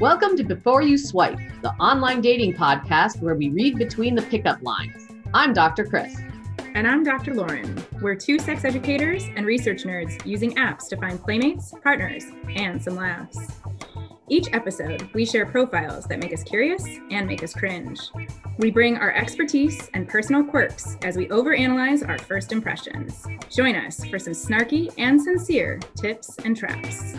Welcome 0.00 0.34
to 0.38 0.44
Before 0.44 0.80
You 0.80 0.96
Swipe, 0.96 1.38
the 1.60 1.72
online 1.72 2.22
dating 2.22 2.54
podcast 2.54 3.20
where 3.20 3.34
we 3.34 3.50
read 3.50 3.76
between 3.76 4.14
the 4.14 4.22
pickup 4.22 4.62
lines. 4.62 5.08
I'm 5.34 5.52
Dr. 5.52 5.84
Chris. 5.84 6.16
And 6.74 6.88
I'm 6.88 7.04
Dr. 7.04 7.34
Lauren. 7.34 7.84
We're 8.00 8.14
two 8.14 8.38
sex 8.38 8.64
educators 8.64 9.24
and 9.36 9.44
research 9.44 9.82
nerds 9.82 10.24
using 10.24 10.54
apps 10.54 10.88
to 10.88 10.96
find 10.96 11.22
playmates, 11.22 11.74
partners, 11.82 12.24
and 12.48 12.82
some 12.82 12.96
laughs. 12.96 13.60
Each 14.30 14.48
episode, 14.54 15.06
we 15.12 15.26
share 15.26 15.44
profiles 15.44 16.06
that 16.06 16.18
make 16.18 16.32
us 16.32 16.44
curious 16.44 16.82
and 17.10 17.26
make 17.26 17.44
us 17.44 17.52
cringe. 17.52 18.00
We 18.56 18.70
bring 18.70 18.96
our 18.96 19.12
expertise 19.12 19.90
and 19.92 20.08
personal 20.08 20.44
quirks 20.44 20.96
as 21.02 21.18
we 21.18 21.28
overanalyze 21.28 22.08
our 22.08 22.16
first 22.16 22.52
impressions. 22.52 23.26
Join 23.50 23.76
us 23.76 24.02
for 24.06 24.18
some 24.18 24.32
snarky 24.32 24.94
and 24.96 25.20
sincere 25.20 25.78
tips 25.94 26.38
and 26.42 26.56
traps. 26.56 27.16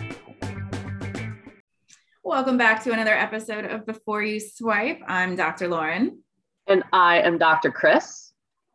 Welcome 2.24 2.56
back 2.56 2.84
to 2.84 2.92
another 2.92 3.14
episode 3.14 3.64
of 3.64 3.84
Before 3.84 4.22
You 4.22 4.38
Swipe. 4.38 5.00
I'm 5.08 5.34
Dr. 5.34 5.66
Lauren. 5.66 6.22
And 6.68 6.84
I 6.92 7.20
am 7.20 7.36
Dr. 7.36 7.72
Chris. 7.72 8.32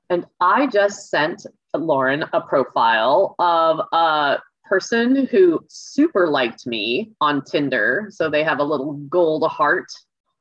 And 0.09 0.25
I 0.41 0.67
just 0.67 1.09
sent 1.09 1.45
Lauren 1.73 2.25
a 2.33 2.41
profile 2.41 3.35
of 3.39 3.79
a 3.93 4.39
person 4.65 5.27
who 5.27 5.63
super 5.69 6.27
liked 6.27 6.67
me 6.67 7.13
on 7.21 7.41
Tinder. 7.41 8.09
So 8.11 8.29
they 8.29 8.43
have 8.43 8.59
a 8.59 8.65
little 8.65 8.95
gold 9.09 9.49
heart 9.49 9.87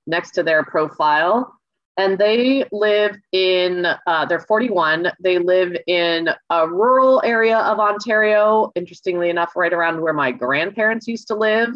next 0.09 0.33
to 0.33 0.42
their 0.42 0.64
profile. 0.64 1.55
And 1.97 2.19
they 2.19 2.64
live 2.73 3.16
in, 3.30 3.86
uh, 4.09 4.27
they're 4.27 4.41
41. 4.41 5.12
They 5.20 5.38
live 5.38 5.77
in 5.86 6.30
a 6.50 6.69
rural 6.69 7.23
area 7.25 7.59
of 7.59 7.78
Ontario, 7.78 8.73
interestingly 8.75 9.30
enough, 9.30 9.52
right 9.55 9.73
around 9.73 10.00
where 10.00 10.12
my 10.12 10.33
grandparents 10.33 11.06
used 11.06 11.28
to 11.28 11.36
live 11.36 11.70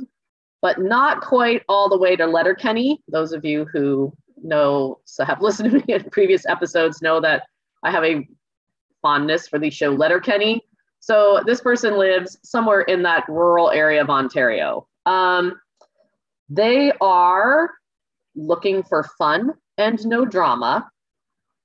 but 0.63 0.81
not 0.81 1.21
quite 1.21 1.63
all 1.69 1.89
the 1.89 1.99
way 1.99 2.17
to 2.17 2.27
Letterkenny. 2.27 3.03
Those 3.09 3.33
of 3.33 3.45
you 3.45 3.67
who 3.67 4.13
know, 4.43 5.01
so 5.05 5.25
have 5.25 5.43
listened 5.43 5.71
to 5.71 5.79
me 5.79 5.95
in 5.95 6.05
previous 6.11 6.47
episodes, 6.47 7.03
know 7.03 7.21
that 7.21 7.45
I 7.83 7.91
have 7.91 8.05
a 8.05 8.29
fondness 9.03 9.49
for 9.49 9.59
the 9.59 9.71
show 9.71 9.91
Letterkenny. 9.91 10.63
So 11.01 11.41
this 11.47 11.61
person 11.63 11.97
lives 11.97 12.39
somewhere 12.43 12.83
in 12.83 13.03
that 13.05 13.27
rural 13.29 13.71
area 13.71 14.03
of 14.03 14.11
Ontario. 14.11 14.87
Um, 15.07 15.59
they 16.51 16.93
are 17.01 17.71
looking 18.35 18.83
for 18.83 19.05
fun 19.17 19.55
and 19.79 20.05
no 20.07 20.27
drama. 20.27 20.91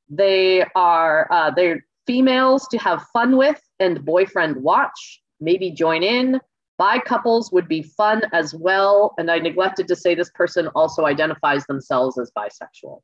They 0.10 0.64
are 0.76 1.28
uh, 1.32 1.52
they're 1.52 1.86
females 2.08 2.68
to 2.70 2.78
have 2.78 3.06
fun 3.12 3.36
with 3.36 3.62
and 3.80 4.06
boyfriend 4.06 4.58
watch. 4.58 5.22
Maybe 5.42 5.72
join 5.72 6.04
in. 6.04 6.40
Bi 6.78 7.00
couples 7.00 7.52
would 7.52 7.68
be 7.68 7.82
fun 7.82 8.22
as 8.34 8.54
well. 8.54 9.14
And 9.18 9.32
I 9.32 9.40
neglected 9.40 9.88
to 9.88 9.96
say 9.96 10.16
this 10.16 10.32
person 10.32 10.68
also 10.76 11.06
identifies 11.06 11.66
themselves 11.68 12.18
as 12.18 12.32
bisexual. 12.38 13.02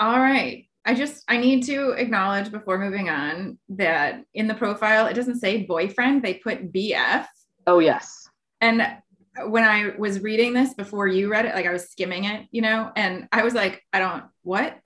All 0.00 0.20
right. 0.20 0.66
I 0.84 0.94
just 0.94 1.24
I 1.28 1.36
need 1.36 1.64
to 1.64 1.90
acknowledge 1.90 2.50
before 2.50 2.78
moving 2.78 3.08
on 3.08 3.58
that 3.70 4.24
in 4.32 4.46
the 4.46 4.54
profile 4.54 5.06
it 5.06 5.14
doesn't 5.14 5.40
say 5.40 5.64
boyfriend, 5.64 6.22
they 6.22 6.34
put 6.34 6.72
BF. 6.72 7.26
Oh 7.66 7.78
yes. 7.78 8.28
And 8.60 8.86
when 9.46 9.64
I 9.64 9.92
was 9.98 10.20
reading 10.20 10.52
this 10.52 10.74
before 10.74 11.06
you 11.06 11.30
read 11.30 11.44
it, 11.44 11.54
like 11.54 11.66
I 11.66 11.72
was 11.72 11.90
skimming 11.90 12.24
it, 12.24 12.46
you 12.50 12.62
know, 12.62 12.90
and 12.96 13.28
I 13.32 13.42
was 13.42 13.54
like, 13.54 13.84
I 13.92 13.98
don't 13.98 14.24
what? 14.42 14.78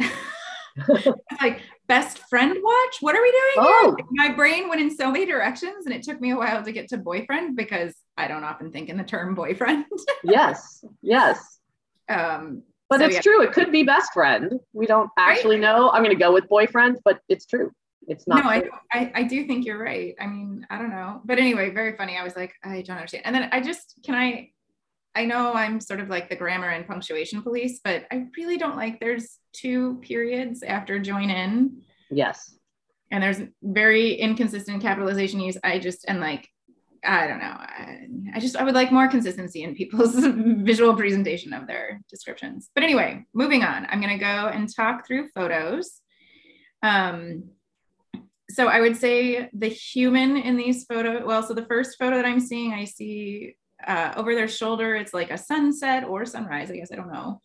like 1.41 1.63
best 1.93 2.21
friend 2.31 2.57
watch. 2.63 2.97
What 3.01 3.15
are 3.15 3.21
we 3.21 3.31
doing? 3.31 3.53
Oh. 3.59 3.97
My 4.13 4.33
brain 4.33 4.71
went 4.71 4.81
in 4.81 4.97
so 4.97 5.11
many 5.11 5.27
directions 5.27 5.85
and 5.85 5.95
it 5.95 6.03
took 6.03 6.23
me 6.23 6.31
a 6.31 6.37
while 6.37 6.63
to 6.63 6.73
get 6.73 6.89
to 6.89 6.97
boyfriend 6.97 7.55
because 7.55 7.95
I 8.17 8.29
don't 8.29 8.45
often 8.45 8.73
think 8.73 8.89
in 8.89 8.97
the 8.97 9.05
term 9.05 9.35
boyfriend. 9.35 9.85
yes. 10.25 10.83
Yes. 11.03 11.59
Um, 12.09 12.63
but 12.89 13.01
so 13.01 13.07
it's 13.07 13.17
yeah. 13.17 13.21
true. 13.21 13.43
It 13.43 13.53
could 13.53 13.71
be 13.71 13.83
best 13.83 14.15
friend. 14.15 14.59
We 14.73 14.87
don't 14.87 15.11
actually 15.19 15.57
right? 15.57 15.77
know. 15.77 15.91
I'm 15.91 16.03
going 16.03 16.17
to 16.17 16.23
go 16.23 16.33
with 16.33 16.49
boyfriend, 16.49 16.99
but 17.05 17.21
it's 17.29 17.45
true. 17.45 17.71
It's 18.09 18.27
not. 18.27 18.43
No, 18.43 18.51
I, 18.51 18.63
I, 18.91 19.13
I 19.15 19.23
do 19.25 19.47
think 19.47 19.67
you're 19.67 19.79
right. 19.79 20.15
I 20.19 20.27
mean, 20.27 20.67
I 20.71 20.79
don't 20.79 20.91
know. 20.91 21.21
But 21.27 21.39
anyway, 21.39 21.71
very 21.71 21.95
funny. 21.95 22.17
I 22.17 22.25
was 22.25 22.37
like, 22.37 22.55
I 22.65 22.81
don't 22.81 22.97
understand. 22.97 23.27
And 23.27 23.35
then 23.35 23.51
I 23.53 23.61
just, 23.61 23.99
can 24.03 24.15
I, 24.15 24.52
I 25.15 25.25
know 25.27 25.53
I'm 25.53 25.81
sort 25.81 26.01
of 26.01 26.09
like 26.09 26.29
the 26.29 26.37
grammar 26.37 26.69
and 26.69 26.87
punctuation 26.87 27.43
police, 27.43 27.81
but 27.85 28.07
I 28.11 28.27
really 28.37 28.57
don't 28.57 28.77
like 28.77 28.99
there's 28.99 29.39
two 29.53 29.99
periods 30.03 30.63
after 30.63 30.99
join 30.99 31.31
in. 31.31 31.83
Yes. 32.11 32.55
And 33.11 33.23
there's 33.23 33.43
very 33.63 34.15
inconsistent 34.15 34.81
capitalization 34.81 35.41
use. 35.41 35.59
I 35.63 35.79
just, 35.79 36.07
and 36.09 36.21
like, 36.21 36.49
I 37.05 37.27
don't 37.27 37.41
know. 37.41 37.45
I, 37.45 38.07
I 38.35 38.41
just, 38.41 38.57
I 38.57 38.63
would 38.63 38.75
like 38.75 38.91
more 38.91 39.09
consistency 39.09 39.65
in 39.65 39.75
people's 39.75 40.15
visual 40.27 40.95
presentation 40.95 41.53
of 41.53 41.67
their 41.67 42.01
descriptions. 42.09 42.71
But 42.75 42.85
anyway, 42.85 43.27
moving 43.35 43.65
on, 43.65 43.87
I'm 43.91 44.01
going 44.01 44.19
to 44.19 44.25
go 44.25 44.49
and 44.49 44.73
talk 44.75 45.07
through 45.07 45.29
photos. 45.35 46.01
Um, 46.83 47.51
so 48.49 48.69
I 48.69 48.81
would 48.81 48.97
say 48.97 49.51
the 49.53 49.69
human 49.69 50.37
in 50.37 50.57
these 50.57 50.85
photos, 50.85 51.23
well, 51.25 51.43
so 51.43 51.55
the 51.55 51.67
first 51.67 51.99
photo 51.99 52.17
that 52.17 52.25
I'm 52.27 52.41
seeing, 52.41 52.73
I 52.73 52.85
see 52.85 53.57
uh, 53.87 54.15
over 54.17 54.35
their 54.35 54.49
shoulder, 54.49 54.95
it's 54.95 55.15
like 55.15 55.31
a 55.31 55.39
sunset 55.39 56.05
or 56.05 56.25
sunrise, 56.25 56.71
I 56.71 56.77
guess, 56.77 56.93
I 56.93 56.97
don't 56.97 57.13
know. 57.13 57.41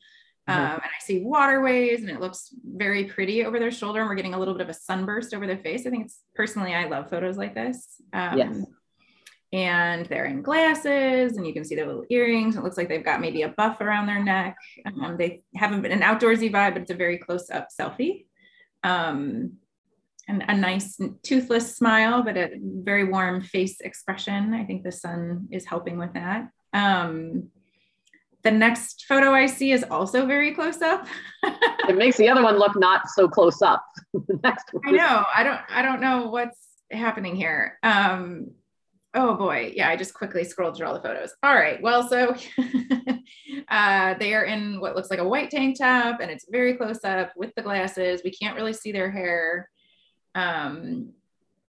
Mm-hmm. 0.47 0.59
Um, 0.59 0.71
and 0.73 0.81
I 0.83 1.01
see 1.01 1.19
waterways 1.19 2.01
and 2.01 2.09
it 2.09 2.21
looks 2.21 2.53
very 2.63 3.05
pretty 3.05 3.43
over 3.43 3.59
their 3.59 3.71
shoulder. 3.71 3.99
And 3.99 4.09
we're 4.09 4.15
getting 4.15 4.33
a 4.33 4.39
little 4.39 4.53
bit 4.53 4.61
of 4.61 4.69
a 4.69 4.73
sunburst 4.73 5.33
over 5.33 5.45
their 5.45 5.57
face. 5.57 5.85
I 5.85 5.89
think 5.89 6.05
it's 6.05 6.21
personally, 6.35 6.73
I 6.73 6.87
love 6.87 7.09
photos 7.09 7.37
like 7.37 7.53
this. 7.53 8.01
Um, 8.13 8.37
yes. 8.37 8.65
And 9.53 10.05
they're 10.07 10.25
in 10.25 10.41
glasses 10.41 11.37
and 11.37 11.47
you 11.47 11.53
can 11.53 11.63
see 11.63 11.75
their 11.75 11.87
little 11.87 12.05
earrings. 12.09 12.55
It 12.55 12.63
looks 12.63 12.77
like 12.77 12.89
they've 12.89 13.03
got 13.03 13.21
maybe 13.21 13.43
a 13.43 13.49
buff 13.49 13.79
around 13.81 14.07
their 14.07 14.23
neck. 14.23 14.55
Um, 14.85 15.15
they 15.17 15.43
haven't 15.55 15.81
been 15.81 15.91
an 15.91 16.01
outdoorsy 16.01 16.51
vibe, 16.51 16.73
but 16.73 16.81
it's 16.81 16.91
a 16.91 16.95
very 16.95 17.17
close 17.17 17.49
up 17.49 17.69
selfie. 17.77 18.25
Um, 18.83 19.53
and 20.27 20.43
a 20.47 20.55
nice 20.55 20.99
toothless 21.23 21.75
smile, 21.75 22.21
but 22.21 22.37
a 22.37 22.51
very 22.61 23.05
warm 23.05 23.41
face 23.41 23.79
expression. 23.79 24.53
I 24.53 24.65
think 24.65 24.83
the 24.83 24.91
sun 24.91 25.47
is 25.51 25.65
helping 25.65 25.97
with 25.97 26.13
that. 26.13 26.49
Um, 26.73 27.49
the 28.43 28.51
next 28.51 29.05
photo 29.07 29.31
I 29.31 29.45
see 29.45 29.71
is 29.71 29.83
also 29.89 30.25
very 30.25 30.53
close 30.53 30.81
up. 30.81 31.07
it 31.43 31.97
makes 31.97 32.17
the 32.17 32.29
other 32.29 32.43
one 32.43 32.57
look 32.57 32.77
not 32.77 33.09
so 33.09 33.27
close 33.27 33.61
up. 33.61 33.85
the 34.13 34.39
next 34.43 34.73
one. 34.73 34.83
I 34.87 34.91
know. 34.91 35.25
I 35.35 35.43
don't. 35.43 35.59
I 35.69 35.81
don't 35.81 36.01
know 36.01 36.29
what's 36.29 36.59
happening 36.91 37.35
here. 37.35 37.79
Um, 37.83 38.51
oh 39.13 39.35
boy, 39.35 39.73
yeah. 39.75 39.89
I 39.89 39.95
just 39.95 40.13
quickly 40.13 40.43
scrolled 40.43 40.77
through 40.77 40.87
all 40.87 40.93
the 40.93 41.01
photos. 41.01 41.33
All 41.41 41.55
right. 41.55 41.81
Well, 41.81 42.07
so 42.07 42.35
uh, 43.69 44.13
they 44.19 44.33
are 44.33 44.45
in 44.45 44.79
what 44.79 44.95
looks 44.95 45.09
like 45.09 45.19
a 45.19 45.27
white 45.27 45.49
tank 45.49 45.77
top, 45.79 46.19
and 46.21 46.29
it's 46.29 46.45
very 46.49 46.75
close 46.75 47.03
up 47.03 47.31
with 47.35 47.53
the 47.55 47.63
glasses. 47.63 48.21
We 48.23 48.31
can't 48.31 48.55
really 48.55 48.73
see 48.73 48.91
their 48.91 49.09
hair 49.11 49.69
um, 50.37 51.13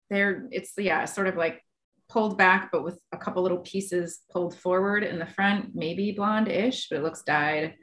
they're 0.09 0.47
it's 0.51 0.73
yeah 0.77 1.05
sort 1.05 1.27
of 1.27 1.35
like 1.35 1.61
pulled 2.09 2.37
back 2.37 2.69
but 2.71 2.83
with 2.83 2.99
a 3.11 3.17
couple 3.17 3.41
little 3.41 3.59
pieces 3.59 4.21
pulled 4.31 4.55
forward 4.55 5.03
in 5.03 5.17
the 5.17 5.25
front 5.25 5.71
maybe 5.73 6.11
blonde-ish 6.11 6.89
but 6.89 6.97
it 6.97 7.03
looks 7.03 7.23
dyed. 7.23 7.75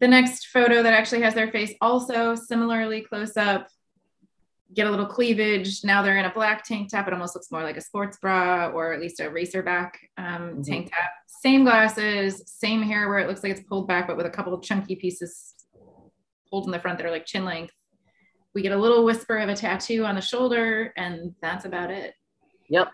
The 0.00 0.08
next 0.08 0.48
photo 0.48 0.82
that 0.82 0.92
actually 0.92 1.22
has 1.22 1.34
their 1.34 1.50
face 1.50 1.72
also 1.80 2.34
similarly 2.34 3.02
close 3.02 3.36
up 3.36 3.68
get 4.74 4.88
a 4.88 4.90
little 4.90 5.06
cleavage. 5.06 5.84
Now 5.84 6.02
they're 6.02 6.18
in 6.18 6.24
a 6.24 6.34
black 6.34 6.64
tank 6.64 6.90
top. 6.90 7.06
It 7.06 7.12
almost 7.12 7.36
looks 7.36 7.52
more 7.52 7.62
like 7.62 7.76
a 7.76 7.80
sports 7.80 8.18
bra 8.20 8.70
or 8.74 8.92
at 8.92 9.00
least 9.00 9.20
a 9.20 9.24
racerback 9.24 9.90
um, 10.18 10.24
mm-hmm. 10.26 10.62
tank 10.62 10.90
top. 10.90 11.10
Same 11.26 11.64
glasses 11.64 12.42
same 12.46 12.82
hair 12.82 13.08
where 13.08 13.18
it 13.18 13.28
looks 13.28 13.42
like 13.42 13.52
it's 13.52 13.68
pulled 13.68 13.86
back 13.86 14.06
but 14.06 14.16
with 14.16 14.26
a 14.26 14.30
couple 14.30 14.54
of 14.54 14.62
chunky 14.62 14.96
pieces 14.96 15.54
pulled 16.50 16.66
in 16.66 16.72
the 16.72 16.78
front 16.78 16.98
that 16.98 17.06
are 17.06 17.10
like 17.10 17.26
chin 17.26 17.44
length 17.44 17.72
we 18.54 18.62
get 18.62 18.72
a 18.72 18.76
little 18.76 19.04
whisper 19.04 19.38
of 19.38 19.48
a 19.48 19.54
tattoo 19.54 20.04
on 20.04 20.14
the 20.14 20.20
shoulder, 20.20 20.92
and 20.96 21.34
that's 21.42 21.64
about 21.64 21.90
it. 21.90 22.14
Yep. 22.68 22.90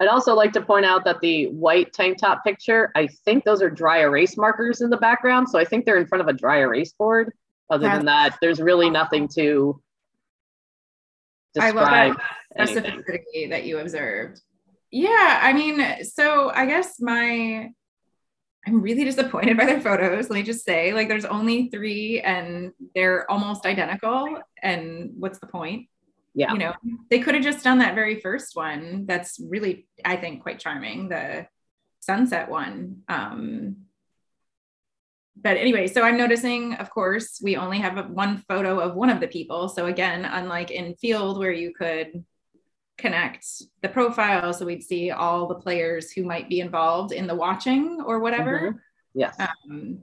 I'd 0.00 0.08
also 0.08 0.34
like 0.34 0.52
to 0.52 0.62
point 0.62 0.86
out 0.86 1.04
that 1.04 1.20
the 1.20 1.46
white 1.48 1.92
tank 1.92 2.18
top 2.18 2.42
picture, 2.42 2.90
I 2.96 3.06
think 3.24 3.44
those 3.44 3.60
are 3.62 3.68
dry 3.68 4.00
erase 4.00 4.36
markers 4.36 4.80
in 4.80 4.88
the 4.90 4.96
background. 4.96 5.48
So 5.48 5.58
I 5.58 5.64
think 5.64 5.84
they're 5.84 5.98
in 5.98 6.06
front 6.06 6.22
of 6.22 6.28
a 6.28 6.32
dry 6.32 6.60
erase 6.60 6.92
board. 6.92 7.32
Other 7.68 7.86
that's 7.86 7.98
than 7.98 8.06
that, 8.06 8.38
there's 8.40 8.60
really 8.60 8.90
nothing 8.90 9.28
to 9.36 9.80
describe. 11.54 11.76
I 11.76 12.06
love 12.08 12.16
that 12.56 12.68
specificity 12.68 13.50
that 13.50 13.64
you 13.64 13.78
observed. 13.78 14.40
Yeah, 14.90 15.38
I 15.42 15.52
mean, 15.52 16.02
so 16.02 16.50
I 16.50 16.66
guess 16.66 16.98
my 16.98 17.70
I'm 18.66 18.82
really 18.82 19.04
disappointed 19.04 19.56
by 19.56 19.64
their 19.66 19.80
photos. 19.80 20.28
Let 20.28 20.36
me 20.36 20.42
just 20.42 20.64
say, 20.64 20.92
like, 20.92 21.08
there's 21.08 21.24
only 21.24 21.68
three 21.70 22.20
and 22.20 22.72
they're 22.94 23.30
almost 23.30 23.64
identical. 23.64 24.38
And 24.62 25.12
what's 25.18 25.38
the 25.38 25.46
point? 25.46 25.88
Yeah. 26.34 26.52
You 26.52 26.58
know, 26.58 26.74
they 27.10 27.20
could 27.20 27.34
have 27.34 27.42
just 27.42 27.64
done 27.64 27.78
that 27.78 27.94
very 27.94 28.20
first 28.20 28.54
one. 28.54 29.06
That's 29.06 29.40
really, 29.40 29.88
I 30.04 30.16
think, 30.16 30.42
quite 30.42 30.60
charming. 30.60 31.08
The 31.08 31.46
sunset 32.00 32.50
one. 32.50 33.02
Um, 33.08 33.76
but 35.36 35.56
anyway, 35.56 35.86
so 35.86 36.02
I'm 36.02 36.18
noticing, 36.18 36.74
of 36.74 36.90
course, 36.90 37.40
we 37.42 37.56
only 37.56 37.78
have 37.78 38.10
one 38.10 38.38
photo 38.46 38.78
of 38.78 38.94
one 38.94 39.08
of 39.08 39.20
the 39.20 39.28
people. 39.28 39.68
So 39.70 39.86
again, 39.86 40.24
unlike 40.26 40.70
in 40.70 40.94
Feeld 41.02 41.38
where 41.38 41.52
you 41.52 41.72
could 41.72 42.24
connect 43.00 43.46
the 43.82 43.88
profile 43.88 44.52
so 44.52 44.64
we'd 44.66 44.82
see 44.82 45.10
all 45.10 45.46
the 45.46 45.54
players 45.54 46.10
who 46.12 46.22
might 46.24 46.48
be 46.48 46.60
involved 46.60 47.12
in 47.12 47.26
the 47.26 47.34
watching 47.34 48.00
or 48.06 48.20
whatever. 48.20 48.72
Mhm. 48.72 48.78
Yes. 49.14 49.36
Um, 49.40 49.98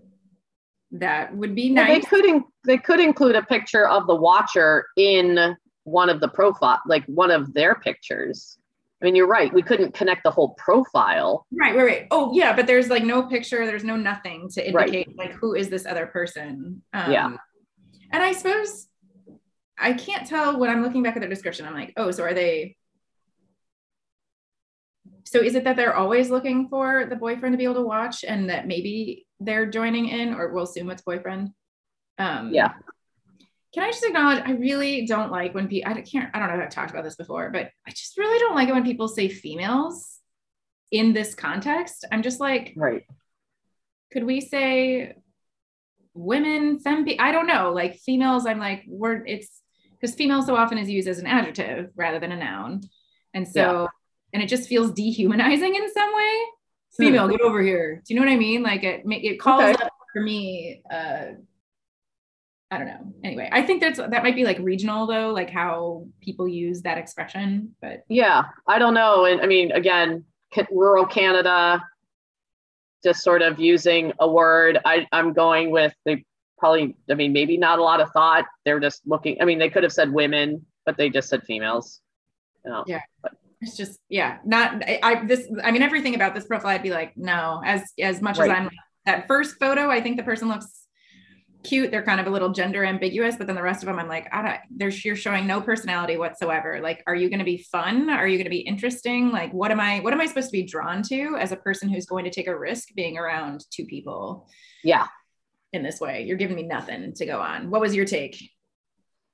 that 0.91 1.35
would 1.35 1.53
be 1.55 1.71
Well, 1.73 1.85
they 1.87 1.99
could 2.01 2.25
in- 2.25 2.45
they 2.65 2.77
could 2.77 2.99
include 2.99 3.35
a 3.35 3.43
picture 3.43 3.87
of 3.87 4.07
the 4.07 4.15
watcher 4.15 4.85
in 4.95 5.55
one 5.83 6.09
of 6.09 6.19
the 6.21 6.27
profile, 6.29 6.79
like 6.85 7.05
one 7.05 7.31
of 7.31 7.53
their 7.53 7.75
pictures. 7.75 8.57
I 9.01 9.05
mean, 9.05 9.15
you're 9.15 9.27
right. 9.27 9.53
We 9.53 9.61
couldn't 9.61 9.93
connect 9.93 10.23
the 10.23 10.31
whole 10.31 10.55
profile. 10.55 11.45
Right, 11.51 11.75
right, 11.75 11.85
right. 11.85 12.07
Oh, 12.09 12.33
yeah, 12.33 12.55
but 12.55 12.65
there's 12.67 12.89
like 12.89 13.03
no 13.03 13.23
picture, 13.27 13.65
there's 13.65 13.83
no 13.83 13.95
nothing 13.95 14.49
to 14.53 14.71
Right. 14.71 14.87
indicate 14.87 15.17
like 15.17 15.33
who 15.33 15.53
is 15.53 15.69
this 15.69 15.85
other 15.85 16.07
person. 16.07 16.81
Um, 16.93 17.11
Yeah. 17.11 17.37
And 18.11 18.23
I 18.23 18.31
suppose 18.31 18.87
I 19.77 19.93
can't 19.93 20.25
tell 20.25 20.57
when 20.57 20.69
I'm 20.69 20.81
looking 20.81 21.03
back 21.03 21.15
at 21.15 21.19
their 21.19 21.29
description. 21.29 21.65
I'm 21.67 21.73
like, 21.75 21.93
oh, 21.97 22.09
so 22.11 22.23
are 22.23 22.33
they? 22.33 22.76
So 25.27 25.41
is 25.41 25.55
it 25.55 25.63
that 25.65 25.75
they're 25.75 25.95
always 25.95 26.29
looking 26.29 26.69
for 26.69 27.05
the 27.05 27.15
boyfriend 27.15 27.53
to 27.53 27.57
be 27.57 27.65
able 27.65 27.75
to 27.75 27.81
watch, 27.81 28.23
and 28.23 28.49
that 28.49 28.65
maybe 28.67 29.27
they're 29.39 29.69
joining 29.69 30.07
in, 30.07 30.33
or 30.33 30.53
we'll 30.53 30.63
assume 30.63 30.89
it's 30.89 31.01
boyfriend? 31.01 31.51
Um, 32.17 32.53
Yeah. 32.53 32.73
Can 33.73 33.83
I 33.83 33.91
just 33.91 34.05
acknowledge 34.05 34.41
I 34.43 34.51
really 34.53 35.05
don't 35.05 35.31
like 35.31 35.53
when 35.53 35.67
people 35.67 35.91
I 35.91 36.01
can't 36.01 36.33
I 36.33 36.39
don't 36.39 36.47
know 36.47 36.55
if 36.55 36.61
I've 36.63 36.69
talked 36.69 36.89
about 36.91 37.03
this 37.03 37.15
before, 37.15 37.51
but 37.51 37.69
I 37.85 37.91
just 37.91 38.17
really 38.17 38.39
don't 38.39 38.55
like 38.55 38.69
it 38.69 38.73
when 38.73 38.85
people 38.85 39.07
say 39.07 39.27
females 39.27 40.19
in 40.89 41.13
this 41.13 41.35
context. 41.35 42.05
I'm 42.11 42.23
just 42.23 42.39
like, 42.39 42.73
Right. 42.75 43.03
could 44.11 44.23
we 44.23 44.39
say 44.41 45.15
women, 46.13 46.79
femme? 46.79 47.05
I 47.19 47.31
don't 47.31 47.45
know. 47.45 47.71
Like 47.73 47.97
females, 47.97 48.45
I'm 48.45 48.59
like, 48.59 48.85
we're 48.87 49.23
it's 49.25 49.61
because 49.99 50.15
female 50.15 50.41
so 50.41 50.55
often 50.55 50.77
is 50.77 50.89
used 50.89 51.07
as 51.07 51.19
an 51.19 51.27
adjective 51.27 51.91
rather 51.95 52.19
than 52.19 52.31
a 52.31 52.37
noun. 52.37 52.81
And 53.33 53.47
so, 53.47 53.89
and 54.33 54.41
it 54.43 54.49
just 54.49 54.67
feels 54.67 54.91
dehumanizing 54.91 55.75
in 55.75 55.93
some 55.93 56.15
way. 56.15 56.37
Female, 56.97 57.27
get 57.27 57.41
over 57.41 57.61
here. 57.61 58.01
Do 58.05 58.13
you 58.13 58.19
know 58.19 58.25
what 58.25 58.33
I 58.33 58.37
mean? 58.37 58.63
Like 58.63 58.83
it, 58.83 59.03
it 59.05 59.39
calls 59.39 59.63
Okay. 59.63 59.83
up 59.83 59.91
for 60.13 60.21
me. 60.21 60.81
Uh, 60.91 61.25
I 62.69 62.77
don't 62.77 62.87
know. 62.87 63.13
Anyway, 63.23 63.47
I 63.51 63.61
think 63.61 63.81
that's 63.81 63.97
that 63.97 64.23
might 64.23 64.35
be 64.35 64.43
like 64.43 64.57
regional 64.59 65.05
though, 65.07 65.29
like 65.31 65.49
how 65.49 66.07
people 66.21 66.47
use 66.47 66.81
that 66.81 66.97
expression. 66.97 67.75
But 67.81 68.03
Yeah. 68.09 68.45
I 68.67 68.79
don't 68.79 68.93
know. 68.93 69.25
And 69.25 69.39
I 69.41 69.45
mean, 69.45 69.71
again, 69.71 70.25
rural 70.71 71.05
Canada, 71.05 71.81
just 73.03 73.23
sort 73.23 73.41
of 73.41 73.59
using 73.59 74.11
a 74.19 74.29
word. 74.29 74.79
I, 74.83 75.07
I'm 75.11 75.31
going 75.33 75.69
with 75.71 75.93
they 76.03 76.25
probably, 76.57 76.95
I 77.09 77.13
mean, 77.13 77.31
maybe 77.31 77.55
not 77.57 77.79
a 77.79 77.83
lot 77.83 78.01
of 78.01 78.11
thought. 78.11 78.45
They're 78.65 78.79
just 78.79 79.01
looking. 79.05 79.41
I 79.41 79.45
mean, 79.45 79.59
they 79.59 79.69
could 79.69 79.83
have 79.83 79.93
said 79.93 80.11
women, 80.11 80.65
but 80.85 80.97
they 80.97 81.09
just 81.09 81.29
said 81.29 81.43
females. 81.43 82.01
You 82.65 82.71
know, 82.71 82.83
it's 83.61 83.75
just 83.75 83.99
yeah, 84.09 84.37
not 84.45 84.83
I, 84.83 84.99
I 85.03 85.25
this. 85.25 85.47
I 85.63 85.71
mean, 85.71 85.81
everything 85.81 86.15
about 86.15 86.35
this 86.35 86.45
profile, 86.45 86.71
I'd 86.71 86.83
be 86.83 86.91
like, 86.91 87.17
no. 87.17 87.61
As 87.65 87.83
as 87.99 88.21
much 88.21 88.37
Right. 88.37 88.51
as 88.51 88.57
I'm 88.57 88.69
that 89.05 89.27
first 89.27 89.55
photo, 89.59 89.89
I 89.89 90.01
think 90.01 90.17
the 90.17 90.23
person 90.23 90.47
looks 90.47 90.83
cute. 91.63 91.91
They're 91.91 92.03
kind 92.03 92.19
of 92.19 92.27
a 92.27 92.29
little 92.29 92.49
gender 92.49 92.85
ambiguous, 92.85 93.35
but 93.35 93.47
then 93.47 93.55
the 93.55 93.61
rest 93.61 93.81
of 93.81 93.87
them, 93.87 93.99
I'm 93.99 94.07
like, 94.07 94.27
I 94.31 94.41
don't. 94.41 94.57
There's 94.69 95.03
you're 95.03 95.15
showing 95.15 95.47
no 95.47 95.59
personality 95.59 96.17
whatsoever. 96.17 96.79
Like, 96.81 97.03
are 97.07 97.15
you 97.15 97.29
going 97.29 97.39
to 97.39 97.45
be 97.45 97.65
fun? 97.71 98.09
Are 98.09 98.27
you 98.27 98.37
going 98.37 98.45
to 98.45 98.51
be 98.51 98.59
interesting? 98.59 99.31
Like, 99.31 99.51
what 99.53 99.71
am 99.71 99.79
I? 99.79 99.99
What 100.01 100.13
am 100.13 100.21
I 100.21 100.27
supposed 100.27 100.49
to 100.49 100.51
be 100.51 100.63
drawn 100.63 101.01
to 101.03 101.35
as 101.39 101.51
a 101.51 101.57
person 101.57 101.89
who's 101.89 102.05
going 102.05 102.25
to 102.25 102.31
take 102.31 102.47
a 102.47 102.57
risk 102.57 102.89
being 102.95 103.17
around 103.17 103.65
two 103.71 103.85
people 103.85 104.47
yeah. 104.83 105.07
in 105.73 105.83
this 105.83 105.99
way? 105.99 106.25
You're 106.25 106.37
giving 106.37 106.55
me 106.55 106.63
nothing 106.63 107.13
to 107.13 107.25
go 107.25 107.41
on. 107.41 107.71
What 107.71 107.81
was 107.81 107.95
your 107.95 108.05
take? 108.05 108.51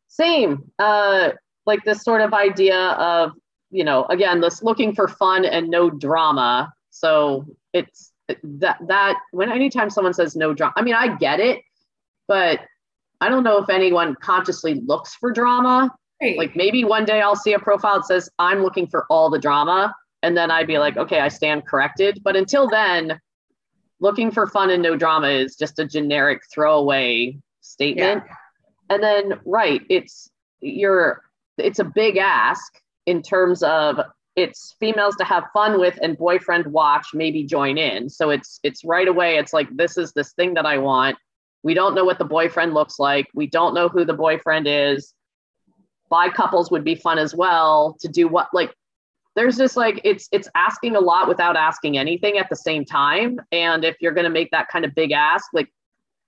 Same. 0.08 0.72
Uh, 0.80 1.32
like 1.66 1.84
this 1.84 2.04
sort 2.04 2.22
of 2.22 2.34
idea 2.34 2.78
of, 2.78 3.32
you 3.74 3.84
know, 3.84 4.06
again, 4.06 4.40
this 4.40 4.62
looking 4.62 4.94
for 4.94 5.08
fun 5.08 5.46
and 5.46 5.68
no 5.68 5.90
drama. 5.90 6.72
So 6.92 7.48
it's 7.74 8.12
that 8.44 8.78
that 8.88 9.18
when 9.32 9.52
anytime 9.52 9.90
someone 9.90 10.14
says 10.14 10.36
no 10.36 10.54
drama, 10.54 10.74
I 10.78 10.84
mean, 10.84 10.94
I 10.94 11.16
get 11.18 11.40
it, 11.40 11.62
but 12.28 12.60
I 13.20 13.30
don't 13.30 13.44
know 13.44 13.58
if 13.58 13.70
anyone 13.70 14.16
consciously 14.22 14.76
looks 14.86 15.16
for 15.16 15.32
drama. 15.32 15.92
Right. 16.22 16.38
Like 16.38 16.56
maybe 16.56 16.86
one 16.86 17.04
day 17.04 17.20
I'll 17.20 17.36
see 17.36 17.54
a 17.54 17.60
profile 17.60 17.96
that 17.96 18.06
says 18.06 18.30
I'm 18.38 18.62
looking 18.62 18.86
for 18.86 19.06
all 19.10 19.32
the 19.32 19.40
drama, 19.40 19.94
and 20.22 20.38
then 20.38 20.52
I'd 20.52 20.68
be 20.68 20.78
like, 20.78 20.96
okay, 20.96 21.20
I 21.20 21.30
stand 21.30 21.66
corrected. 21.66 22.22
But 22.24 22.36
until 22.36 22.70
then, 22.70 23.20
looking 24.00 24.30
for 24.30 24.46
fun 24.46 24.70
and 24.70 24.84
no 24.84 24.96
drama 24.96 25.30
is 25.30 25.56
just 25.56 25.80
a 25.80 25.86
generic 25.86 26.44
throwaway 26.54 27.40
statement. 27.62 28.24
And 28.92 29.02
then 29.02 29.40
right, 29.46 29.82
it's 29.90 30.30
you're 30.62 31.24
it's 31.58 31.80
a 31.80 31.84
big 31.84 32.18
ask 32.18 32.83
in 33.06 33.22
terms 33.22 33.64
of 33.64 34.00
it's 34.36 34.76
females 34.80 35.16
to 35.18 35.24
have 35.24 35.44
fun 35.54 35.80
with 35.80 35.98
and 36.02 36.18
boyfriend 36.18 36.66
watch 36.68 37.08
maybe 37.14 37.44
join 37.44 37.78
in. 37.78 38.10
So 38.10 38.30
it's 38.32 38.60
it's 38.64 38.84
right 38.84 39.08
away 39.08 39.38
it's 39.38 39.54
like 39.54 39.68
this 39.76 39.98
is 39.98 40.12
this 40.14 40.34
thing 40.34 40.54
that 40.56 40.66
i 40.66 40.78
want. 40.78 41.18
We 41.62 41.74
don't 41.74 41.96
know 41.96 42.04
what 42.04 42.18
the 42.18 42.26
boyfriend 42.26 42.74
looks 42.74 43.00
like. 43.00 43.28
We 43.34 43.48
don't 43.48 43.74
know 43.74 43.88
who 43.88 44.04
the 44.04 44.14
boyfriend 44.14 44.68
is. 44.68 45.14
Bi 46.10 46.30
couples 46.30 46.72
would 46.72 46.84
be 46.84 46.96
fun 46.96 47.18
as 47.18 47.34
well 47.34 47.96
to 48.02 48.08
do 48.08 48.28
what 48.28 48.50
like 48.54 48.74
there's 49.36 49.58
just 49.58 49.78
like 49.78 50.02
it's 50.04 50.28
it's 50.32 50.50
asking 50.56 50.96
a 50.96 51.00
lot 51.00 51.28
without 51.28 51.56
asking 51.56 51.98
anything 51.98 52.38
at 52.38 52.50
the 52.50 52.56
same 52.56 52.86
time. 52.86 53.40
And 53.52 53.86
if 53.86 53.98
you're 54.00 54.14
going 54.14 54.26
to 54.26 54.30
make 54.30 54.52
that 54.52 54.68
kind 54.70 54.86
of 54.86 54.96
big 54.96 55.12
ask 55.12 55.46
like 55.54 55.72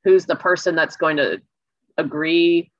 who's 0.04 0.26
the 0.26 0.36
person 0.36 0.76
that's 0.76 0.96
going 0.96 1.18
to 1.18 1.42
agree 1.98 2.72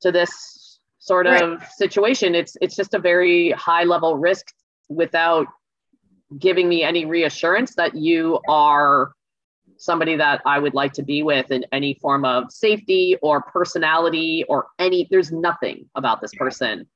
to 0.00 0.10
this 0.10 0.69
sort 1.00 1.26
Right. 1.26 1.42
of 1.42 1.64
situation. 1.64 2.34
It's 2.34 2.56
it's 2.60 2.76
just 2.76 2.94
a 2.94 2.98
very 2.98 3.50
high 3.52 3.84
level 3.84 4.16
risk 4.16 4.46
without 4.88 5.46
giving 6.38 6.68
me 6.68 6.84
any 6.84 7.04
reassurance 7.04 7.74
that 7.74 7.94
you 7.96 8.38
are 8.48 9.12
somebody 9.76 10.14
that 10.16 10.42
I 10.44 10.58
would 10.58 10.74
like 10.74 10.92
to 10.94 11.02
be 11.02 11.22
with 11.22 11.50
in 11.50 11.64
any 11.72 11.94
form 11.94 12.24
of 12.24 12.52
safety 12.52 13.16
or 13.22 13.40
personality 13.42 14.44
or 14.48 14.68
any 14.78 15.08
there's 15.10 15.32
nothing 15.32 15.88
about 15.94 16.20
this 16.20 16.34
person 16.34 16.86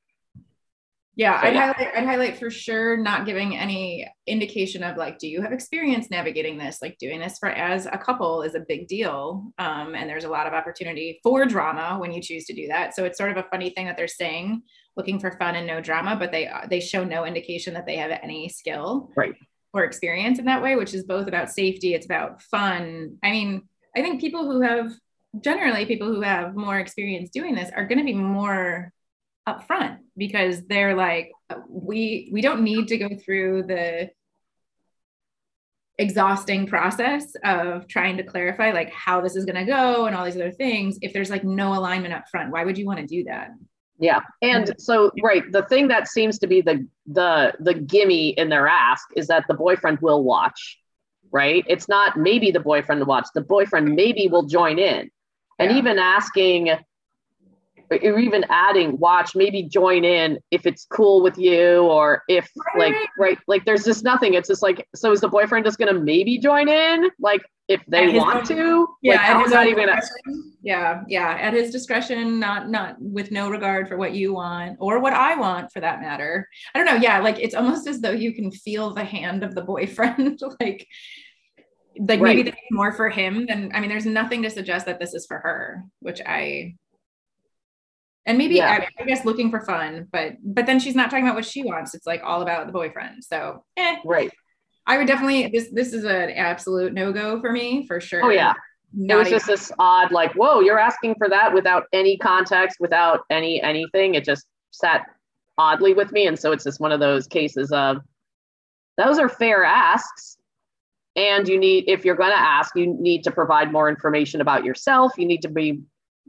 Yeah, 1.16 1.40
So, 1.40 1.46
I'd 1.46 1.54
yeah. 1.54 1.72
highlight 1.72 1.96
I'd 1.96 2.04
highlight 2.06 2.38
for 2.38 2.50
sure 2.50 2.96
not 2.96 3.24
giving 3.26 3.56
any 3.56 4.06
indication 4.26 4.82
of 4.82 4.96
like, 4.96 5.18
do 5.18 5.28
you 5.28 5.42
have 5.42 5.52
experience 5.52 6.10
navigating 6.10 6.58
this? 6.58 6.78
Like 6.82 6.98
doing 6.98 7.20
this 7.20 7.38
for 7.38 7.48
as 7.48 7.86
a 7.86 7.98
couple 7.98 8.42
is 8.42 8.54
a 8.54 8.60
big 8.66 8.88
deal. 8.88 9.52
Um, 9.58 9.94
and 9.94 10.08
there's 10.10 10.24
a 10.24 10.28
lot 10.28 10.46
of 10.46 10.52
opportunity 10.52 11.20
for 11.22 11.46
drama 11.46 11.98
when 12.00 12.12
you 12.12 12.20
choose 12.20 12.44
to 12.46 12.54
do 12.54 12.66
that. 12.68 12.94
So 12.96 13.04
it's 13.04 13.18
sort 13.18 13.30
of 13.30 13.36
a 13.36 13.48
funny 13.50 13.70
thing 13.70 13.86
that 13.86 13.96
they're 13.96 14.08
saying, 14.08 14.62
looking 14.96 15.18
for 15.20 15.30
fun 15.38 15.54
and 15.56 15.66
no 15.66 15.80
drama, 15.80 16.16
but 16.16 16.32
they 16.32 16.50
they 16.68 16.80
show 16.80 17.04
no 17.04 17.24
indication 17.24 17.74
that 17.74 17.86
they 17.86 17.96
have 17.96 18.10
any 18.22 18.48
skill 18.48 19.10
Right. 19.16 19.34
or 19.72 19.84
experience 19.84 20.38
in 20.38 20.44
that 20.46 20.62
way, 20.62 20.74
which 20.76 20.94
is 20.94 21.04
both 21.04 21.28
about 21.28 21.50
safety, 21.50 21.94
it's 21.94 22.06
about 22.06 22.42
fun. 22.42 23.18
I 23.22 23.30
mean, 23.30 23.62
I 23.96 24.02
think 24.02 24.20
people 24.20 24.44
who 24.50 24.60
have 24.62 24.92
generally 25.40 25.84
people 25.86 26.08
who 26.08 26.22
have 26.22 26.54
more 26.56 26.78
experience 26.78 27.30
doing 27.30 27.54
this 27.54 27.70
are 27.74 27.86
going 27.86 27.98
to 27.98 28.04
be 28.04 28.14
more 28.14 28.92
upfront 29.48 29.98
because 30.16 30.64
they're 30.66 30.94
like 30.94 31.30
we 31.68 32.30
we 32.32 32.40
don't 32.40 32.62
need 32.62 32.88
to 32.88 32.96
go 32.98 33.08
through 33.16 33.62
the 33.64 34.10
exhausting 35.98 36.66
process 36.66 37.36
of 37.44 37.86
trying 37.86 38.16
to 38.16 38.24
clarify 38.24 38.72
like 38.72 38.90
how 38.90 39.20
this 39.20 39.36
is 39.36 39.44
going 39.44 39.54
to 39.54 39.64
go 39.64 40.06
and 40.06 40.16
all 40.16 40.24
these 40.24 40.34
other 40.34 40.50
things 40.50 40.98
if 41.02 41.12
there's 41.12 41.30
like 41.30 41.44
no 41.44 41.72
alignment 41.74 42.12
up 42.12 42.28
front 42.28 42.50
why 42.50 42.64
would 42.64 42.76
you 42.76 42.84
want 42.86 42.98
to 42.98 43.06
do 43.06 43.22
that 43.24 43.50
Yeah. 44.00 44.20
And 44.42 44.74
so 44.76 45.12
right, 45.22 45.44
the 45.52 45.62
thing 45.62 45.86
that 45.88 46.08
seems 46.08 46.38
to 46.40 46.48
be 46.48 46.62
the 46.62 46.76
the 47.06 47.54
the 47.60 47.74
gimme 47.74 48.30
in 48.30 48.48
their 48.48 48.66
ask 48.66 49.04
is 49.14 49.28
that 49.28 49.44
the 49.46 49.54
boyfriend 49.54 50.00
will 50.00 50.24
watch. 50.24 50.78
Right? 51.30 51.64
It's 51.68 51.88
not 51.88 52.16
maybe 52.16 52.50
the 52.50 52.64
boyfriend 52.70 53.00
will 53.00 53.12
watch. 53.16 53.28
The 53.34 53.46
boyfriend 53.54 53.94
maybe 53.94 54.26
will 54.26 54.46
join 54.58 54.80
in. 54.80 55.10
And 55.60 55.70
Yeah. 55.70 55.78
even 55.78 55.96
asking 56.00 56.70
or 58.02 58.18
even 58.18 58.44
adding 58.48 58.98
watch 58.98 59.34
maybe 59.34 59.62
join 59.62 60.04
in 60.04 60.38
if 60.50 60.66
it's 60.66 60.86
cool 60.86 61.22
with 61.22 61.36
you 61.38 61.80
or 61.82 62.22
if 62.28 62.48
Right, 62.74 62.92
like 62.92 63.08
right. 63.18 63.38
like 63.46 63.64
there's 63.64 63.84
just 63.84 64.02
nothing. 64.04 64.34
It's 64.34 64.48
just 64.48 64.62
like 64.62 64.86
so 64.94 65.12
is 65.12 65.20
the 65.20 65.28
boyfriend 65.28 65.64
just 65.64 65.78
gonna 65.78 65.94
maybe 65.94 66.38
join 66.38 66.68
in? 66.68 67.10
Like 67.20 67.42
if 67.68 67.80
they 67.88 68.16
want 68.18 68.50
own- 68.50 68.56
to? 68.56 68.86
Like 69.04 69.20
at 69.20 69.42
his 69.42 69.52
that 69.52 69.66
even 69.68 69.88
yeah 70.62 71.02
yeah 71.08 71.36
at 71.40 71.52
his 71.54 71.70
discretion 71.70 72.38
not 72.40 72.68
not 72.70 72.96
with 73.00 73.30
no 73.30 73.48
regard 73.50 73.86
for 73.88 73.96
what 73.96 74.12
you 74.14 74.32
want 74.34 74.76
or 74.80 74.98
what 74.98 75.12
i 75.12 75.34
want 75.34 75.70
for 75.72 75.80
that 75.80 76.00
matter. 76.00 76.48
I 76.74 76.78
don't 76.78 76.86
know 76.86 77.00
yeah 77.00 77.18
like 77.20 77.38
it's 77.38 77.54
almost 77.54 77.86
as 77.86 78.00
though 78.00 78.10
you 78.12 78.32
can 78.34 78.50
feel 78.50 78.92
the 78.94 79.04
hand 79.04 79.42
of 79.44 79.54
the 79.54 79.62
boyfriend 79.62 80.40
like 80.60 80.86
like 81.98 82.20
maybe 82.20 82.42
Right. 82.42 82.44
that's 82.46 82.56
more 82.72 82.92
for 82.92 83.08
him 83.08 83.46
than 83.46 83.70
i 83.74 83.78
mean 83.80 83.88
there's 83.88 84.04
nothing 84.06 84.42
to 84.42 84.50
suggest 84.50 84.86
that 84.86 84.98
this 84.98 85.14
is 85.14 85.26
for 85.26 85.38
her 85.38 85.84
which 86.00 86.20
i 86.26 86.74
and 88.26 88.38
maybe 88.38 88.56
Yeah. 88.56 88.78
I, 88.98 89.02
I 89.02 89.04
guess 89.04 89.24
looking 89.24 89.50
for 89.50 89.60
fun 89.60 90.08
but 90.12 90.32
but 90.42 90.66
then 90.66 90.80
she's 90.80 90.94
not 90.94 91.10
talking 91.10 91.24
about 91.26 91.36
what 91.36 91.44
she 91.44 91.62
wants 91.62 91.94
it's 91.94 92.06
like 92.06 92.22
all 92.24 92.42
about 92.42 92.66
the 92.66 92.72
boyfriend 92.72 93.24
so 93.24 93.64
eh, 93.76 93.96
right 94.04 94.30
i 94.86 94.98
would 94.98 95.06
definitely 95.06 95.48
this 95.48 95.68
this 95.72 95.92
is 95.92 96.04
an 96.04 96.30
absolute 96.30 96.92
no-go 96.92 97.40
for 97.40 97.52
me 97.52 97.86
for 97.86 98.00
sure 98.00 98.24
oh 98.24 98.30
yeah 98.30 98.54
it 98.96 99.14
was 99.14 99.26
even- 99.26 99.38
just 99.38 99.46
this 99.46 99.72
odd 99.78 100.12
like 100.12 100.32
whoa 100.34 100.60
you're 100.60 100.78
asking 100.78 101.14
for 101.16 101.28
that 101.28 101.52
without 101.52 101.84
any 101.92 102.16
context 102.16 102.78
without 102.80 103.20
any 103.30 103.60
anything 103.62 104.14
it 104.14 104.24
just 104.24 104.46
sat 104.70 105.06
oddly 105.58 105.94
with 105.94 106.12
me. 106.12 106.26
And 106.26 106.38
so 106.38 106.52
it's 106.52 106.64
just 106.64 106.80
one 106.80 106.92
of 106.92 107.00
those 107.00 107.26
cases 107.26 107.72
of 107.72 107.98
those 108.96 109.18
are 109.18 109.28
fair 109.28 109.64
asks. 109.64 110.36
And 111.16 111.46
you 111.46 111.58
need, 111.58 111.84
if 111.86 112.04
you're 112.04 112.16
going 112.16 112.32
to 112.32 112.38
ask, 112.38 112.74
you 112.74 112.86
need 112.86 113.22
to 113.24 113.30
provide 113.30 113.70
more 113.70 113.88
information 113.88 114.40
about 114.40 114.64
yourself. 114.64 115.12
You 115.16 115.26
need 115.26 115.42
to 115.42 115.48
be 115.48 115.80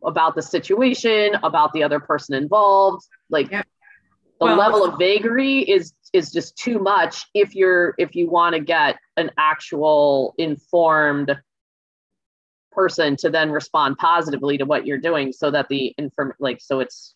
about 0.05 0.35
the 0.35 0.41
situation, 0.41 1.35
about 1.43 1.73
the 1.73 1.83
other 1.83 1.99
person 1.99 2.35
involved. 2.35 3.05
Like 3.29 3.49
the 3.49 3.63
well, 4.39 4.57
level 4.57 4.85
of 4.85 4.99
vagary 4.99 5.59
is 5.59 5.93
is 6.13 6.31
just 6.31 6.57
too 6.57 6.79
much 6.79 7.25
if 7.33 7.55
you're 7.55 7.93
if 7.97 8.15
you 8.15 8.29
want 8.29 8.55
to 8.55 8.61
get 8.61 8.97
an 9.17 9.31
actual 9.37 10.33
informed 10.37 11.35
person 12.71 13.15
to 13.15 13.29
then 13.29 13.51
respond 13.51 13.97
positively 13.97 14.57
to 14.57 14.65
what 14.65 14.85
you're 14.85 14.97
doing 14.97 15.31
so 15.31 15.49
that 15.49 15.67
the 15.69 15.93
inform 15.97 16.33
like 16.39 16.59
so 16.61 16.79
it's 16.79 17.13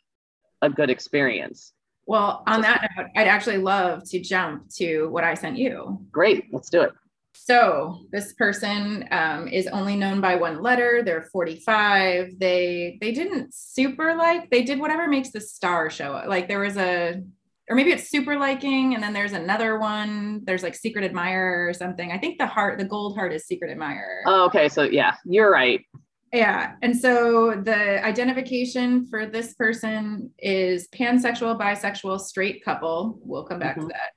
a 0.61 0.69
good 0.69 0.89
experience. 0.89 1.73
Well 2.05 2.43
on 2.47 2.61
that 2.61 2.89
note 2.97 3.07
i'd 3.17 3.27
actually 3.27 3.57
love 3.57 4.03
to 4.09 4.19
jump 4.19 4.69
to 4.75 5.07
what 5.09 5.23
i 5.23 5.33
sent 5.33 5.57
you. 5.57 5.99
Great 6.11 6.45
let's 6.51 6.69
do 6.69 6.81
it 6.81 6.91
so 7.33 8.05
this 8.11 8.33
person 8.33 9.07
um, 9.11 9.47
is 9.47 9.67
only 9.67 9.95
known 9.95 10.21
by 10.21 10.35
one 10.35 10.61
letter. 10.61 11.01
They're 11.03 11.23
45 11.31 12.39
they 12.39 12.97
they 13.01 13.11
didn't 13.11 13.53
super 13.53 14.15
like 14.15 14.49
they 14.49 14.63
did 14.63 14.79
whatever 14.79 15.07
makes 15.07 15.31
the 15.31 15.41
star 15.41 15.89
show 15.89 16.23
like 16.27 16.47
there 16.47 16.59
was 16.59 16.77
a 16.77 17.21
or 17.69 17.75
maybe 17.75 17.91
it's 17.91 18.09
super 18.09 18.37
liking 18.37 18.95
and 18.95 19.03
then 19.03 19.13
there's 19.13 19.33
another 19.33 19.77
one. 19.77 20.41
There's 20.43 20.63
like 20.63 20.75
secret 20.75 21.05
admirer 21.05 21.67
or 21.67 21.73
something. 21.73 22.11
I 22.11 22.17
think 22.17 22.39
the 22.39 22.47
heart 22.47 22.77
the 22.77 22.85
gold 22.85 23.15
heart 23.15 23.33
is 23.33 23.45
secret 23.45 23.71
admirer. 23.71 24.21
Oh, 24.25 24.45
okay. 24.45 24.69
So 24.69 24.83
yeah 24.83 25.15
you're 25.25 25.51
right. 25.51 25.85
Yeah. 26.31 26.73
And 26.83 26.95
so 26.95 27.59
the 27.63 28.03
identification 28.05 29.07
for 29.07 29.25
this 29.25 29.55
person 29.55 30.31
is 30.37 30.87
pansexual 30.89 31.59
bisexual 31.59 32.21
straight 32.21 32.63
couple. 32.63 33.19
We'll 33.23 33.45
come 33.45 33.59
back 33.59 33.77
mm-hmm. 33.77 33.87
to 33.87 33.93
that 33.93 34.11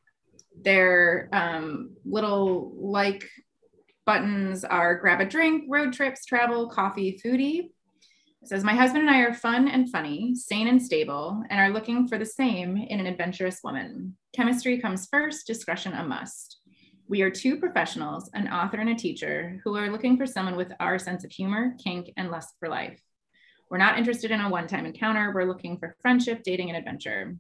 their 0.63 1.29
um, 1.33 1.97
little 2.05 2.73
like 2.77 3.29
buttons 4.05 4.65
are 4.65 4.97
grab 4.97 5.21
a 5.21 5.25
drink 5.25 5.65
road 5.69 5.93
trips 5.93 6.25
travel 6.25 6.69
coffee 6.69 7.21
foodie 7.25 7.71
it 8.43 8.49
says, 8.49 8.65
My 8.65 8.75
husband 8.75 9.07
and 9.07 9.11
I 9.11 9.21
are 9.21 9.35
fun 9.35 9.69
and 9.69 9.89
funny, 9.89 10.35
sane 10.35 10.67
and 10.67 10.83
stable, 10.83 11.45
and 11.49 11.61
are 11.61 11.71
looking 11.71 12.09
for 12.09 12.19
the 12.19 12.27
same 12.27 12.77
in 12.77 12.99
an 12.99 13.07
adventurous 13.07 13.61
woman. 13.63 14.17
Chemistry 14.35 14.81
comes 14.81 15.07
first, 15.07 15.47
discretion 15.47 15.93
a 15.93 16.03
must. 16.03 16.59
We 17.07 17.23
are 17.23 17.31
two 17.31 17.61
professionals, 17.61 18.29
an 18.35 18.49
author 18.49 18.79
and 18.79 18.91
a 18.91 18.97
teacher, 18.97 19.61
who 19.63 19.77
are 19.77 19.93
looking 19.93 20.17
for 20.17 20.27
someone 20.27 20.57
with 20.57 20.73
our 20.81 20.99
sense 20.99 21.25
of 21.25 21.31
humor, 21.31 21.77
kink, 21.83 22.13
and 22.17 22.33
lust 22.33 22.57
for 22.59 22.69
life. 22.69 23.01
We're 23.71 23.79
not 23.79 23.97
interested 23.97 24.33
in 24.33 24.41
a 24.41 24.51
one 24.51 24.67
time 24.67 24.87
encounter. 24.87 25.31
We're 25.33 25.45
looking 25.45 25.79
for 25.79 25.95
friendship, 26.03 26.43
dating, 26.43 26.69
and 26.69 26.77
adventure. 26.77 27.37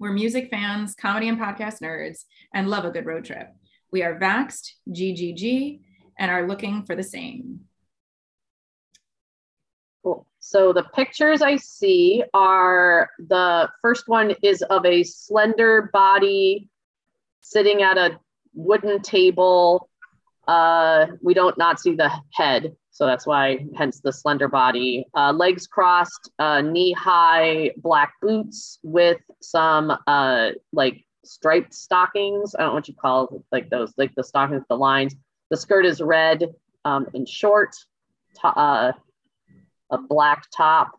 We're 0.00 0.12
music 0.12 0.48
fans, 0.50 0.94
comedy 0.94 1.28
and 1.28 1.38
podcast 1.38 1.82
nerds, 1.82 2.24
and 2.54 2.70
love 2.70 2.86
a 2.86 2.90
good 2.90 3.04
road 3.04 3.26
trip. 3.26 3.50
We 3.92 4.02
are 4.02 4.18
vaxxed, 4.18 4.70
GGG, 4.88 5.80
and 6.18 6.30
are 6.30 6.48
looking 6.48 6.84
for 6.84 6.96
the 6.96 7.02
same. 7.02 7.60
Cool. 10.02 10.26
So 10.38 10.72
the 10.72 10.84
pictures 10.94 11.42
I 11.42 11.56
see 11.56 12.24
are 12.32 13.10
the 13.18 13.68
first 13.82 14.08
one 14.08 14.34
is 14.42 14.62
of 14.62 14.86
a 14.86 15.02
slender 15.02 15.90
body 15.92 16.70
sitting 17.42 17.82
at 17.82 17.98
a 17.98 18.18
wooden 18.54 19.02
table. 19.02 19.89
Uh, 20.50 21.06
we 21.22 21.32
don't 21.32 21.56
not 21.56 21.78
see 21.78 21.94
the 21.94 22.10
head, 22.32 22.74
so 22.90 23.06
that's 23.06 23.24
why 23.24 23.64
hence 23.76 24.00
the 24.00 24.12
slender 24.12 24.48
body. 24.48 25.06
Uh, 25.14 25.30
legs 25.30 25.68
crossed, 25.68 26.28
uh, 26.40 26.60
knee 26.60 26.90
high 26.92 27.70
black 27.76 28.14
boots 28.20 28.80
with 28.82 29.20
some 29.40 29.96
uh, 30.08 30.48
like 30.72 31.04
striped 31.24 31.72
stockings. 31.72 32.56
I 32.56 32.62
don't 32.62 32.70
know 32.70 32.74
what 32.74 32.88
you 32.88 32.94
call 32.94 33.28
it, 33.28 33.42
like 33.52 33.70
those, 33.70 33.92
like 33.96 34.12
the 34.16 34.24
stockings 34.24 34.64
the 34.68 34.76
lines. 34.76 35.14
The 35.50 35.56
skirt 35.56 35.86
is 35.86 36.00
red 36.00 36.52
um, 36.84 37.06
and 37.14 37.28
short. 37.28 37.76
Uh, 38.42 38.90
a 39.90 39.98
black 39.98 40.46
top. 40.50 40.98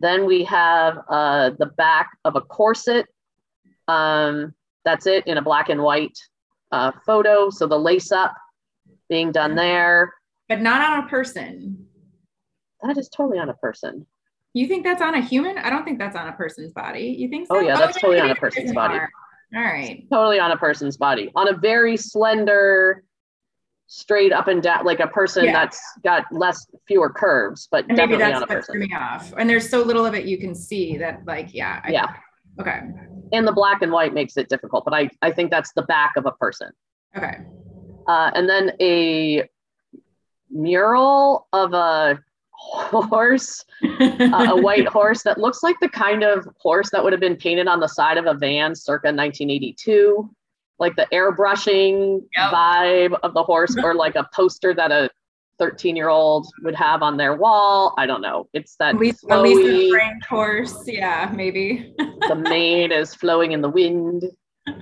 Then 0.00 0.26
we 0.26 0.44
have 0.44 0.96
the 1.06 1.72
back 1.78 2.10
of 2.26 2.36
a 2.36 2.42
corset. 2.42 3.06
Um, 3.88 4.52
that's 4.84 5.06
it 5.06 5.26
in 5.26 5.38
a 5.38 5.42
black 5.42 5.70
and 5.70 5.82
white 5.82 6.18
photo. 7.06 7.48
So 7.48 7.66
the 7.66 7.78
lace 7.78 8.12
up 8.12 8.34
being 9.10 9.32
done 9.32 9.54
there. 9.54 10.14
But 10.48 10.62
not 10.62 10.80
on 10.80 11.04
a 11.04 11.08
person. 11.08 11.86
That 12.82 12.96
is 12.96 13.10
totally 13.10 13.38
on 13.38 13.50
a 13.50 13.54
person. 13.54 14.06
You 14.54 14.66
think 14.66 14.84
that's 14.84 15.02
on 15.02 15.14
a 15.14 15.20
human? 15.20 15.58
I 15.58 15.68
don't 15.68 15.84
think 15.84 15.98
that's 15.98 16.16
on 16.16 16.28
a 16.28 16.32
person's 16.32 16.72
body. 16.72 17.14
You 17.18 17.28
think 17.28 17.46
oh, 17.50 17.56
so? 17.56 17.60
Oh, 17.60 17.68
yeah, 17.68 17.76
that's 17.76 17.98
oh, 17.98 18.00
totally 18.00 18.20
on 18.20 18.30
a 18.30 18.34
person's 18.34 18.72
body. 18.72 18.98
All 19.54 19.62
right. 19.62 20.06
Totally 20.10 20.40
on 20.40 20.50
a 20.50 20.56
person's 20.56 20.96
body. 20.96 21.30
On 21.36 21.48
a 21.48 21.56
very 21.56 21.96
slender, 21.96 23.04
straight 23.86 24.32
up 24.32 24.48
and 24.48 24.62
down, 24.62 24.84
like 24.84 25.00
a 25.00 25.08
person 25.08 25.44
yeah. 25.44 25.52
that's 25.52 25.80
got 26.04 26.24
less 26.30 26.66
fewer 26.86 27.10
curves, 27.10 27.68
but 27.70 27.84
and 27.88 27.96
maybe 27.96 28.16
that's 28.16 28.40
what 28.40 28.64
threw 28.64 28.80
me 28.80 28.94
off. 28.94 29.32
And 29.36 29.50
there's 29.50 29.68
so 29.68 29.82
little 29.82 30.06
of 30.06 30.14
it 30.14 30.24
you 30.24 30.38
can 30.38 30.54
see 30.54 30.96
that, 30.98 31.20
like, 31.26 31.52
yeah, 31.52 31.80
I, 31.84 31.90
yeah, 31.90 32.14
okay. 32.60 32.80
And 33.32 33.46
the 33.46 33.52
black 33.52 33.82
and 33.82 33.92
white 33.92 34.14
makes 34.14 34.36
it 34.36 34.48
difficult, 34.48 34.84
but 34.84 34.94
I 34.94 35.10
I 35.22 35.32
think 35.32 35.50
that's 35.50 35.72
the 35.72 35.82
back 35.82 36.12
of 36.16 36.26
a 36.26 36.32
person. 36.32 36.70
Okay. 37.16 37.38
Uh, 38.10 38.30
and 38.34 38.48
then 38.48 38.72
a 38.80 39.48
mural 40.50 41.46
of 41.52 41.74
a 41.74 42.18
horse, 42.52 43.64
uh, 43.84 44.48
a 44.50 44.60
white 44.60 44.88
horse 44.98 45.22
that 45.22 45.38
looks 45.38 45.62
like 45.62 45.76
the 45.80 45.88
kind 45.88 46.24
of 46.24 46.48
horse 46.58 46.90
that 46.90 47.04
would 47.04 47.12
have 47.12 47.20
been 47.20 47.36
painted 47.36 47.68
on 47.68 47.78
the 47.78 47.86
side 47.86 48.18
of 48.18 48.26
a 48.26 48.34
van 48.34 48.74
circa 48.74 49.06
1982 49.06 50.28
like 50.80 50.96
the 50.96 51.06
airbrushing 51.12 52.22
yep. 52.36 52.50
vibe 52.50 53.16
of 53.22 53.34
the 53.34 53.42
horse 53.42 53.76
or 53.84 53.94
like 53.94 54.16
a 54.16 54.28
poster 54.34 54.74
that 54.74 54.90
a 54.90 55.08
13 55.60 55.94
year 55.94 56.08
old 56.08 56.46
would 56.62 56.74
have 56.74 57.02
on 57.02 57.18
their 57.18 57.36
wall. 57.36 57.94
I 57.98 58.06
don't 58.06 58.22
know. 58.22 58.48
It's 58.54 58.76
that 58.76 58.94
at 58.94 59.00
least, 59.00 59.24
at 59.30 59.42
least 59.42 59.94
horse. 60.28 60.82
Yeah, 60.86 61.30
maybe. 61.36 61.94
the 61.98 62.34
mane 62.34 62.90
is 62.90 63.14
flowing 63.14 63.52
in 63.52 63.60
the 63.60 63.68
wind, 63.68 64.24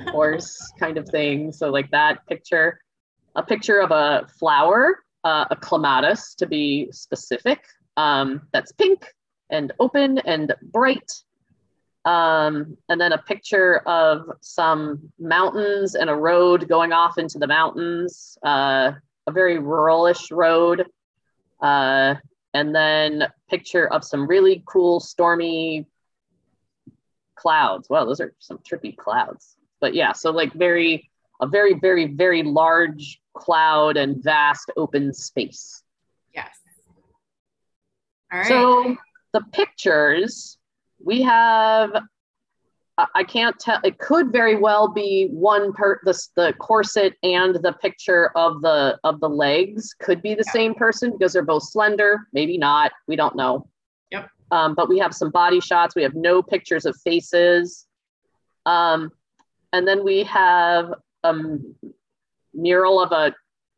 horse 0.07 0.73
kind 0.79 0.97
of 0.97 1.09
thing. 1.09 1.51
So 1.51 1.71
like 1.71 1.91
that 1.91 2.25
picture, 2.29 2.81
a 3.35 3.43
picture 3.43 3.81
of 3.81 3.91
a 3.91 4.27
flower, 4.39 5.05
uh, 5.25 5.47
a 5.51 5.57
clematis 5.57 6.35
to 6.37 6.47
be 6.47 6.89
specific, 6.93 7.65
um, 7.97 8.43
that's 8.53 8.73
pink 8.73 9.15
and 9.51 9.73
open 9.81 10.19
and 10.19 10.55
bright 10.63 11.11
um, 12.09 12.79
and 12.89 12.99
then 12.99 13.13
a 13.13 13.19
picture 13.19 13.79
of 13.87 14.31
some 14.41 15.13
mountains 15.19 15.95
and 15.95 16.09
a 16.09 16.15
road 16.15 16.67
going 16.67 16.91
off 16.93 17.19
into 17.19 17.39
the 17.39 17.47
mountains, 17.47 18.39
uh, 18.43 18.93
a 19.27 19.31
very 19.31 19.59
ruralish 19.59 20.35
road. 20.35 20.87
Uh, 21.61 22.15
and 22.55 22.75
then 22.75 23.25
picture 23.51 23.93
of 23.93 24.05
some 24.05 24.27
really 24.27 24.63
cool 24.65 25.01
stormy 25.01 25.87
clouds. 27.35 27.91
Wow, 27.91 28.07
those 28.07 28.23
are 28.23 28.33
some 28.39 28.59
trippy 28.59 28.97
clouds. 28.97 29.57
But 29.79 29.95
yeah, 29.95 30.13
so 30.13 30.31
like 30.31 30.55
very, 30.55 31.08
a 31.41 31.47
very, 31.47 31.75
very, 31.75 32.07
very 32.07 32.43
large 32.43 33.21
cloud 33.35 33.97
and 33.97 34.23
vast 34.23 34.71
open 34.77 35.13
space. 35.13 35.83
Yes. 36.35 36.51
All 38.33 38.39
right. 38.41 38.49
So 38.49 38.97
the 39.33 39.43
pictures 39.53 40.59
we 41.03 41.23
have 41.23 41.93
I 43.15 43.23
can't 43.23 43.57
tell. 43.61 43.79
It 43.85 43.99
could 43.99 44.33
very 44.33 44.57
well 44.57 44.89
be 44.89 45.29
one 45.31 45.73
per 45.73 46.01
the, 46.03 46.21
the 46.35 46.53
corset 46.59 47.15
and 47.23 47.55
the 47.55 47.73
picture 47.75 48.33
of 48.37 48.61
the 48.61 48.99
of 49.05 49.21
the 49.21 49.29
legs 49.29 49.95
could 50.01 50.21
be 50.21 50.35
the 50.35 50.43
yeah. 50.47 50.53
same 50.53 50.75
person 50.75 51.13
because 51.13 51.33
they're 51.33 51.43
both 51.43 51.63
slender. 51.63 52.27
Maybe 52.33 52.59
not. 52.59 52.91
We 53.07 53.15
don't 53.15 53.37
know. 53.37 53.69
Yep. 54.11 54.29
Um, 54.51 54.75
but 54.75 54.89
we 54.89 54.99
have 54.99 55.15
some 55.15 55.31
body 55.31 55.61
shots. 55.61 55.95
We 55.95 56.03
have 56.03 56.15
no 56.15 56.43
pictures 56.43 56.87
of 56.87 56.97
faces. 57.05 57.87
Um, 58.67 59.13
and 59.73 59.87
then 59.87 60.03
we 60.03 60.25
have 60.25 60.93
a 61.25 61.35
mural 62.55 63.01
of 63.01 63.13
a 63.13 63.35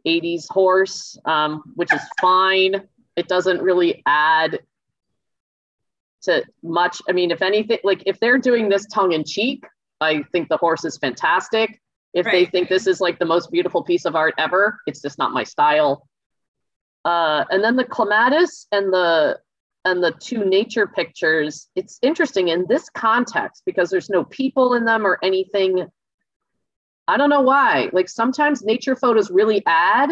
80s 0.06 0.46
horse, 0.50 1.18
um, 1.24 1.62
which 1.74 1.92
is 1.92 2.00
fine. 2.20 2.82
It 3.16 3.28
doesn't 3.28 3.60
really 3.60 4.02
add 4.06 4.60
to 6.22 6.44
much. 6.62 7.00
I 7.08 7.12
mean, 7.12 7.30
if 7.30 7.42
anything, 7.42 7.78
like 7.84 8.02
if 8.06 8.20
they're 8.20 8.38
doing 8.38 8.68
this 8.68 8.86
tongue 8.86 9.12
in 9.12 9.24
cheek, 9.24 9.64
I 10.00 10.22
think 10.32 10.48
the 10.48 10.56
horse 10.56 10.84
is 10.84 10.96
fantastic. 10.96 11.80
If 12.12 12.26
right. 12.26 12.32
they 12.32 12.46
think 12.46 12.68
this 12.68 12.86
is 12.86 13.00
like 13.00 13.18
the 13.18 13.24
most 13.24 13.50
beautiful 13.50 13.82
piece 13.82 14.04
of 14.04 14.16
art 14.16 14.34
ever, 14.38 14.78
it's 14.86 15.00
just 15.00 15.18
not 15.18 15.32
my 15.32 15.44
style. 15.44 16.08
Uh, 17.04 17.44
and 17.50 17.62
then 17.62 17.76
the 17.76 17.84
clematis 17.84 18.66
and 18.72 18.92
the 18.92 19.38
and 19.86 20.02
the 20.04 20.12
two 20.20 20.44
nature 20.44 20.86
pictures, 20.86 21.70
it's 21.74 21.98
interesting 22.02 22.48
in 22.48 22.66
this 22.68 22.90
context 22.90 23.62
because 23.64 23.88
there's 23.88 24.10
no 24.10 24.24
people 24.24 24.74
in 24.74 24.84
them 24.84 25.06
or 25.06 25.18
anything. 25.22 25.86
I 27.10 27.16
don't 27.16 27.30
know 27.30 27.40
why. 27.42 27.90
Like 27.92 28.08
sometimes 28.08 28.62
nature 28.62 28.94
photos 28.94 29.30
really 29.30 29.62
add, 29.66 30.10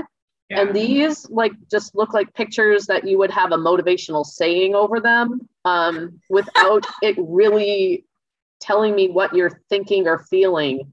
yeah. 0.51 0.63
And 0.63 0.75
these 0.75 1.29
like 1.31 1.53
just 1.71 1.95
look 1.95 2.15
like 2.15 2.33
pictures 2.35 2.87
that 2.87 3.07
you 3.07 3.19
would 3.19 3.31
have 3.31 3.53
a 3.53 3.57
motivational 3.57 4.25
saying 4.25 4.75
over 4.75 4.99
them 4.99 5.47
um, 5.65 6.21
without 6.31 6.87
it 7.03 7.17
really 7.19 8.05
telling 8.61 8.95
me 8.95 9.09
what 9.09 9.35
you're 9.35 9.61
thinking 9.69 10.09
or 10.09 10.19
feeling. 10.19 10.91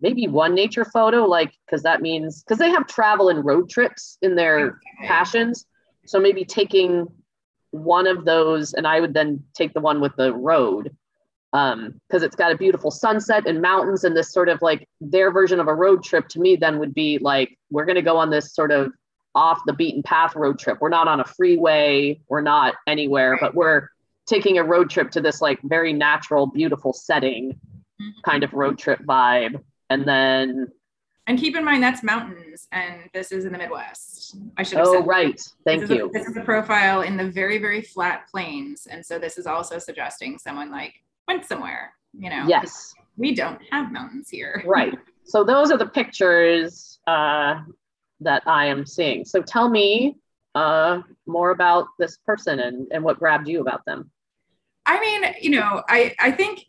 Maybe 0.00 0.28
one 0.28 0.54
nature 0.54 0.84
photo, 0.84 1.24
like, 1.24 1.52
because 1.66 1.82
that 1.82 2.02
means, 2.02 2.42
because 2.42 2.58
they 2.58 2.70
have 2.70 2.86
travel 2.86 3.30
and 3.30 3.44
road 3.44 3.68
trips 3.68 4.18
in 4.22 4.36
their 4.36 4.58
Okay. 4.58 5.08
passions. 5.08 5.66
So 6.06 6.20
maybe 6.20 6.44
taking 6.44 7.06
one 7.70 8.06
of 8.06 8.24
those, 8.24 8.74
and 8.74 8.86
I 8.86 9.00
would 9.00 9.14
then 9.14 9.42
take 9.54 9.72
the 9.74 9.80
one 9.80 10.00
with 10.00 10.14
the 10.16 10.32
road 10.34 10.96
um 11.52 11.98
because 12.08 12.22
it's 12.22 12.36
got 12.36 12.52
a 12.52 12.56
beautiful 12.56 12.90
sunset 12.90 13.46
and 13.46 13.60
mountains 13.62 14.04
and 14.04 14.16
this 14.16 14.32
sort 14.32 14.48
of 14.48 14.60
like 14.60 14.86
their 15.00 15.30
version 15.30 15.60
of 15.60 15.68
a 15.68 15.74
road 15.74 16.02
trip 16.04 16.28
to 16.28 16.40
me 16.40 16.56
then 16.56 16.78
would 16.78 16.92
be 16.94 17.18
like 17.18 17.56
we're 17.70 17.86
going 17.86 17.96
to 17.96 18.02
go 18.02 18.16
on 18.16 18.28
this 18.30 18.54
sort 18.54 18.70
of 18.70 18.92
off 19.34 19.60
the 19.66 19.72
beaten 19.72 20.02
path 20.02 20.34
road 20.36 20.58
trip 20.58 20.78
we're 20.80 20.88
not 20.90 21.08
on 21.08 21.20
a 21.20 21.24
freeway 21.24 22.18
we're 22.28 22.40
not 22.42 22.74
anywhere 22.86 23.32
Right. 23.32 23.40
but 23.40 23.54
we're 23.54 23.88
taking 24.26 24.58
a 24.58 24.64
road 24.64 24.90
trip 24.90 25.10
to 25.12 25.20
this 25.22 25.40
like 25.40 25.58
very 25.62 25.92
natural 25.92 26.46
beautiful 26.46 26.92
setting 26.92 27.58
Mhm. 28.00 28.12
kind 28.24 28.44
of 28.44 28.52
road 28.52 28.78
trip 28.78 29.00
vibe 29.00 29.60
and 29.90 30.06
then 30.06 30.68
And 31.26 31.38
keep 31.38 31.56
in 31.56 31.64
mind 31.64 31.82
that's 31.82 32.02
mountains, 32.02 32.68
and 32.72 33.10
this 33.12 33.32
is 33.32 33.44
in 33.44 33.52
the 33.52 33.58
Midwest. 33.58 34.36
I 34.56 34.62
should 34.62 34.78
have 34.78 34.86
oh 34.86 34.92
said. 35.00 35.06
right 35.06 35.40
thank 35.64 35.80
this 35.80 35.90
is 35.90 35.96
you 35.96 36.06
A, 36.08 36.12
this 36.12 36.26
is 36.28 36.36
a 36.36 36.42
profile 36.42 37.02
in 37.02 37.16
the 37.16 37.24
very, 37.28 37.58
very 37.58 37.82
flat 37.82 38.28
plains, 38.30 38.86
and 38.86 39.04
so 39.04 39.18
this 39.18 39.36
is 39.38 39.46
also 39.46 39.78
suggesting 39.78 40.38
someone 40.38 40.70
like 40.70 40.94
went 41.28 41.44
somewhere. 41.44 41.92
You 42.18 42.30
know, 42.30 42.44
yes 42.48 42.94
we 43.18 43.34
don't 43.34 43.60
have 43.70 43.92
mountains 43.92 44.30
here. 44.30 44.62
right 44.66 44.96
so 45.24 45.44
those 45.44 45.70
are 45.70 45.76
the 45.76 45.88
pictures 45.88 47.00
uh 47.06 47.56
that 48.20 48.42
i 48.46 48.64
am 48.64 48.86
seeing 48.86 49.24
so 49.24 49.42
tell 49.42 49.68
me 49.68 50.16
uh 50.54 51.02
more 51.26 51.50
about 51.50 51.86
this 51.98 52.16
person 52.24 52.60
and 52.60 52.86
and 52.92 53.04
what 53.04 53.18
grabbed 53.18 53.46
you 53.46 53.60
about 53.60 53.84
them 53.84 54.10
I 54.88 54.98
mean, 55.00 55.34
you 55.40 55.50
know, 55.50 55.82
I 55.88 56.14
I 56.18 56.30
think 56.32 56.64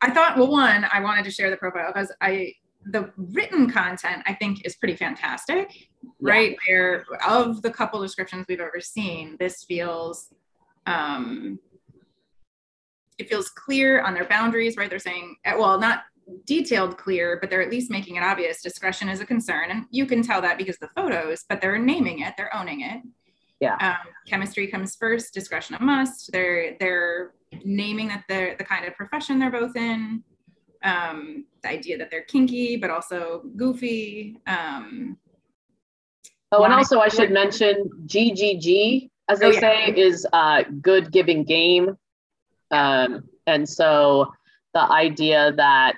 I 0.00 0.10
thought 0.10 0.38
well, 0.38 0.50
one, 0.50 0.86
I 0.90 1.00
wanted 1.00 1.24
to 1.26 1.30
share 1.30 1.50
the 1.50 1.58
profile 1.58 1.92
because 1.92 2.10
I 2.20 2.54
the 2.86 3.12
written 3.18 3.70
content 3.70 4.22
I 4.24 4.32
think 4.32 4.64
is 4.64 4.76
pretty 4.76 4.96
fantastic, 4.96 5.88
right? 6.20 6.56
Where 6.66 7.04
of 7.24 7.60
the 7.60 7.70
couple 7.70 8.00
descriptions 8.00 8.46
we've 8.48 8.60
ever 8.60 8.80
seen, 8.80 9.36
this 9.38 9.62
feels 9.64 10.32
um 10.86 11.58
it 13.20 13.28
feels 13.28 13.50
clear 13.50 14.00
on 14.02 14.14
their 14.14 14.24
boundaries, 14.24 14.76
right? 14.76 14.88
They're 14.88 14.98
saying, 14.98 15.36
eh, 15.44 15.54
well, 15.54 15.78
not 15.78 16.02
detailed 16.46 16.96
clear, 16.96 17.38
but 17.40 17.50
they're 17.50 17.62
at 17.62 17.70
least 17.70 17.90
making 17.90 18.16
it 18.16 18.22
obvious. 18.22 18.62
Discretion 18.62 19.08
is 19.08 19.20
a 19.20 19.26
concern. 19.26 19.70
And 19.70 19.84
you 19.90 20.06
can 20.06 20.22
tell 20.22 20.40
that 20.40 20.56
because 20.58 20.78
the 20.78 20.88
photos, 20.96 21.44
but 21.48 21.60
they're 21.60 21.78
naming 21.78 22.20
it, 22.20 22.34
they're 22.36 22.54
owning 22.56 22.80
it. 22.80 23.02
Yeah. 23.60 23.76
Um, 23.80 24.06
chemistry 24.26 24.66
comes 24.68 24.96
first, 24.96 25.34
discretion 25.34 25.76
a 25.76 25.82
must. 25.82 26.32
They're 26.32 26.76
they're 26.80 27.34
naming 27.64 28.08
that 28.08 28.24
they're 28.26 28.56
the 28.56 28.64
kind 28.64 28.86
of 28.86 28.94
profession 28.94 29.38
they're 29.38 29.50
both 29.50 29.76
in. 29.76 30.24
Um, 30.82 31.44
the 31.62 31.68
idea 31.68 31.98
that 31.98 32.10
they're 32.10 32.22
kinky, 32.24 32.76
but 32.76 32.88
also 32.90 33.42
goofy. 33.56 34.38
Um, 34.46 35.18
Oh, 36.52 36.64
and 36.64 36.72
also 36.74 36.98
I 36.98 37.06
should 37.08 37.30
mention 37.30 37.88
GGG, 38.06 39.08
as 39.28 39.38
they 39.38 39.46
Oh, 39.46 39.50
yeah. 39.50 39.60
say, 39.60 39.94
is 39.96 40.26
uh, 40.32 40.64
good 40.82 41.12
giving 41.12 41.44
game. 41.44 41.96
Um, 42.70 43.24
and 43.46 43.68
so 43.68 44.32
the 44.74 44.90
idea 44.92 45.52
that 45.56 45.96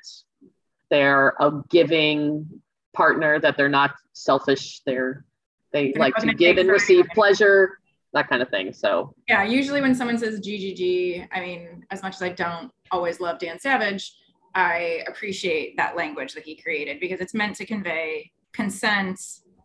they're 0.90 1.34
a 1.40 1.62
giving 1.70 2.48
partner, 2.92 3.38
that 3.40 3.56
they're 3.56 3.68
not 3.68 3.92
selfish, 4.12 4.80
they're 4.86 5.24
they 5.72 5.92
They're 5.92 6.00
like 6.00 6.16
to 6.16 6.34
give 6.34 6.58
and 6.58 6.68
receive 6.68 7.06
pleasure, 7.14 7.78
that 8.12 8.28
kind 8.28 8.42
of 8.42 8.50
thing. 8.50 8.72
So 8.72 9.14
yeah, 9.28 9.42
usually 9.42 9.80
when 9.80 9.94
someone 9.94 10.18
says 10.18 10.40
GGG, 10.40 11.28
I 11.32 11.40
mean, 11.40 11.84
as 11.90 12.02
much 12.02 12.16
as 12.16 12.22
I 12.22 12.28
don't 12.30 12.70
always 12.90 13.20
love 13.20 13.38
Dan 13.38 13.58
Savage, 13.58 14.14
I 14.54 15.02
appreciate 15.08 15.76
that 15.78 15.96
language 15.96 16.34
that 16.34 16.44
he 16.44 16.56
created 16.56 17.00
because 17.00 17.20
it's 17.20 17.32
meant 17.32 17.56
to 17.56 17.64
convey 17.64 18.30
consent, 18.52 19.18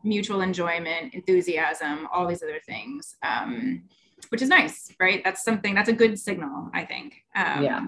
mutual 0.03 0.41
enjoyment, 0.41 1.13
enthusiasm, 1.13 2.07
all 2.13 2.25
these 2.25 2.41
other 2.41 2.61
things, 2.65 3.17
um, 3.21 3.83
which 4.29 4.41
is 4.41 4.49
nice, 4.49 4.91
right? 4.99 5.23
That's 5.23 5.43
something 5.43 5.73
that's 5.75 5.89
a 5.89 5.93
good 5.93 6.17
signal, 6.19 6.69
I 6.73 6.85
think. 6.85 7.23
Um, 7.35 7.63
Yeah. 7.63 7.87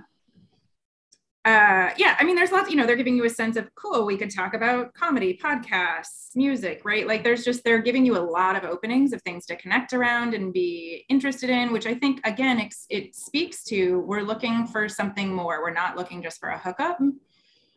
Uh, 1.46 1.90
yeah, 1.98 2.18
I 2.20 2.26
mean, 2.26 2.36
there's 2.36 2.52
lots, 2.52 2.70
you 2.70 2.76
know, 2.76 2.86
they're 2.86 2.98
giving 2.98 3.16
you 3.16 3.24
a 3.24 3.30
sense 3.30 3.56
of 3.56 3.74
cool. 3.74 4.06
We 4.06 4.18
could 4.18 4.30
talk 4.30 4.54
about 4.54 4.94
comedy, 4.94 5.40
podcasts, 5.42 6.36
music, 6.36 6.82
right? 6.84 7.08
Like, 7.08 7.24
there's 7.24 7.46
just, 7.46 7.64
they're 7.64 7.82
giving 7.82 8.06
you 8.06 8.18
a 8.18 8.20
lot 8.20 8.58
of 8.58 8.66
openings 8.66 9.14
of 9.14 9.22
things 9.22 9.46
to 9.48 9.56
connect 9.56 9.94
around 9.94 10.34
and 10.34 10.52
be 10.52 11.06
interested 11.08 11.50
in, 11.50 11.72
which 11.72 11.88
I 11.88 11.96
think, 11.96 12.20
again, 12.26 12.60
it, 12.60 12.76
it 12.90 13.16
speaks 13.16 13.64
to 13.66 14.02
we're 14.02 14.22
looking 14.22 14.68
for 14.68 14.90
something 14.90 15.34
more. 15.34 15.62
We're 15.62 15.72
not 15.74 15.96
looking 15.96 16.22
just 16.22 16.42
for 16.42 16.50
a 16.50 16.58
hookup, 16.60 17.00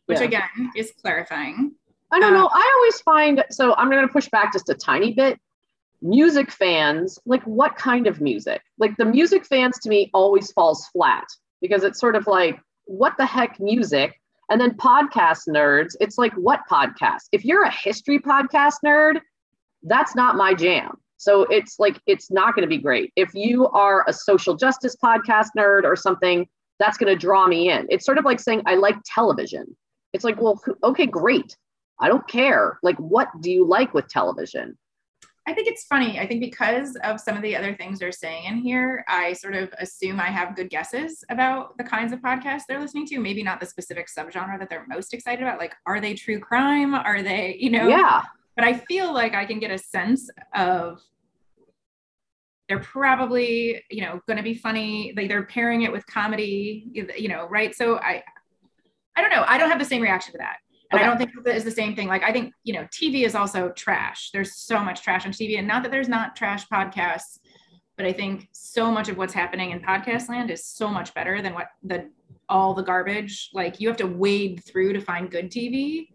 which 0.07 0.19
Yeah. 0.19 0.25
again 0.27 0.71
is 0.77 0.93
clarifying. 1.01 1.73
I 2.11 2.19
don't 2.19 2.35
Uh, 2.35 2.41
know. 2.41 2.51
I 2.53 2.73
always 2.77 3.01
find 3.03 3.45
so 3.51 3.75
I'm 3.77 3.89
going 3.89 4.07
to 4.07 4.13
push 4.13 4.29
back 4.29 4.53
just 4.53 4.69
a 4.71 4.75
tiny 4.75 5.15
bit. 5.15 5.39
Music 6.03 6.51
fans, 6.51 7.19
like 7.27 7.43
what 7.45 7.77
kind 7.77 8.07
of 8.07 8.21
music? 8.21 8.61
Like 8.79 8.97
the 8.97 9.05
music 9.05 9.47
fans 9.47 9.79
to 9.81 9.89
me 9.89 10.11
always 10.13 10.51
falls 10.53 10.87
flat 10.89 11.25
because 11.61 11.85
it's 11.85 12.01
sort 12.01 12.17
of 12.17 12.27
like 12.27 12.61
what 12.87 13.17
the 13.17 13.27
heck 13.27 13.61
music? 13.61 14.19
And 14.51 14.61
then 14.61 14.73
podcast 14.73 15.49
nerds, 15.49 15.95
it's 16.01 16.19
like 16.19 16.35
what 16.35 16.61
podcast? 16.71 17.29
If 17.31 17.45
you're 17.45 17.63
a 17.63 17.71
history 17.71 18.19
podcast 18.19 18.75
nerd, 18.85 19.21
that's 19.85 20.15
not 20.15 20.37
my 20.37 20.55
jam. 20.55 20.99
So 21.17 21.45
it's 21.45 21.77
like 21.79 22.01
it's 22.07 22.31
not 22.31 22.55
going 22.55 22.63
to 22.63 22.69
be 22.69 22.83
great. 22.83 23.13
If 23.17 23.33
you 23.33 23.69
are 23.69 24.05
a 24.09 24.13
social 24.13 24.57
justice 24.57 24.97
podcast 25.03 25.51
nerd 25.57 25.85
or 25.85 25.95
something, 25.95 26.49
that's 26.79 26.99
going 26.99 27.13
to 27.13 27.19
draw 27.19 27.47
me 27.47 27.71
in. 27.71 27.87
It's 27.91 28.05
sort 28.05 28.19
of 28.19 28.25
like 28.25 28.41
saying 28.41 28.63
I 28.67 28.75
like 28.75 28.97
television. 29.07 29.77
It's 30.13 30.25
like, 30.25 30.41
well, 30.41 30.61
okay, 30.83 31.07
great. 31.07 31.57
I 32.01 32.09
don't 32.09 32.27
care. 32.27 32.79
Like, 32.83 32.97
what 32.97 33.29
do 33.41 33.51
you 33.51 33.65
like 33.65 33.95
with 33.95 34.09
television? 34.09 34.77
I 35.47 35.55
think 35.55 35.67
it's 35.67 35.85
funny. 35.85 36.21
I 36.21 36.27
think 36.27 36.41
because 36.41 36.97
of 37.03 37.21
some 37.21 37.37
of 37.37 37.43
the 37.43 37.57
other 37.57 37.75
things 37.75 37.99
they're 37.99 38.13
saying 38.13 38.45
in 38.45 38.59
here, 38.59 39.05
I 39.09 39.33
sort 39.33 39.55
of 39.55 39.73
assume 39.79 40.21
I 40.21 40.27
have 40.27 40.55
good 40.55 40.71
guesses 40.71 41.25
about 41.31 41.77
the 41.79 41.85
kinds 41.85 42.13
of 42.13 42.21
podcasts 42.21 42.63
they're 42.69 42.79
listening 42.79 43.07
to. 43.07 43.19
Maybe 43.19 43.43
not 43.43 43.59
the 43.59 43.67
specific 43.67 44.07
subgenre 44.07 44.59
that 44.61 44.71
they're 44.71 44.87
most 44.89 45.13
excited 45.13 45.43
about. 45.43 45.59
Like, 45.59 45.75
are 45.85 46.01
they 46.01 46.15
true 46.15 46.39
crime? 46.39 46.95
Are 46.95 47.23
they, 47.23 47.57
you 47.59 47.71
know? 47.71 47.89
Yeah. 47.89 48.23
But 48.55 48.65
I 48.65 48.75
feel 48.75 49.13
like 49.13 49.35
I 49.35 49.45
can 49.45 49.59
get 49.59 49.73
a 49.73 49.79
sense 49.79 50.31
of 50.55 51.01
they're 52.69 52.79
probably, 52.79 53.83
you 53.91 54.03
know, 54.03 54.21
going 54.29 54.37
to 54.37 54.45
be 54.45 54.55
funny. 54.55 55.13
Like 55.17 55.29
they're 55.29 55.47
pairing 55.47 55.83
it 55.83 55.91
with 55.91 56.07
comedy, 56.07 56.87
you 56.93 57.29
know, 57.29 57.49
right? 57.49 57.75
So 57.75 57.97
I, 57.97 58.23
I 59.17 59.21
don't 59.21 59.31
know. 59.31 59.45
I 59.47 59.59
don't 59.59 59.71
have 59.71 59.81
the 59.81 59.85
same 59.85 60.03
reaction 60.03 60.33
to 60.33 60.39
that. 60.39 60.59
And 60.93 61.01
I 61.01 61.07
don't 61.07 61.19
think 61.19 61.31
that 61.45 61.57
is 61.57 61.65
the 61.65 61.71
same 61.71 61.97
thing. 61.97 62.09
Like 62.09 62.23
I 62.23 62.33
think, 62.33 62.53
you 62.65 62.75
know, 62.75 62.87
TV 62.93 63.25
is 63.25 63.35
also 63.35 63.71
trash. 63.71 64.31
There's 64.33 64.55
so 64.57 64.83
much 64.83 65.03
trash 65.03 65.25
on 65.25 65.33
TV 65.33 65.59
and 65.59 65.67
not 65.67 65.83
that 65.83 65.91
there's 65.91 66.09
not 66.09 66.37
trash 66.37 66.69
podcasts, 66.69 67.39
but 67.97 68.07
I 68.07 68.13
think 68.13 68.49
so 68.53 68.91
much 68.91 69.09
of 69.09 69.17
what's 69.17 69.35
happening 69.35 69.71
in 69.71 69.81
podcast 69.81 70.29
land 70.29 70.51
is 70.51 70.67
so 70.67 70.89
much 70.89 71.15
better 71.15 71.41
than 71.41 71.55
what 71.55 71.69
the 71.83 72.11
all 72.49 72.75
the 72.75 72.83
garbage. 72.83 73.51
Like 73.55 73.81
you 73.81 73.89
have 73.89 73.97
to 73.99 74.07
wade 74.07 74.63
through 74.65 74.93
to 74.93 75.01
find 75.01 75.31
good 75.31 75.51
TV. 75.51 76.09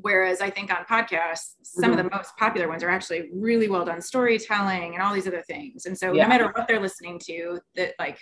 Whereas 0.00 0.40
I 0.40 0.50
think 0.50 0.72
on 0.72 0.84
podcasts, 0.86 1.54
some 1.62 1.90
of 1.90 1.96
the 1.96 2.04
mm-hmm. 2.04 2.16
most 2.16 2.36
popular 2.36 2.68
ones 2.68 2.82
are 2.82 2.88
actually 2.88 3.28
really 3.32 3.68
well 3.68 3.84
done 3.84 4.00
storytelling 4.00 4.94
and 4.94 5.02
all 5.02 5.14
these 5.14 5.26
other 5.26 5.42
things. 5.42 5.86
And 5.86 5.96
so 5.96 6.12
Yeah. 6.12 6.24
no 6.24 6.28
matter 6.28 6.46
what 6.46 6.66
they're 6.66 6.80
listening 6.80 7.20
to, 7.26 7.60
that 7.76 7.94
like 7.98 8.18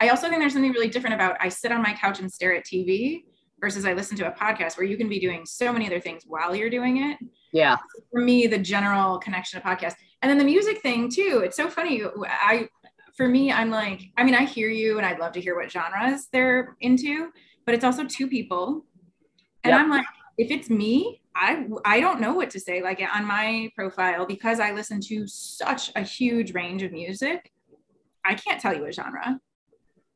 I 0.00 0.08
also 0.08 0.28
think 0.28 0.40
there's 0.40 0.52
something 0.52 0.72
really 0.72 0.88
different 0.88 1.14
about 1.14 1.36
I 1.40 1.48
sit 1.48 1.72
on 1.72 1.80
my 1.80 1.94
couch 1.94 2.18
and 2.18 2.30
stare 2.30 2.54
at 2.54 2.64
TV 2.64 3.24
versus 3.64 3.86
I 3.86 3.94
listen 3.94 4.14
to 4.18 4.28
a 4.28 4.30
podcast 4.30 4.76
where 4.76 4.86
you 4.86 4.98
can 4.98 5.08
be 5.08 5.18
doing 5.18 5.46
so 5.46 5.72
many 5.72 5.86
other 5.86 5.98
things 5.98 6.24
while 6.26 6.54
you're 6.54 6.68
doing 6.68 6.98
it. 6.98 7.16
Yeah. 7.50 7.78
For 8.12 8.20
me, 8.20 8.46
the 8.46 8.58
general 8.58 9.18
connection 9.18 9.58
to 9.58 9.66
podcast. 9.66 9.94
And 10.20 10.28
then 10.28 10.36
the 10.36 10.44
music 10.44 10.82
thing 10.82 11.08
too. 11.10 11.40
It's 11.42 11.56
so 11.56 11.70
funny. 11.70 12.02
I 12.28 12.68
for 13.16 13.26
me, 13.26 13.50
I'm 13.50 13.70
like, 13.70 14.02
I 14.18 14.22
mean, 14.24 14.34
I 14.34 14.44
hear 14.44 14.68
you 14.68 14.98
and 14.98 15.06
I'd 15.06 15.18
love 15.18 15.32
to 15.32 15.40
hear 15.40 15.56
what 15.56 15.72
genres 15.72 16.28
they're 16.30 16.76
into, 16.82 17.30
but 17.64 17.74
it's 17.74 17.84
also 17.84 18.04
two 18.04 18.28
people. 18.28 18.84
And 19.62 19.70
Yep. 19.70 19.80
I'm 19.80 19.88
like, 19.88 20.04
if 20.36 20.50
it's 20.50 20.68
me, 20.68 21.22
I 21.34 21.66
I 21.86 22.00
don't 22.00 22.20
know 22.20 22.34
what 22.34 22.50
to 22.50 22.60
say. 22.60 22.82
Like 22.82 23.00
on 23.14 23.24
my 23.24 23.70
profile, 23.74 24.26
because 24.26 24.60
I 24.60 24.72
listen 24.72 25.00
to 25.08 25.26
such 25.26 25.90
a 25.96 26.02
huge 26.02 26.52
range 26.52 26.82
of 26.82 26.92
music, 26.92 27.50
I 28.26 28.34
can't 28.34 28.60
tell 28.60 28.74
you 28.74 28.84
a 28.84 28.92
genre. 28.92 29.40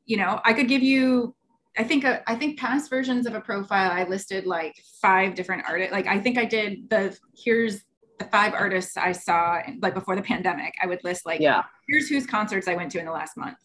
You 0.04 0.18
know, 0.18 0.38
I 0.44 0.52
could 0.52 0.68
give 0.68 0.82
you. 0.82 1.34
I 1.78 1.84
think 1.84 2.04
uh, 2.04 2.20
I 2.26 2.34
think 2.34 2.58
past 2.58 2.90
versions 2.90 3.26
of 3.26 3.34
a 3.34 3.40
profile 3.40 3.90
I 3.92 4.02
listed 4.04 4.46
like 4.46 4.82
five 5.00 5.34
different 5.36 5.64
artists. 5.68 5.92
Like 5.92 6.08
I 6.08 6.18
think 6.18 6.36
I 6.36 6.44
did 6.44 6.90
the 6.90 7.16
here's 7.36 7.82
the 8.18 8.24
five 8.24 8.52
artists 8.52 8.96
I 8.96 9.12
saw 9.12 9.60
like 9.80 9.94
before 9.94 10.16
the 10.16 10.22
pandemic. 10.22 10.74
I 10.82 10.86
would 10.86 11.02
list 11.04 11.24
like 11.24 11.40
Yeah. 11.40 11.62
here's 11.88 12.08
whose 12.08 12.26
concerts 12.26 12.66
I 12.66 12.74
went 12.74 12.90
to 12.92 12.98
in 12.98 13.06
the 13.06 13.12
last 13.12 13.36
month. 13.36 13.58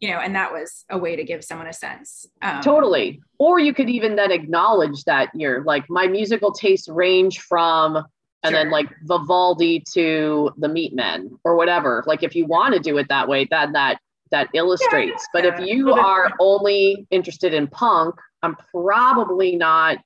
You 0.00 0.10
know, 0.10 0.18
and 0.18 0.34
that 0.34 0.52
was 0.52 0.84
a 0.90 0.98
way 0.98 1.14
to 1.16 1.22
give 1.24 1.44
someone 1.44 1.68
a 1.68 1.72
sense. 1.72 2.26
Um, 2.42 2.60
Totally. 2.60 3.22
Or 3.38 3.58
you 3.60 3.72
could 3.72 3.88
even 3.88 4.16
then 4.16 4.32
acknowledge 4.32 5.04
that 5.04 5.30
you're 5.34 5.62
like, 5.62 5.88
my 5.88 6.08
musical 6.08 6.52
tastes 6.52 6.88
range 6.88 7.40
from, 7.40 8.04
and 8.42 8.54
then 8.54 8.70
like 8.70 8.88
Vivaldi 9.04 9.82
to 9.94 10.52
the 10.58 10.66
Meatmen 10.66 11.38
or 11.44 11.56
whatever. 11.56 12.04
Like, 12.06 12.22
if 12.22 12.34
you 12.36 12.44
want 12.44 12.74
to 12.74 12.80
do 12.80 12.98
it 12.98 13.08
that 13.08 13.28
way, 13.28 13.46
then 13.50 13.72
that 13.72 13.98
that 14.34 14.48
illustrates. 14.52 15.28
but 15.32 15.44
if 15.44 15.60
you 15.60 15.92
are 15.92 16.32
only 16.40 17.06
interested 17.10 17.54
in 17.54 17.68
punk, 17.68 18.16
I'm 18.42 18.56
probably 18.72 19.54
not 19.54 19.98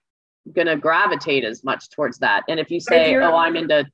gonna 0.53 0.77
gravitate 0.77 1.45
as 1.45 1.64
much 1.64 1.88
towards 1.91 2.19
that. 2.19 2.43
And 2.49 2.61
if 2.61 2.71
you 2.71 2.81
But 2.87 2.99
if 2.99 3.07
say, 3.07 3.17
"Oh, 3.17 3.35
I'm 3.35 3.57
into 3.57 3.87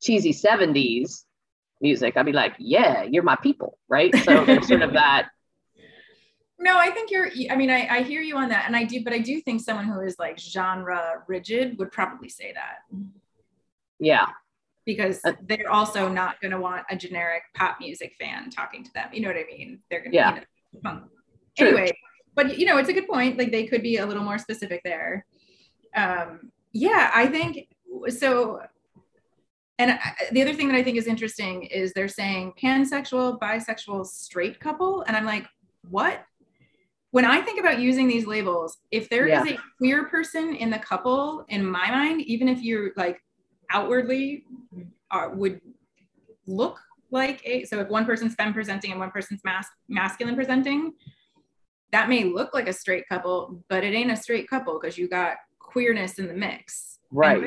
cheesy 0.00 0.32
'70s 0.32 1.24
music," 1.80 2.16
I'd 2.16 2.26
be 2.26 2.32
like, 2.32 2.54
"Yeah, 2.58 3.02
you're 3.02 3.22
my 3.22 3.36
people," 3.36 3.78
right? 3.88 4.14
So 4.24 4.44
there's 4.44 4.66
sort 4.66 4.82
of 4.82 4.92
that. 5.02 5.28
No, 6.58 6.78
I 6.78 6.90
think 6.90 7.10
you're. 7.10 7.28
I 7.50 7.56
mean, 7.56 7.70
I, 7.70 7.86
I 7.88 8.02
hear 8.02 8.22
you 8.22 8.36
on 8.36 8.48
that, 8.48 8.64
and 8.66 8.74
I 8.74 8.84
do, 8.84 9.04
but 9.04 9.12
I 9.12 9.18
do 9.18 9.40
think 9.40 9.60
someone 9.60 9.84
who 9.84 10.00
is 10.00 10.16
like 10.18 10.38
genre 10.38 11.22
rigid 11.28 11.78
would 11.78 11.92
probably 11.92 12.28
say 12.28 12.52
that 12.54 12.76
Yeah, 13.98 14.26
because 14.84 15.20
Uh, 15.24 15.32
they're 15.48 15.70
also 15.70 16.08
not 16.08 16.40
going 16.40 16.50
to 16.52 16.60
want 16.60 16.84
a 16.90 16.96
generic 16.96 17.42
pop 17.54 17.78
music 17.80 18.14
fan 18.20 18.50
talking 18.50 18.82
to 18.84 18.92
them. 18.92 19.08
You 19.12 19.22
know 19.22 19.28
what 19.28 19.36
I 19.36 19.44
mean? 19.46 19.80
They're 19.90 20.00
going 20.00 20.12
to. 20.12 20.16
Yeah. 20.16 20.34
You 20.34 20.40
know, 20.40 20.80
punk. 20.82 21.04
True. 21.56 21.68
Anyway, 21.68 21.92
but 22.34 22.58
you 22.58 22.66
know, 22.66 22.78
it's 22.78 22.88
a 22.88 22.92
good 22.92 23.06
point. 23.06 23.38
Like 23.38 23.52
they 23.52 23.66
could 23.66 23.82
be 23.82 23.98
a 23.98 24.06
little 24.06 24.24
more 24.24 24.38
specific 24.38 24.80
there. 24.84 25.26
Um, 25.94 26.50
yeah, 26.72 27.10
I 27.14 27.26
think 27.26 27.68
so. 28.08 28.60
And 29.78 29.92
I, 29.92 30.12
the 30.32 30.42
other 30.42 30.54
thing 30.54 30.68
that 30.68 30.76
I 30.76 30.82
think 30.82 30.96
is 30.96 31.06
interesting 31.06 31.64
is 31.64 31.92
they're 31.92 32.08
saying 32.08 32.54
pansexual, 32.62 33.38
bisexual, 33.38 34.06
straight 34.06 34.60
couple, 34.60 35.02
and 35.02 35.16
I'm 35.16 35.24
like, 35.26 35.46
what? 35.90 36.24
When 37.10 37.26
I 37.26 37.42
think 37.42 37.60
about 37.60 37.78
using 37.78 38.08
these 38.08 38.26
labels, 38.26 38.78
if 38.90 39.10
there 39.10 39.26
is 39.26 39.44
Yeah. 39.44 39.54
a 39.54 39.58
queer 39.76 40.04
person 40.06 40.54
in 40.54 40.70
the 40.70 40.78
couple, 40.78 41.44
in 41.48 41.66
my 41.66 41.90
mind, 41.90 42.22
even 42.22 42.48
if 42.48 42.62
you're 42.62 42.92
like 42.96 43.20
outwardly 43.72 44.44
are, 45.10 45.30
would 45.30 45.60
look 46.46 46.78
like 47.10 47.42
a 47.44 47.64
so 47.64 47.78
if 47.80 47.88
one 47.88 48.04
person's 48.06 48.34
femme 48.34 48.52
presenting 48.54 48.90
and 48.90 49.00
one 49.00 49.10
person's 49.10 49.40
mas- 49.44 49.66
masculine 49.88 50.34
presenting, 50.34 50.92
that 51.92 52.08
may 52.08 52.24
look 52.24 52.54
like 52.54 52.68
a 52.68 52.72
straight 52.72 53.08
couple, 53.08 53.62
but 53.68 53.84
it 53.84 53.94
ain't 53.94 54.10
a 54.10 54.16
straight 54.16 54.48
couple 54.48 54.78
because 54.80 54.96
you 54.96 55.08
got 55.08 55.36
queerness 55.58 56.18
in 56.18 56.26
the 56.26 56.34
mix. 56.34 56.98
Right. 57.10 57.46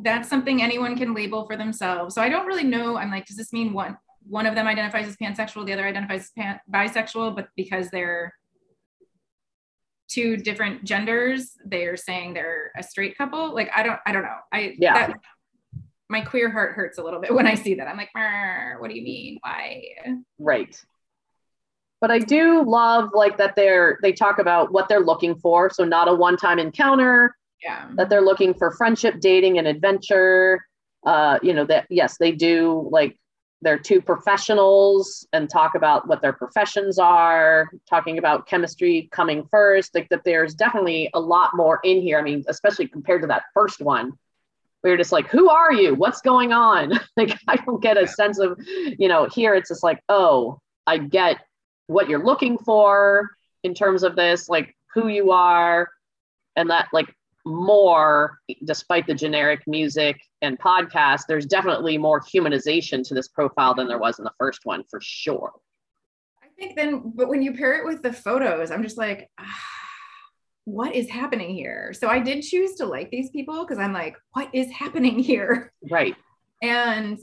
that's 0.00 0.28
something 0.28 0.62
anyone 0.62 0.96
can 0.96 1.12
label 1.14 1.46
for 1.46 1.56
themselves. 1.56 2.14
So 2.14 2.22
I 2.22 2.28
don't 2.30 2.46
really 2.46 2.64
know. 2.64 2.96
I'm 2.96 3.10
like, 3.10 3.26
does 3.26 3.36
this 3.36 3.52
mean 3.52 3.72
one 3.72 3.96
one 4.28 4.46
of 4.46 4.54
them 4.54 4.66
identifies 4.68 5.06
as 5.08 5.16
pansexual, 5.16 5.66
the 5.66 5.72
other 5.72 5.84
identifies 5.86 6.22
as 6.22 6.30
pan- 6.30 6.60
bisexual, 6.72 7.34
but 7.34 7.48
because 7.56 7.90
they're 7.90 8.32
two 10.08 10.36
different 10.36 10.84
genders, 10.84 11.52
they're 11.64 11.96
saying 11.96 12.34
they're 12.34 12.70
a 12.78 12.82
straight 12.82 13.16
couple? 13.18 13.54
Like 13.54 13.70
I 13.74 13.82
don't 13.82 13.98
I 14.06 14.12
don't 14.12 14.22
know. 14.22 14.38
I 14.52 14.74
Yeah. 14.78 14.94
that, 14.94 15.20
my 16.12 16.20
queer 16.20 16.50
heart 16.50 16.74
hurts 16.74 16.98
a 16.98 17.02
little 17.02 17.20
bit 17.20 17.34
when 17.38 17.46
I 17.46 17.54
see 17.54 17.74
that. 17.74 17.88
I'm 17.88 17.96
like, 17.96 18.10
what 18.80 18.88
do 18.88 18.94
you 18.96 19.02
mean? 19.02 19.38
Why? 19.42 19.82
Right. 20.38 20.80
But 22.00 22.10
I 22.10 22.18
do 22.18 22.62
love 22.64 23.10
like 23.14 23.38
that 23.38 23.54
they're 23.56 23.98
they 24.02 24.12
talk 24.12 24.38
about 24.38 24.72
what 24.72 24.88
they're 24.88 25.00
looking 25.00 25.36
for. 25.36 25.70
So 25.70 25.84
not 25.84 26.08
a 26.08 26.14
one-time 26.14 26.58
encounter, 26.58 27.34
Yeah. 27.62 27.88
that 27.94 28.08
they're 28.10 28.20
looking 28.22 28.54
for 28.54 28.72
friendship, 28.72 29.20
dating, 29.20 29.58
and 29.58 29.66
adventure. 29.66 30.60
Uh, 31.06 31.38
you 31.42 31.52
know, 31.54 31.64
that 31.64 31.86
yes, 31.90 32.16
they 32.18 32.32
do 32.32 32.88
like 32.92 33.16
they're 33.60 33.78
two 33.78 34.00
professionals 34.00 35.26
and 35.32 35.48
talk 35.48 35.76
about 35.76 36.08
what 36.08 36.20
their 36.20 36.32
professions 36.32 36.98
are, 36.98 37.70
talking 37.88 38.18
about 38.18 38.46
chemistry 38.48 39.08
coming 39.12 39.46
first. 39.52 39.94
Like 39.94 40.08
that 40.08 40.24
there's 40.24 40.54
definitely 40.54 41.08
a 41.14 41.20
lot 41.20 41.50
more 41.54 41.78
in 41.84 42.02
here. 42.02 42.18
I 42.18 42.22
mean, 42.22 42.42
especially 42.48 42.88
compared 42.88 43.22
to 43.22 43.28
that 43.28 43.44
first 43.54 43.80
one. 43.80 44.12
We 44.82 44.90
are 44.90 44.96
just 44.96 45.12
like, 45.12 45.28
who 45.28 45.48
are 45.48 45.72
you? 45.72 45.94
What's 45.94 46.20
going 46.20 46.52
on? 46.52 46.98
like, 47.16 47.38
I 47.48 47.56
don't 47.56 47.82
get 47.82 47.96
a 47.96 48.06
sense 48.06 48.38
of, 48.38 48.58
you 48.66 49.08
know, 49.08 49.26
here 49.26 49.54
it's 49.54 49.68
just 49.68 49.82
like, 49.82 50.00
oh, 50.08 50.60
I 50.86 50.98
get 50.98 51.38
what 51.86 52.08
you're 52.08 52.24
looking 52.24 52.58
for 52.58 53.30
in 53.62 53.74
terms 53.74 54.02
of 54.02 54.16
this, 54.16 54.48
like 54.48 54.74
who 54.94 55.08
you 55.08 55.30
are, 55.30 55.88
and 56.56 56.68
that 56.70 56.88
like 56.92 57.14
more, 57.44 58.38
despite 58.64 59.06
the 59.06 59.14
generic 59.14 59.62
music 59.66 60.20
and 60.42 60.58
podcast, 60.58 61.22
there's 61.28 61.46
definitely 61.46 61.98
more 61.98 62.20
humanization 62.20 63.06
to 63.06 63.14
this 63.14 63.28
profile 63.28 63.74
than 63.74 63.88
there 63.88 63.98
was 63.98 64.18
in 64.18 64.24
the 64.24 64.32
first 64.38 64.60
one 64.64 64.84
for 64.90 65.00
sure. 65.00 65.52
I 66.42 66.46
think 66.58 66.76
then, 66.76 67.12
but 67.14 67.28
when 67.28 67.42
you 67.42 67.54
pair 67.54 67.74
it 67.74 67.84
with 67.84 68.02
the 68.02 68.12
photos, 68.12 68.70
I'm 68.70 68.82
just 68.82 68.98
like, 68.98 69.30
ah, 69.38 69.81
what 70.64 70.94
is 70.94 71.08
happening 71.08 71.54
here? 71.54 71.92
So 71.92 72.08
I 72.08 72.20
did 72.20 72.42
choose 72.42 72.74
to 72.76 72.86
like 72.86 73.10
these 73.10 73.30
people 73.30 73.64
because 73.64 73.78
I'm 73.78 73.92
like, 73.92 74.16
what 74.32 74.48
is 74.52 74.70
happening 74.70 75.18
here? 75.18 75.72
Right. 75.90 76.14
And 76.62 77.18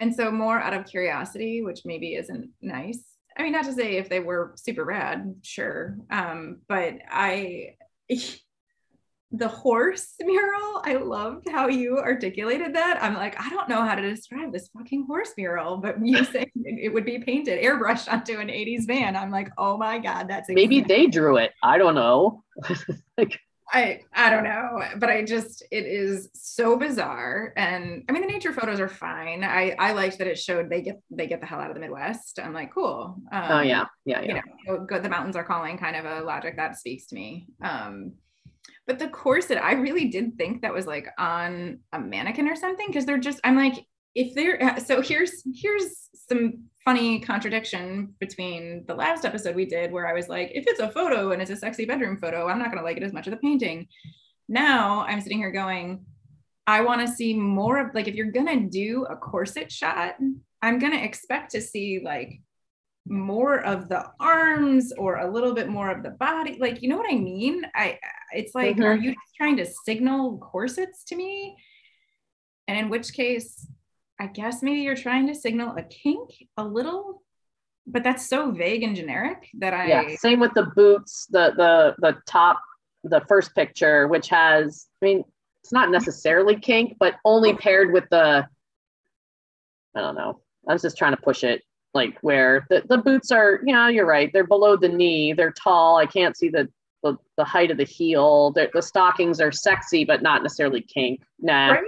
and 0.00 0.14
so 0.14 0.30
more 0.30 0.58
out 0.58 0.74
of 0.74 0.86
curiosity, 0.86 1.62
which 1.62 1.82
maybe 1.84 2.14
isn't 2.14 2.50
nice. 2.62 3.04
I 3.36 3.42
mean, 3.42 3.52
not 3.52 3.64
to 3.66 3.72
say 3.72 3.96
if 3.96 4.08
they 4.08 4.20
were 4.20 4.54
super 4.56 4.84
rad, 4.84 5.36
sure. 5.42 5.98
Um, 6.10 6.60
but 6.68 6.94
I 7.10 7.76
the 9.36 9.48
horse 9.48 10.14
mural, 10.20 10.82
I 10.84 10.94
loved 10.94 11.48
how 11.50 11.68
you 11.68 11.98
articulated 11.98 12.74
that. 12.74 13.02
I'm 13.02 13.14
like, 13.14 13.40
I 13.40 13.48
don't 13.50 13.68
know 13.68 13.84
how 13.84 13.94
to 13.94 14.02
describe 14.02 14.52
this 14.52 14.68
fucking 14.68 15.06
horse 15.06 15.32
mural, 15.36 15.78
but 15.78 15.96
you 16.04 16.24
say 16.32 16.50
it 16.54 16.92
would 16.92 17.04
be 17.04 17.18
painted, 17.18 17.62
airbrushed 17.62 18.12
onto 18.12 18.38
an 18.38 18.48
80s 18.48 18.86
van. 18.86 19.16
I'm 19.16 19.30
like, 19.30 19.50
oh 19.58 19.76
my 19.76 19.98
God, 19.98 20.28
that's 20.28 20.48
Maybe 20.48 20.80
they 20.80 21.06
drew 21.06 21.36
it. 21.38 21.52
I 21.62 21.78
don't 21.78 21.94
know. 21.94 22.44
like, 23.18 23.38
I 23.72 24.00
I 24.12 24.30
don't 24.30 24.44
know, 24.44 24.82
but 24.98 25.08
I 25.08 25.24
just 25.24 25.64
it 25.70 25.86
is 25.86 26.28
so 26.34 26.76
bizarre. 26.76 27.52
And 27.56 28.04
I 28.08 28.12
mean 28.12 28.22
the 28.22 28.28
nature 28.28 28.52
photos 28.52 28.78
are 28.78 28.88
fine. 28.88 29.42
I 29.42 29.74
I 29.78 29.92
liked 29.92 30.18
that 30.18 30.26
it 30.26 30.38
showed 30.38 30.68
they 30.68 30.82
get 30.82 31.00
they 31.10 31.26
get 31.26 31.40
the 31.40 31.46
hell 31.46 31.60
out 31.60 31.70
of 31.70 31.74
the 31.74 31.80
Midwest. 31.80 32.38
I'm 32.40 32.52
like, 32.52 32.72
cool. 32.72 33.16
Um, 33.32 33.44
oh 33.50 33.60
yeah, 33.62 33.86
yeah, 34.04 34.20
yeah. 34.20 34.42
You 34.66 34.72
know, 34.72 34.84
good 34.84 35.02
the 35.02 35.08
mountains 35.08 35.34
are 35.34 35.44
calling 35.44 35.78
kind 35.78 35.96
of 35.96 36.04
a 36.04 36.20
logic 36.22 36.56
that 36.56 36.78
speaks 36.78 37.06
to 37.06 37.14
me. 37.14 37.48
Um 37.62 38.12
but 38.86 38.98
the 38.98 39.08
corset, 39.08 39.62
I 39.62 39.72
really 39.72 40.06
did 40.06 40.36
think 40.36 40.62
that 40.62 40.74
was 40.74 40.86
like 40.86 41.08
on 41.18 41.78
a 41.92 41.98
mannequin 41.98 42.48
or 42.48 42.56
something 42.56 42.86
because 42.86 43.06
they're 43.06 43.18
just 43.18 43.40
I'm 43.44 43.56
like 43.56 43.84
if 44.14 44.34
they're 44.34 44.62
uh, 44.62 44.78
so 44.78 45.00
here's 45.00 45.42
here's 45.54 46.08
some 46.14 46.64
funny 46.84 47.18
contradiction 47.20 48.14
between 48.20 48.84
the 48.86 48.94
last 48.94 49.24
episode 49.24 49.56
we 49.56 49.64
did 49.64 49.90
where 49.90 50.06
I 50.06 50.12
was 50.12 50.28
like, 50.28 50.50
if 50.54 50.64
it's 50.66 50.80
a 50.80 50.90
photo 50.90 51.32
and 51.32 51.40
it's 51.40 51.50
a 51.50 51.56
sexy 51.56 51.86
bedroom 51.86 52.18
photo, 52.18 52.48
I'm 52.48 52.58
not 52.58 52.66
going 52.66 52.78
to 52.78 52.84
like 52.84 52.98
it 52.98 53.02
as 53.02 53.12
much 53.12 53.26
as 53.26 53.32
the 53.32 53.38
painting. 53.38 53.88
Now 54.48 55.00
I'm 55.00 55.20
sitting 55.20 55.38
here 55.38 55.50
going, 55.50 56.04
I 56.66 56.82
want 56.82 57.00
to 57.00 57.12
see 57.12 57.34
more 57.34 57.78
of 57.78 57.94
like, 57.94 58.06
if 58.06 58.14
you're 58.14 58.30
going 58.30 58.46
to 58.46 58.68
do 58.68 59.06
a 59.06 59.16
corset 59.16 59.72
shot, 59.72 60.16
I'm 60.60 60.78
going 60.78 60.92
to 60.92 61.02
expect 61.02 61.52
to 61.52 61.60
see 61.60 62.02
like 62.04 62.40
more 63.06 63.60
of 63.60 63.88
the 63.88 64.04
arms 64.18 64.92
or 64.96 65.16
a 65.16 65.30
little 65.30 65.52
bit 65.54 65.68
more 65.68 65.90
of 65.90 66.02
the 66.02 66.10
body. 66.10 66.56
Like, 66.58 66.82
you 66.82 66.88
know 66.88 66.96
what 66.96 67.12
I 67.12 67.16
mean? 67.16 67.62
I, 67.74 67.98
it's 68.32 68.54
like, 68.54 68.76
Mhm. 68.76 68.84
are 68.84 68.96
you 68.96 69.14
trying 69.36 69.56
to 69.58 69.66
signal 69.66 70.38
corsets 70.38 71.04
to 71.04 71.16
me? 71.16 71.56
And 72.66 72.78
in 72.78 72.88
which 72.88 73.12
case, 73.12 73.68
I 74.18 74.28
guess 74.28 74.62
maybe 74.62 74.80
you're 74.80 74.96
trying 74.96 75.26
to 75.26 75.34
signal 75.34 75.76
a 75.76 75.82
kink 75.82 76.30
a 76.56 76.64
little, 76.64 77.22
but 77.86 78.02
that's 78.02 78.26
so 78.26 78.50
vague 78.52 78.82
and 78.82 78.96
generic 78.96 79.50
that 79.58 79.74
I 79.74 79.86
yeah 79.86 80.16
same 80.16 80.40
with 80.40 80.54
the 80.54 80.62
boots 80.74 81.26
the 81.26 81.52
the 81.56 81.94
the 81.98 82.16
top 82.26 82.58
the 83.02 83.20
first 83.28 83.54
picture 83.54 84.08
which 84.08 84.30
has 84.30 84.86
i 85.02 85.04
mean 85.04 85.22
it's 85.62 85.72
not 85.72 85.90
necessarily 85.90 86.58
kink 86.58 86.96
but 86.98 87.16
only 87.26 87.52
paired 87.52 87.92
with 87.92 88.08
the 88.10 88.48
i 89.94 90.00
don't 90.00 90.14
know 90.14 90.40
i 90.66 90.72
was 90.72 90.80
just 90.80 90.96
trying 90.96 91.14
to 91.14 91.20
push 91.20 91.44
it 91.44 91.60
like 91.94 92.18
where 92.20 92.66
the, 92.70 92.82
the 92.88 92.98
boots 92.98 93.30
are 93.30 93.60
you 93.64 93.72
know 93.72 93.86
you're 93.88 94.06
right 94.06 94.32
they're 94.32 94.46
below 94.46 94.76
the 94.76 94.88
knee 94.88 95.32
they're 95.32 95.52
tall 95.52 95.96
i 95.96 96.06
can't 96.06 96.36
see 96.36 96.48
the 96.48 96.68
the, 97.02 97.18
the 97.36 97.44
height 97.44 97.70
of 97.70 97.76
the 97.76 97.84
heel 97.84 98.50
They're, 98.52 98.70
the 98.72 98.80
stockings 98.80 99.38
are 99.38 99.52
sexy 99.52 100.06
but 100.06 100.22
not 100.22 100.42
necessarily 100.42 100.80
kink 100.80 101.20
nah 101.38 101.72
right? 101.72 101.84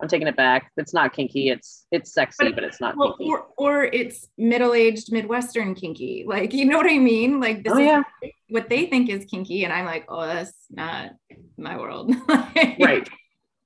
i'm 0.00 0.08
taking 0.08 0.26
it 0.26 0.36
back 0.36 0.72
it's 0.78 0.94
not 0.94 1.12
kinky 1.12 1.50
it's 1.50 1.86
it's 1.90 2.14
sexy 2.14 2.50
But- 2.50 2.64
it's 2.64 2.80
not 2.80 2.96
Well, 2.96 3.14
kinky 3.18 3.30
or, 3.30 3.46
or 3.58 3.84
it's 3.84 4.26
middle-aged 4.38 5.12
Midwestern 5.12 5.74
kinky. 5.74 6.24
Like, 6.26 6.54
you 6.54 6.64
know 6.64 6.78
what 6.78 6.90
I 6.90 6.98
mean? 6.98 7.40
Like 7.40 7.62
this 7.62 7.74
oh 7.74 7.78
is 7.78 7.86
yeah 7.86 8.02
what 8.48 8.68
they 8.70 8.86
think 8.86 9.10
is 9.10 9.24
kinky. 9.26 9.64
And 9.64 9.72
I'm 9.72 9.84
like, 9.84 10.06
oh, 10.08 10.26
that's 10.26 10.52
not 10.70 11.10
my 11.58 11.76
world. 11.76 12.14
right 12.28 13.08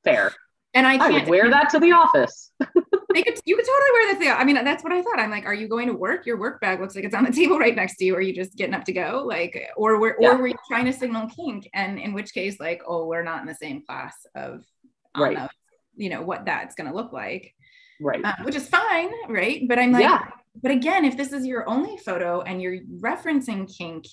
fair 0.05 0.33
And 0.75 0.85
I 0.87 0.95
i 0.95 0.99
can't 0.99 1.13
would 1.15 1.29
wear 1.29 1.49
that 1.51 1.69
to 1.71 1.79
the 1.79 1.93
office 1.93 2.51
they 3.15 3.23
could, 3.23 3.41
you 3.45 3.57
could 3.57 3.65
totally 3.65 3.91
wear 3.93 4.13
that 4.13 4.19
thing. 4.19 4.31
I 4.31 4.45
mean, 4.45 4.63
that's 4.65 4.85
what 4.85 4.93
I 4.93 5.01
thought. 5.03 5.19
I'm 5.19 5.31
like, 5.31 5.47
are 5.47 5.55
you 5.55 5.67
going 5.69 5.87
to 5.89 5.95
work? 5.95 6.27
Your 6.27 6.39
work 6.39 6.61
bag 6.61 6.81
looks 6.81 6.95
like 6.95 7.05
it's 7.05 7.15
on 7.15 7.25
the 7.25 7.33
table 7.41 7.59
right 7.59 7.75
next 7.75 7.97
to 7.97 8.05
you. 8.05 8.15
Or 8.15 8.19
are 8.19 8.21
you 8.21 8.35
just 8.35 8.57
getting 8.57 8.75
up 8.75 8.85
to 8.85 8.93
go? 8.93 9.25
Like, 9.27 9.71
or 9.77 9.99
were, 9.99 10.17
Yeah. 10.21 10.33
or 10.33 10.39
were 10.39 10.49
you 10.49 10.57
trying 10.69 10.85
to 10.85 10.93
signal 10.93 11.29
kink? 11.29 11.69
And 11.73 11.99
in 11.99 12.13
which 12.13 12.35
case, 12.35 12.61
like, 12.61 12.83
oh, 12.87 13.07
we're 13.07 13.23
not 13.23 13.41
in 13.41 13.47
the 13.47 13.55
same 13.55 13.83
class 13.87 14.15
of, 14.35 14.65
Right. 15.17 15.37
know, 15.37 15.49
you 15.97 16.11
know, 16.11 16.23
what 16.23 16.45
that's 16.45 16.75
going 16.75 16.89
to 16.89 16.95
look 16.95 17.13
like, 17.13 17.55
right 18.01 18.23
uh, 18.25 18.35
which 18.43 18.55
is 18.55 18.69
fine. 18.69 19.11
Right. 19.29 19.67
But 19.67 19.79
I'm 19.79 19.93
like, 19.93 20.03
Yeah. 20.03 20.25
but 20.63 20.71
again, 20.71 21.05
if 21.05 21.17
this 21.17 21.33
is 21.33 21.47
your 21.47 21.69
only 21.69 21.97
photo 21.97 22.43
and 22.43 22.61
you're 22.61 22.81
referencing 23.01 23.75
kink 23.75 24.05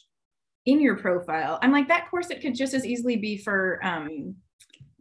in 0.65 0.79
your 0.79 0.95
profile, 0.97 1.59
I'm 1.61 1.71
like, 1.71 1.89
that 1.89 2.09
corset 2.09 2.41
could 2.41 2.55
just 2.55 2.73
as 2.73 2.85
easily 2.85 3.17
be 3.17 3.37
for, 3.37 3.79
um, 3.83 4.35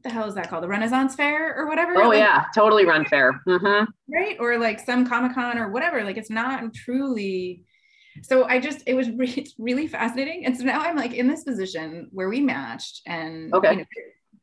the 0.05 0.11
hell 0.11 0.29
is 0.29 0.35
that 0.37 0.49
called? 0.49 0.63
The 0.63 0.69
Renaissance 0.69 1.15
Fair 1.17 1.57
or 1.57 1.67
whatever? 1.67 1.97
Oh 1.97 2.09
Like, 2.11 2.19
yeah, 2.19 2.45
totally 2.55 2.85
Ren 2.87 3.05
fair. 3.07 3.41
hmm 3.47 3.85
right 4.09 4.37
or 4.39 4.59
like 4.59 4.79
some 4.79 5.07
comic-con 5.07 5.57
or 5.57 5.71
whatever 5.71 6.05
like 6.05 6.19
it's 6.19 6.29
not 6.29 6.75
truly 6.75 7.65
so 8.23 8.45
I 8.45 8.61
just 8.61 8.83
it 8.87 8.93
was 8.95 9.09
re- 9.11 9.33
it's 9.37 9.55
really 9.59 9.89
fascinating, 9.89 10.45
and 10.47 10.57
so 10.57 10.63
now 10.65 10.81
I'm 10.81 10.95
like 10.95 11.15
in 11.15 11.27
this 11.27 11.43
position 11.43 12.09
where 12.13 12.29
we 12.29 12.41
matched, 12.41 13.01
and 13.07 13.53
Okay. 13.53 13.71
you 13.73 13.77
know, 13.79 13.85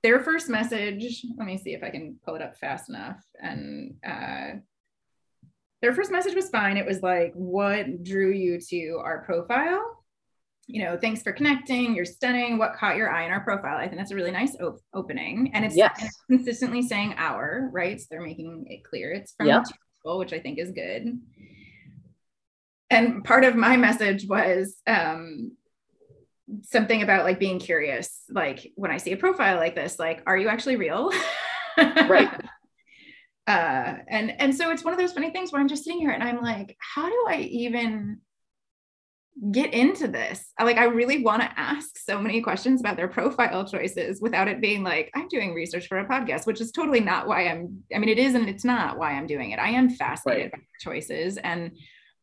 their 0.04 0.20
first 0.20 0.50
message. 0.50 1.24
Let 1.38 1.48
me 1.48 1.58
see 1.58 1.74
if 1.74 1.82
I 1.84 1.90
can 1.90 2.18
pull 2.26 2.36
it 2.36 2.42
up 2.42 2.58
fast 2.58 2.90
enough, 2.90 3.18
and 3.42 3.94
uh, 4.06 4.58
their 5.82 5.94
first 5.94 6.12
message 6.12 6.36
was 6.36 6.50
fine. 6.50 6.76
It 6.76 6.86
was 6.86 7.02
like, 7.02 7.32
"What 7.34 8.04
drew 8.04 8.32
you 8.32 8.60
to 8.72 9.00
our 9.04 9.24
profile?" 9.24 10.01
You 10.68 10.84
know, 10.84 10.98
thanks 10.98 11.22
for 11.22 11.32
connecting. 11.34 11.96
You're 11.96 12.06
stunning. 12.06 12.58
What 12.58 12.76
caught 12.76 12.96
your 12.96 13.10
eye 13.12 13.26
in 13.26 13.32
our 13.32 13.42
profile? 13.42 13.78
I 13.78 13.88
think 13.88 13.98
that's 13.98 14.12
a 14.12 14.16
really 14.16 14.32
nice 14.32 14.56
op- 14.62 14.80
opening, 14.94 15.52
and 15.54 15.66
it's, 15.66 15.76
Yes. 15.76 15.92
and 16.00 16.08
it's 16.08 16.22
consistently 16.30 16.82
saying 16.82 17.16
"our," 17.18 17.70
right? 17.74 18.00
So 18.00 18.08
they're 18.10 18.22
making 18.22 18.66
it 18.68 18.84
clear 18.84 19.12
it's 19.12 19.34
from 19.34 19.48
Yep. 19.48 19.64
two 19.66 19.74
people, 20.04 20.20
which 20.20 20.34
I 20.34 20.40
think 20.40 20.60
is 20.60 20.72
good 20.72 21.20
and 22.90 23.24
part 23.24 23.46
of 23.46 23.56
my 23.56 23.78
message 23.78 24.28
was 24.28 24.76
um, 24.86 25.54
something 26.64 27.02
about 27.02 27.24
like 27.24 27.40
being 27.40 27.58
curious 27.60 28.24
like 28.30 28.70
when 28.76 28.92
i 28.92 28.98
see 28.98 29.14
a 29.14 29.18
profile 29.18 29.56
like 29.56 29.76
this 29.76 29.98
like 29.98 30.22
are 30.28 30.36
you 30.38 30.50
actually 30.50 30.76
real 30.76 31.10
Right. 31.78 32.30
uh 33.48 33.94
and 34.10 34.34
and 34.42 34.54
so 34.54 34.70
it's 34.72 34.84
one 34.84 34.94
of 34.94 35.00
those 35.00 35.14
funny 35.14 35.30
things 35.32 35.52
where 35.54 35.62
i'm 35.62 35.70
just 35.70 35.86
sitting 35.86 36.00
here 36.02 36.12
and 36.12 36.22
i'm 36.22 36.42
like 36.42 36.76
how 36.80 37.08
do 37.08 37.26
i 37.30 37.38
even 37.38 38.20
get 39.52 39.74
into 39.74 40.08
this 40.08 40.52
like 40.62 40.78
i 40.78 40.84
really 40.84 41.24
want 41.24 41.42
to 41.42 41.60
ask 41.60 41.98
so 41.98 42.20
many 42.22 42.42
questions 42.42 42.82
about 42.82 42.98
their 42.98 43.08
profile 43.08 43.66
choices 43.66 44.22
without 44.22 44.48
it 44.48 44.60
being 44.60 44.84
like 44.84 45.10
i'm 45.16 45.28
doing 45.30 45.54
research 45.54 45.88
for 45.88 46.00
a 46.00 46.06
podcast 46.08 46.46
which 46.46 46.60
is 46.60 46.72
totally 46.72 47.00
not 47.00 47.28
why 47.28 47.48
i'm 47.48 47.82
i 47.96 47.98
mean 47.98 48.10
it 48.10 48.20
is 48.20 48.36
and 48.36 48.50
it's 48.50 48.66
not 48.66 48.98
why 48.98 49.14
i'm 49.14 49.26
doing 49.28 49.52
it 49.52 49.58
i 49.60 49.70
am 49.70 49.90
fascinated 49.90 50.52
by 50.52 50.58
their 50.58 50.94
choices 50.94 51.38
and 51.38 51.72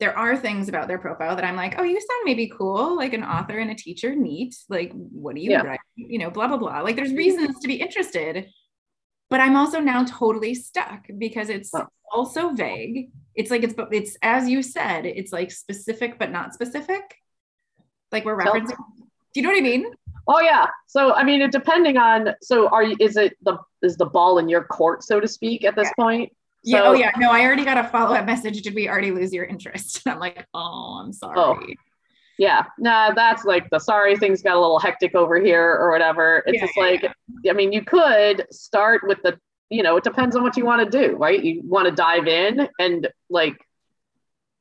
there 0.01 0.16
are 0.16 0.37
things 0.37 0.68
about 0.68 0.87
their 0.87 1.01
profile 1.01 1.35
that 1.35 1.44
I'm 1.44 1.57
like, 1.57 1.75
oh, 1.77 1.83
you 1.83 1.94
sound 2.01 2.21
maybe 2.25 2.53
cool, 2.57 2.94
like 2.97 3.14
an 3.14 3.25
author 3.25 3.59
and 3.59 3.73
a 3.73 3.75
teacher, 3.75 4.14
neat. 4.14 4.55
Like, 4.68 4.92
what 4.92 5.35
do 5.35 5.40
you 5.40 5.51
Yeah. 5.51 5.62
write? 5.62 5.81
You 5.97 6.21
know, 6.21 6.31
blah, 6.31 6.47
blah, 6.47 6.57
blah. 6.57 6.83
Like, 6.83 6.94
there's 6.94 7.12
reasons 7.12 7.59
to 7.59 7.66
be 7.66 7.75
interested. 7.81 8.47
But 9.31 9.41
I'm 9.41 9.57
also 9.57 9.81
now 9.81 10.05
totally 10.05 10.55
stuck 10.55 11.07
because 11.19 11.51
it's 11.51 11.75
Oh. 11.75 11.87
also 12.12 12.51
vague. 12.51 13.11
It's 13.35 13.51
like, 13.51 13.62
it's, 13.62 13.75
it's 13.93 14.17
as 14.23 14.49
you 14.49 14.62
said, 14.62 15.05
it's 15.07 15.33
like 15.33 15.51
specific, 15.51 16.19
but 16.19 16.31
not 16.31 16.55
specific. 16.55 17.03
Like, 18.11 18.25
we're 18.25 18.38
referencing. 18.38 18.77
Do 19.35 19.41
you 19.41 19.43
know 19.43 19.51
what 19.51 19.59
I 19.59 19.62
mean? 19.62 19.93
Oh 20.27 20.41
yeah. 20.41 20.67
So 20.87 21.14
I 21.14 21.25
mean, 21.25 21.41
it 21.41 21.53
depending 21.53 21.97
on. 21.97 22.35
So 22.43 22.69
are 22.69 22.83
you? 22.83 22.97
Is 23.01 23.17
it 23.17 23.37
the 23.43 23.59
is 23.83 23.97
the 23.97 24.05
ball 24.05 24.38
in 24.38 24.49
your 24.49 24.64
court, 24.64 25.03
so 25.03 25.21
to 25.21 25.27
speak, 25.29 25.64
at 25.64 25.75
this 25.75 25.91
point? 25.99 26.31
yeah. 26.64 26.83
Oh, 26.85 26.93
yeah. 26.93 27.12
No, 27.17 27.31
I 27.31 27.45
already 27.45 27.64
got 27.64 27.79
a 27.79 27.88
follow 27.88 28.14
up 28.14 28.27
message. 28.27 28.61
Did 28.62 28.75
we 28.75 28.88
already 28.88 29.11
lose 29.11 29.33
your 29.33 29.45
interest? 29.45 30.03
I'm 30.07 30.19
like, 30.19 30.47
oh, 30.53 31.01
I'm 31.03 31.09
oh. 31.09 31.12
sorry. 31.12 31.79
Yeah. 32.38 32.64
Nah, 32.79 33.12
that's 33.12 33.44
like 33.44 33.68
the 33.70 33.79
sorry 33.81 34.16
things 34.16 34.42
got 34.42 34.57
a 34.57 34.61
little 34.61 34.79
hectic 34.79 35.14
over 35.14 35.40
here 35.40 35.72
or 35.74 35.90
whatever. 35.90 36.42
It's 36.46 36.55
Yeah, 36.57 36.64
just 36.66 36.77
yeah, 36.77 36.83
like, 36.85 37.12
I 37.48 37.53
mean, 37.53 37.72
you 37.72 37.83
could 37.85 38.46
start 38.53 39.03
with 39.07 39.18
the. 39.22 39.38
You 39.70 39.83
know, 39.83 39.96
it 39.98 40.05
depends 40.05 40.35
on 40.35 40.42
what 40.42 40.57
you 40.57 40.64
want 40.64 40.90
to 40.90 40.98
do, 41.09 41.14
right? 41.16 41.44
You 41.44 41.61
want 41.62 41.87
to 41.88 41.94
dive 41.94 42.27
in 42.27 42.66
and 42.79 43.07
like 43.29 43.55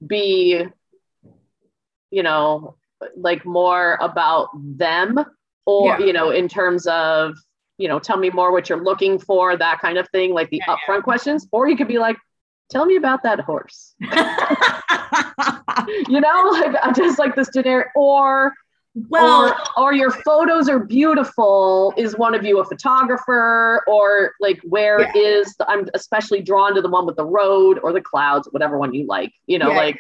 be, 0.06 0.66
you 2.12 2.24
know, 2.24 2.76
like 3.16 3.46
more 3.46 3.98
about 4.02 4.50
them 4.78 5.24
or 5.66 5.98
Yeah. 6.00 6.06
you 6.06 6.14
know 6.14 6.32
in 6.32 6.48
terms 6.48 6.88
of 6.88 7.36
you 7.78 7.88
know 7.88 8.00
tell 8.00 8.18
me 8.18 8.30
more 8.32 8.52
what 8.52 8.70
you're 8.70 8.84
looking 8.84 9.20
for 9.20 9.56
that 9.56 9.80
kind 9.80 9.98
of 10.00 10.10
thing 10.10 10.34
like 10.34 10.50
the 10.50 10.62
Yeah, 10.66 10.76
upfront 10.76 11.04
questions 11.04 11.48
or 11.52 11.68
you 11.70 11.78
could 11.78 11.88
be 11.88 12.00
like 12.00 12.18
tell 12.72 12.86
me 12.86 12.96
about 12.96 13.22
that 13.24 13.40
horse 13.42 13.94
you 16.08 16.20
know 16.22 16.50
like 16.52 16.76
I'm 16.82 16.94
just 16.94 17.20
like 17.20 17.36
this 17.36 17.50
generic 17.54 17.88
or 17.96 18.54
well, 19.10 19.50
or 19.50 19.56
or 19.78 19.94
your 19.94 20.10
photos 20.10 20.68
are 20.68 20.80
beautiful 20.80 21.94
is 21.98 22.18
one 22.18 22.34
of 22.34 22.44
you 22.44 22.60
a 22.60 22.66
photographer 22.66 23.84
or 23.88 24.34
like 24.42 24.60
where 24.64 25.02
Yeah. 25.02 25.12
is 25.16 25.54
the, 25.60 25.70
i'm 25.70 25.88
especially 25.94 26.42
drawn 26.42 26.74
to 26.74 26.82
the 26.82 26.90
one 26.90 27.06
with 27.06 27.16
the 27.16 27.26
road 27.26 27.80
or 27.84 27.94
the 27.94 28.02
clouds 28.02 28.48
whatever 28.52 28.80
one 28.80 28.96
you 28.96 29.06
like 29.06 29.32
you 29.46 29.60
know 29.60 29.70
Yeah, 29.70 29.78
like 29.78 30.00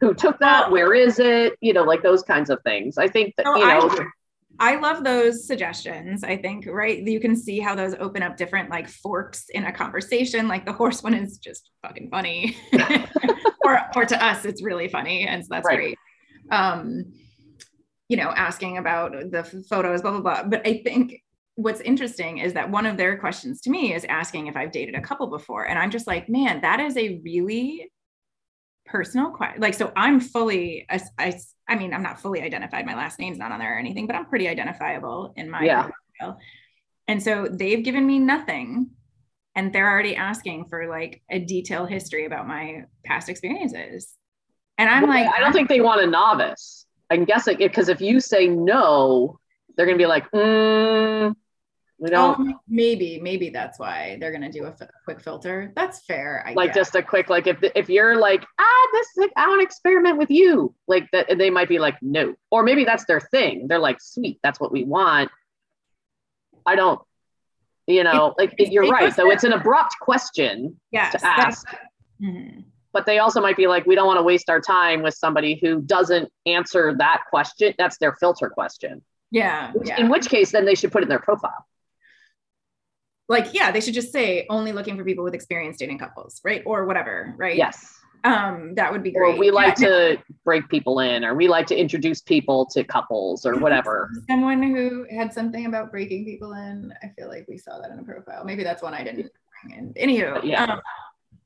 who 0.00 0.14
took 0.14 0.38
that 0.38 0.70
where 0.70 0.94
is 0.94 1.18
it 1.18 1.54
you 1.60 1.74
know 1.74 1.82
like 1.82 2.02
those 2.02 2.22
kinds 2.22 2.48
of 2.48 2.62
things 2.62 2.96
i 2.96 3.08
think 3.08 3.34
that 3.36 3.44
So 3.44 3.56
you 3.56 3.64
I- 3.64 3.78
know 3.78 3.90
I 4.60 4.74
love 4.74 5.04
those 5.04 5.46
suggestions. 5.46 6.24
I 6.24 6.36
think, 6.36 6.66
right? 6.66 6.98
You 7.00 7.20
can 7.20 7.36
see 7.36 7.60
how 7.60 7.76
those 7.76 7.94
open 8.00 8.24
up 8.24 8.36
different 8.36 8.70
like 8.70 8.88
forks 8.88 9.48
in 9.50 9.62
a 9.64 9.70
conversation. 9.72 10.48
Like 10.48 10.66
the 10.66 10.72
horse 10.72 11.00
one 11.00 11.14
is 11.14 11.38
just 11.38 11.70
fucking 11.80 12.10
funny. 12.10 12.56
or 13.68 13.80
or 13.96 14.04
to 14.06 14.24
us, 14.24 14.44
it's 14.44 14.62
really 14.62 14.88
funny. 14.88 15.26
And 15.26 15.44
so 15.44 15.48
that's 15.50 15.66
Right. 15.66 15.76
great. 15.76 15.98
Um, 16.50 17.12
you 18.08 18.16
know, 18.16 18.30
asking 18.30 18.78
about 18.78 19.12
the 19.30 19.42
photos, 19.68 20.00
blah, 20.02 20.12
blah, 20.12 20.20
blah. 20.20 20.42
But 20.44 20.66
I 20.66 20.80
think 20.82 21.22
what's 21.56 21.80
interesting 21.80 22.38
is 22.38 22.54
that 22.54 22.70
one 22.70 22.86
of 22.86 22.96
their 22.96 23.18
questions 23.18 23.60
to 23.62 23.70
me 23.70 23.92
is 23.92 24.04
asking 24.06 24.46
if 24.46 24.56
I've 24.56 24.72
dated 24.72 24.94
a 24.94 25.00
couple 25.00 25.26
before. 25.26 25.64
And 25.68 25.78
I'm 25.78 25.90
just 25.90 26.06
like, 26.06 26.28
man, 26.28 26.60
that 26.62 26.80
is 26.80 26.96
a 26.96 27.20
really 27.22 27.90
personal 28.86 29.30
question. 29.30 29.60
Like, 29.60 29.74
so 29.74 29.92
I'm 29.94 30.20
fully, 30.20 30.86
I, 30.88 31.00
I, 31.18 31.38
I 31.68 31.74
mean, 31.74 31.92
I'm 31.92 32.02
not 32.02 32.20
fully 32.20 32.40
identified. 32.40 32.86
My 32.86 32.94
last 32.94 33.18
name's 33.18 33.36
not 33.38 33.52
on 33.52 33.58
there 33.58 33.74
or 33.74 33.78
anything, 33.78 34.06
but 34.06 34.16
I'm 34.16 34.24
pretty 34.26 34.48
identifiable 34.48 35.34
in 35.36 35.50
my 35.50 35.64
Yeah. 35.64 35.88
profile. 36.18 36.38
And 37.08 37.22
so 37.22 37.46
they've 37.50 37.82
given 37.84 38.06
me 38.06 38.18
nothing. 38.18 38.90
And 39.58 39.72
they're 39.72 39.90
already 39.90 40.14
asking 40.14 40.66
for 40.66 40.86
like 40.86 41.20
a 41.28 41.40
detailed 41.40 41.90
history 41.90 42.26
about 42.26 42.46
my 42.46 42.84
past 43.04 43.28
experiences. 43.28 44.14
And 44.78 44.88
I'm 44.88 45.02
Well, 45.02 45.10
like, 45.10 45.34
I 45.34 45.40
don't 45.40 45.52
think 45.52 45.68
they 45.68 45.80
want 45.80 46.00
a 46.00 46.06
novice. 46.06 46.86
I'm 47.10 47.24
guessing 47.24 47.56
because 47.56 47.88
if 47.88 48.00
you 48.00 48.20
say 48.20 48.46
no, 48.46 49.40
they're 49.76 49.84
gonna 49.86 49.98
be 49.98 50.06
like, 50.06 50.30
mm, 50.30 51.34
we 51.98 52.10
don't 52.10 52.38
oh, 52.38 52.60
maybe, 52.68 53.18
maybe 53.20 53.50
that's 53.50 53.80
why 53.80 54.16
they're 54.20 54.30
gonna 54.30 54.52
do 54.52 54.62
a 54.66 54.68
f- 54.68 54.88
quick 55.04 55.20
filter. 55.20 55.72
That's 55.74 56.04
fair. 56.04 56.44
I 56.46 56.52
like 56.52 56.68
guess. 56.68 56.76
just 56.76 56.94
a 56.94 57.02
quick 57.02 57.28
like 57.28 57.48
if 57.48 57.58
if 57.74 57.88
you're 57.88 58.16
like 58.16 58.46
ah 58.60 58.88
this 58.92 59.08
is 59.24 59.30
I 59.36 59.48
want 59.48 59.60
to 59.60 59.64
experiment 59.64 60.18
with 60.18 60.30
you 60.30 60.72
like 60.86 61.08
that 61.10 61.36
they 61.36 61.50
might 61.50 61.68
be 61.68 61.80
like 61.80 61.96
no 62.00 62.36
or 62.52 62.62
maybe 62.62 62.84
that's 62.84 63.06
their 63.06 63.20
thing. 63.20 63.66
They're 63.66 63.80
like 63.80 64.00
sweet 64.00 64.38
that's 64.44 64.60
what 64.60 64.70
we 64.70 64.84
want. 64.84 65.32
I 66.64 66.76
don't. 66.76 67.00
You 67.88 68.04
know, 68.04 68.34
like 68.38 68.52
it's- 68.58 68.70
you're 68.70 68.86
right 68.88 69.12
so. 69.12 69.30
It's 69.30 69.42
an 69.44 69.52
abrupt 69.54 69.96
question 70.00 70.78
yes, 70.92 71.12
to 71.12 71.26
ask. 71.26 71.66
Mhm. 72.22 72.64
but 72.92 73.06
they 73.06 73.18
also 73.18 73.40
might 73.40 73.56
be 73.56 73.66
like, 73.66 73.86
we 73.86 73.94
don't 73.94 74.06
want 74.06 74.18
to 74.18 74.22
waste 74.22 74.48
our 74.50 74.60
time 74.60 75.02
with 75.02 75.14
somebody 75.14 75.58
who 75.62 75.80
doesn't 75.80 76.30
answer 76.46 76.94
that 76.98 77.22
question. 77.30 77.74
That's 77.78 77.96
their 77.98 78.14
filter 78.16 78.48
question. 78.50 79.02
Yeah, 79.30 79.72
Which- 79.72 79.88
yeah. 79.88 80.00
In 80.00 80.08
which 80.08 80.28
case, 80.28 80.50
then 80.52 80.64
they 80.64 80.74
should 80.74 80.90
put 80.92 81.02
it 81.02 81.04
in 81.04 81.08
their 81.08 81.18
profile. 81.18 81.64
like 83.30 83.52
yeah 83.52 83.70
they 83.70 83.80
should 83.80 83.92
just 83.92 84.10
say 84.10 84.46
only 84.48 84.72
looking 84.72 84.96
for 84.96 85.04
people 85.04 85.22
with 85.22 85.34
experience 85.34 85.76
dating 85.76 85.98
couples 85.98 86.40
right 86.44 86.62
or 86.64 86.86
whatever 86.86 87.34
right 87.36 87.56
Yes. 87.56 87.97
Um 88.28 88.74
that 88.74 88.92
would 88.92 89.02
be 89.02 89.10
great. 89.12 89.34
Or 89.34 89.38
we 89.38 89.50
like 89.50 89.78
Yeah, 89.78 89.88
to 89.88 90.18
break 90.44 90.68
people 90.68 91.00
in, 91.00 91.24
or 91.24 91.34
we 91.34 91.48
like 91.48 91.66
to 91.68 91.76
introduce 91.76 92.20
people 92.20 92.66
to 92.66 92.84
couples, 92.84 93.44
or 93.46 93.58
whatever. 93.58 94.10
someone 94.30 94.62
who 94.62 95.06
had 95.10 95.32
something 95.32 95.66
about 95.66 95.90
breaking 95.90 96.24
people 96.24 96.52
in 96.52 96.92
i 97.02 97.08
feel 97.16 97.28
like 97.28 97.46
we 97.48 97.58
saw 97.58 97.80
that 97.80 97.90
in 97.90 97.98
a 97.98 98.02
profile. 98.02 98.44
Maybe 98.44 98.62
that's 98.62 98.82
one 98.82 98.94
i 98.94 99.02
didn't 99.04 99.30
bring 99.62 99.78
in. 99.78 99.94
Anywho 99.94 100.34
But 100.34 100.46
yeah. 100.46 100.64
um, 100.64 100.80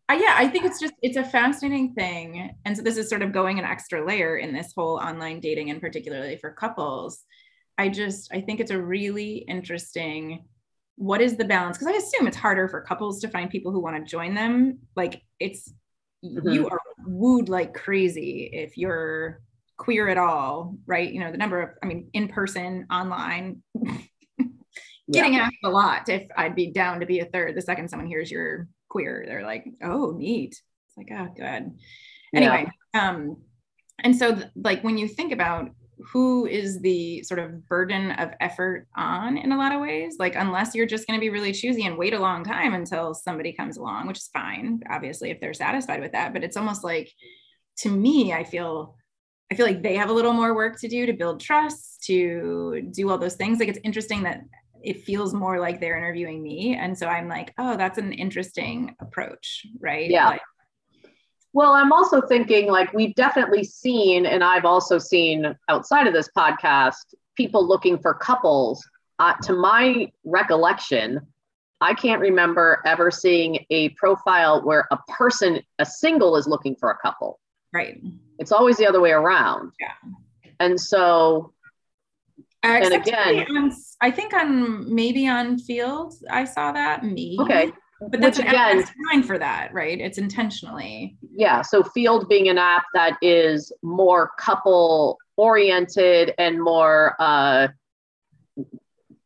I, 0.08 0.16
yeah 0.16 0.34
i 0.36 0.46
think 0.48 0.64
it's 0.64 0.80
just 0.80 0.94
it's 1.02 1.16
a 1.16 1.24
fascinating 1.24 1.94
thing. 1.94 2.54
And 2.64 2.76
so 2.76 2.82
this 2.82 2.96
is 2.96 3.08
sort 3.08 3.22
of 3.22 3.32
going 3.32 3.58
an 3.58 3.64
extra 3.64 4.04
layer 4.04 4.36
in 4.36 4.52
this 4.52 4.72
whole 4.76 4.96
online 4.98 5.40
dating 5.40 5.70
and 5.70 5.80
particularly 5.80 6.36
for 6.36 6.50
couples. 6.52 7.24
I 7.78 7.88
just 7.88 8.32
i 8.32 8.40
think 8.40 8.60
it's 8.60 8.70
a 8.70 8.80
really 8.80 9.38
interesting 9.48 10.44
what 10.96 11.22
is 11.22 11.36
the 11.36 11.44
balance? 11.44 11.78
Because 11.78 11.92
i 11.94 11.96
assume 11.96 12.26
it's 12.26 12.36
harder 12.36 12.68
for 12.68 12.80
couples 12.82 13.20
to 13.20 13.28
find 13.28 13.50
people 13.50 13.72
who 13.72 13.80
want 13.80 13.96
to 13.96 14.10
join 14.10 14.34
them. 14.34 14.78
Like 14.94 15.22
it's 15.40 15.72
you 16.22 16.68
are 16.68 16.80
wooed 17.06 17.48
like 17.48 17.74
crazy 17.74 18.48
if 18.52 18.78
you're 18.78 19.40
queer 19.76 20.08
at 20.08 20.18
all 20.18 20.76
right? 20.86 21.12
You 21.12 21.20
know 21.20 21.32
the 21.32 21.38
number 21.38 21.60
of 21.60 21.70
i 21.82 21.86
mean 21.86 22.08
in 22.12 22.28
person 22.28 22.86
online 22.90 23.62
getting 25.12 25.36
asked 25.36 25.56
a 25.64 25.68
lot 25.68 26.08
if 26.08 26.26
i'd 26.36 26.54
be 26.54 26.70
down 26.70 27.00
to 27.00 27.06
be 27.06 27.18
a 27.18 27.24
third 27.26 27.56
the 27.56 27.60
second 27.60 27.88
someone 27.88 28.06
hears 28.06 28.30
you're 28.30 28.68
queer. 28.88 29.24
They're 29.26 29.44
like 29.44 29.64
oh 29.82 30.14
neat. 30.16 30.50
It's 30.50 30.96
like 30.96 31.08
oh 31.12 31.28
good. 31.34 31.72
Anyway 32.34 32.70
um 32.94 33.38
and 33.98 34.16
so 34.16 34.34
th- 34.34 34.46
like 34.54 34.84
when 34.84 34.98
you 34.98 35.08
think 35.08 35.32
about 35.32 35.70
who 36.10 36.46
is 36.46 36.80
the 36.80 37.22
sort 37.22 37.40
of 37.40 37.68
burden 37.68 38.12
of 38.12 38.30
effort 38.40 38.86
on 38.96 39.36
in 39.36 39.52
a 39.52 39.58
lot 39.58 39.72
of 39.72 39.80
ways? 39.80 40.16
Like 40.18 40.34
unless 40.36 40.74
you're 40.74 40.86
just 40.86 41.06
going 41.06 41.18
to 41.18 41.20
be 41.20 41.30
really 41.30 41.52
choosy 41.52 41.86
and 41.86 41.96
wait 41.96 42.14
a 42.14 42.18
long 42.18 42.44
time 42.44 42.74
until 42.74 43.14
somebody 43.14 43.52
comes 43.52 43.76
along 43.76 44.06
which 44.06 44.18
is 44.18 44.28
fine 44.32 44.80
obviously 44.90 45.30
if 45.30 45.40
they're 45.40 45.54
satisfied 45.54 46.00
with 46.00 46.12
that 46.12 46.32
but 46.32 46.44
it's 46.44 46.56
almost 46.56 46.84
like 46.84 47.10
to 47.78 47.90
me 47.90 48.32
i 48.32 48.44
feel 48.44 48.96
i 49.50 49.54
feel 49.54 49.66
like 49.66 49.82
they 49.82 49.96
have 49.96 50.10
a 50.10 50.12
little 50.12 50.32
more 50.32 50.54
work 50.54 50.78
to 50.80 50.88
do 50.88 51.06
to 51.06 51.12
build 51.12 51.40
trust 51.40 52.02
to 52.04 52.88
do 52.92 53.08
all 53.08 53.18
those 53.18 53.36
things. 53.36 53.60
Like 53.60 53.68
it's 53.68 53.78
interesting 53.84 54.24
that 54.24 54.42
it 54.82 55.04
feels 55.04 55.32
more 55.32 55.60
like 55.60 55.80
they're 55.80 55.96
interviewing 55.96 56.42
me 56.42 56.74
and 56.74 56.98
so 56.98 57.06
i'm 57.06 57.28
like 57.28 57.54
oh 57.58 57.76
that's 57.76 57.98
an 57.98 58.12
interesting 58.12 58.94
approach 59.00 59.64
right? 59.78 60.10
Yeah. 60.10 60.30
Like, 60.30 60.40
Well, 61.54 61.72
I'm 61.72 61.92
also 61.92 62.20
thinking 62.22 62.68
like 62.70 62.92
we've 62.92 63.14
definitely 63.14 63.64
seen, 63.64 64.24
and 64.26 64.42
I've 64.42 64.64
also 64.64 64.98
seen 64.98 65.54
outside 65.68 66.06
of 66.06 66.14
this 66.14 66.28
podcast, 66.36 67.14
people 67.36 67.66
looking 67.66 67.98
for 67.98 68.14
couples. 68.14 68.82
Uh, 69.18 69.34
to 69.42 69.52
my 69.52 70.10
recollection, 70.24 71.20
I 71.80 71.94
can't 71.94 72.20
remember 72.20 72.80
ever 72.86 73.10
seeing 73.10 73.64
a 73.70 73.90
profile 73.90 74.62
where 74.64 74.86
a 74.90 74.98
person, 75.08 75.60
a 75.78 75.84
single, 75.86 76.36
is 76.36 76.46
looking 76.46 76.74
for 76.76 76.90
a 76.90 76.96
couple. 76.98 77.38
Right. 77.72 78.00
It's 78.38 78.50
always 78.52 78.76
the 78.78 78.86
other 78.86 79.00
way 79.00 79.12
around. 79.12 79.72
Yeah. 79.78 79.92
And 80.60 80.80
so, 80.80 81.52
Uh, 82.64 82.78
And 82.80 82.94
again- 82.94 83.56
on, 83.56 83.72
I 84.00 84.10
think 84.12 84.32
on 84.32 84.94
maybe 84.94 85.26
on 85.28 85.56
Feeld 85.58 86.14
I 86.30 86.44
saw 86.44 86.70
that 86.72 87.02
maybe. 87.04 87.36
okay, 87.40 87.72
but 88.10 88.20
that's 88.20 88.38
which 88.38 88.46
an 88.46 88.54
app 88.54 88.70
again- 88.70 88.78
that's 88.78 88.92
designed 88.96 89.26
for 89.26 89.38
that, 89.38 89.72
right? 89.74 90.00
It's 90.00 90.18
intentionally. 90.18 91.16
yeah. 91.30 91.62
So, 91.62 91.82
Feeld 91.82 92.28
being 92.28 92.48
an 92.48 92.58
app 92.58 92.84
that 92.94 93.16
is 93.22 93.72
more 93.82 94.30
couple 94.38 95.18
oriented 95.36 96.34
and 96.38 96.62
more 96.62 97.16
uh, 97.18 97.68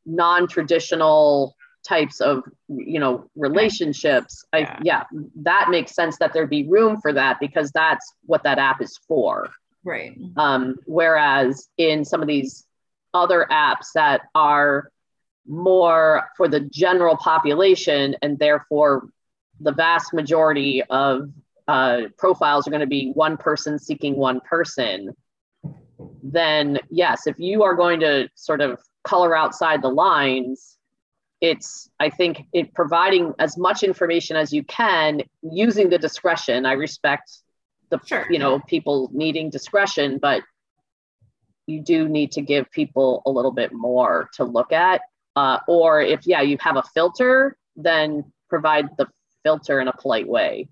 non 0.05 0.47
traditional 0.47 1.55
types 1.85 2.21
of 2.21 2.43
you 2.69 2.99
know 2.99 3.29
relationships 3.37 4.45
i 4.53 4.59
Yeah. 4.59 4.79
yeah 4.83 5.03
that 5.37 5.69
makes 5.71 5.95
sense 5.95 6.19
that 6.19 6.33
there'd 6.33 6.51
be 6.51 6.67
room 6.67 7.01
for 7.01 7.13
that 7.13 7.39
because 7.39 7.71
that's 7.71 8.13
what 8.25 8.43
that 8.43 8.59
app 8.59 8.83
is 8.83 8.99
for 9.07 9.51
Right. 9.85 10.19
um, 10.37 10.75
whereas 10.87 11.69
in 11.79 12.05
some 12.05 12.21
of 12.23 12.27
these 12.27 12.67
other 13.15 13.47
apps 13.53 13.93
that 13.95 14.23
are 14.35 14.91
more 15.49 16.29
for 16.37 16.49
the 16.49 16.61
general 16.61 17.17
population 17.17 18.17
and 18.23 18.39
therefore 18.39 19.09
the 19.61 19.73
vast 19.73 20.13
majority 20.13 20.83
of 20.91 21.31
uh, 21.69 22.03
profiles 22.19 22.67
are 22.67 22.71
going 22.71 22.81
to 22.81 22.87
be 22.87 23.11
one 23.15 23.37
person 23.37 23.79
seeking 23.79 24.17
one 24.17 24.41
person 24.41 25.15
then 26.23 26.79
yes 26.91 27.27
if 27.27 27.39
you 27.39 27.63
are 27.63 27.75
going 27.75 28.01
to 28.01 28.29
sort 28.35 28.61
of 28.61 28.81
color 29.05 29.37
outside 29.37 29.83
the 29.83 29.89
lines 29.89 30.77
it's 31.41 31.89
i 32.01 32.09
think 32.09 32.43
it 32.53 32.73
providing 32.75 33.33
as 33.39 33.57
much 33.57 33.83
information 33.83 34.37
as 34.37 34.53
you 34.53 34.63
can 34.65 35.21
using 35.43 35.89
the 35.89 35.99
discretion 35.99 36.67
i 36.67 36.73
respect 36.73 37.39
the 37.91 38.01
Sure. 38.05 38.27
you 38.31 38.39
know 38.39 38.59
people 38.61 39.11
needing 39.13 39.51
discretion 39.51 40.19
but 40.21 40.43
you 41.67 41.81
do 41.81 42.09
need 42.09 42.33
to 42.33 42.41
give 42.41 42.71
people 42.71 43.23
a 43.27 43.31
little 43.31 43.51
bit 43.53 43.73
more 43.73 44.29
to 44.35 44.45
look 44.45 44.73
at 44.73 45.01
uh, 45.37 45.59
or 45.69 46.01
if 46.01 46.27
yeah 46.27 46.41
you 46.41 46.57
have 46.61 46.77
a 46.77 46.83
filter 46.95 47.57
then 47.77 48.25
provide 48.49 48.89
the 48.97 49.07
filter 49.45 49.81
in 49.81 49.89
a 49.89 49.93
polite 49.93 50.27
way 50.27 50.69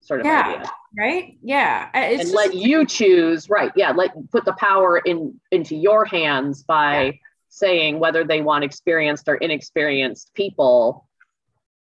sort 0.00 0.20
of 0.20 0.26
Yeah. 0.26 0.46
idea 0.48 0.70
Right. 0.98 1.36
Yeah. 1.42 1.90
Uh, 1.94 1.98
It's 1.98 2.20
and 2.20 2.32
just, 2.32 2.34
let 2.34 2.54
you 2.54 2.86
choose 2.86 3.50
right 3.50 3.70
yeah 3.76 3.92
let 3.92 4.10
put 4.30 4.44
the 4.44 4.54
power 4.54 4.98
in 4.98 5.38
into 5.50 5.76
your 5.76 6.04
hands 6.06 6.62
by 6.62 7.18
saying 7.48 7.98
whether 8.00 8.24
they 8.24 8.40
want 8.40 8.64
experienced 8.64 9.28
or 9.28 9.36
inexperienced 9.36 10.32
people 10.34 11.06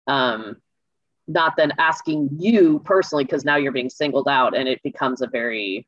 um 0.07 0.57
not 1.27 1.55
then 1.55 1.71
asking 1.77 2.29
you 2.39 2.79
personally 2.83 3.23
because 3.23 3.45
now 3.45 3.55
you're 3.55 3.71
being 3.71 3.89
singled 3.89 4.27
out 4.27 4.55
and 4.57 4.67
it 4.67 4.81
becomes 4.83 5.21
a 5.21 5.27
very 5.27 5.87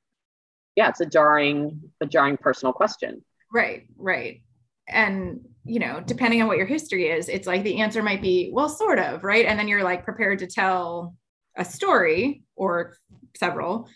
yeah 0.75 0.87
it's 0.89 1.01
a 1.01 1.05
jarring 1.05 1.81
a 1.99 2.05
jarring 2.05 2.37
personal 2.37 2.71
question 2.73 3.23
Right, 3.53 3.85
right. 3.97 4.41
And, 4.87 5.41
you 5.63 5.79
know, 5.79 6.01
depending 6.05 6.41
on 6.41 6.47
what 6.47 6.57
your 6.57 6.65
history 6.65 7.09
is, 7.09 7.29
it's 7.29 7.47
like 7.47 7.63
the 7.63 7.81
answer 7.81 8.01
might 8.01 8.21
be, 8.21 8.49
well, 8.53 8.69
sort 8.69 8.99
of, 8.99 9.23
right? 9.23 9.45
And 9.45 9.57
then 9.57 9.67
you're 9.67 9.83
like 9.83 10.03
prepared 10.03 10.39
to 10.39 10.47
tell 10.47 11.15
a 11.55 11.65
story 11.65 12.43
or 12.55 12.97
several 13.35 13.87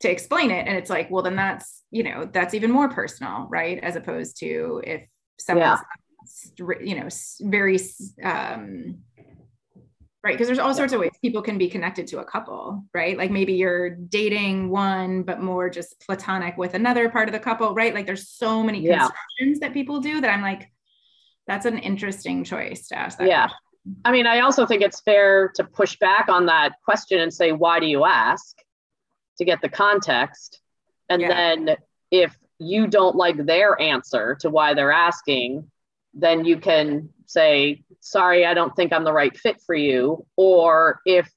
to 0.00 0.10
explain 0.10 0.50
it. 0.50 0.66
And 0.66 0.76
it's 0.76 0.90
like, 0.90 1.10
well, 1.10 1.22
then 1.22 1.36
that's, 1.36 1.82
you 1.90 2.02
know, 2.02 2.28
that's 2.30 2.54
even 2.54 2.70
more 2.70 2.88
personal, 2.88 3.46
right? 3.50 3.78
As 3.82 3.96
opposed 3.96 4.38
to 4.40 4.82
if 4.84 5.02
someone's, 5.38 5.80
you 6.58 7.00
know, 7.00 7.08
very, 7.40 7.78
um, 8.22 8.98
right 10.28 10.34
because 10.34 10.46
there's 10.46 10.58
all 10.58 10.74
sorts 10.74 10.92
of 10.92 11.00
ways 11.00 11.10
people 11.22 11.40
can 11.40 11.56
be 11.56 11.68
connected 11.68 12.06
to 12.06 12.18
a 12.18 12.24
couple 12.24 12.84
right 12.94 13.16
like 13.16 13.30
maybe 13.30 13.54
you're 13.54 13.90
dating 13.90 14.68
one 14.68 15.22
but 15.22 15.40
more 15.40 15.70
just 15.70 15.98
platonic 16.06 16.56
with 16.58 16.74
another 16.74 17.08
part 17.08 17.28
of 17.28 17.32
the 17.32 17.38
couple 17.40 17.74
right 17.74 17.94
like 17.94 18.04
there's 18.06 18.28
so 18.28 18.62
many 18.62 18.80
Yeah. 18.80 18.98
constructions 18.98 19.60
that 19.60 19.72
people 19.72 20.00
do 20.00 20.20
that 20.20 20.28
i'm 20.30 20.42
like 20.42 20.70
that's 21.46 21.64
an 21.64 21.78
interesting 21.78 22.44
choice 22.44 22.88
to 22.88 22.98
ask 22.98 23.16
that 23.18 23.26
Yeah. 23.26 23.46
question. 23.46 23.96
i 24.04 24.12
mean 24.12 24.26
i 24.26 24.40
also 24.40 24.66
think 24.66 24.82
it's 24.82 25.00
fair 25.00 25.50
to 25.56 25.64
push 25.64 25.96
back 25.98 26.28
on 26.28 26.44
that 26.46 26.72
question 26.84 27.20
and 27.20 27.32
say 27.32 27.52
why 27.52 27.80
do 27.80 27.86
you 27.86 28.04
ask 28.04 28.54
to 29.38 29.44
get 29.46 29.60
the 29.62 29.68
context 29.70 30.60
and 31.08 31.22
Yeah. 31.22 31.28
then 31.28 31.76
if 32.10 32.36
you 32.58 32.86
don't 32.86 33.16
like 33.16 33.46
their 33.46 33.80
answer 33.80 34.36
to 34.40 34.50
why 34.50 34.74
they're 34.74 34.92
asking 34.92 35.70
then 36.12 36.44
you 36.44 36.58
can 36.58 37.08
say 37.28 37.82
sorry 38.00 38.44
i 38.46 38.54
don't 38.54 38.74
think 38.74 38.92
i'm 38.92 39.04
the 39.04 39.12
right 39.12 39.36
fit 39.36 39.60
for 39.64 39.74
you 39.74 40.26
or 40.36 41.00
if 41.04 41.30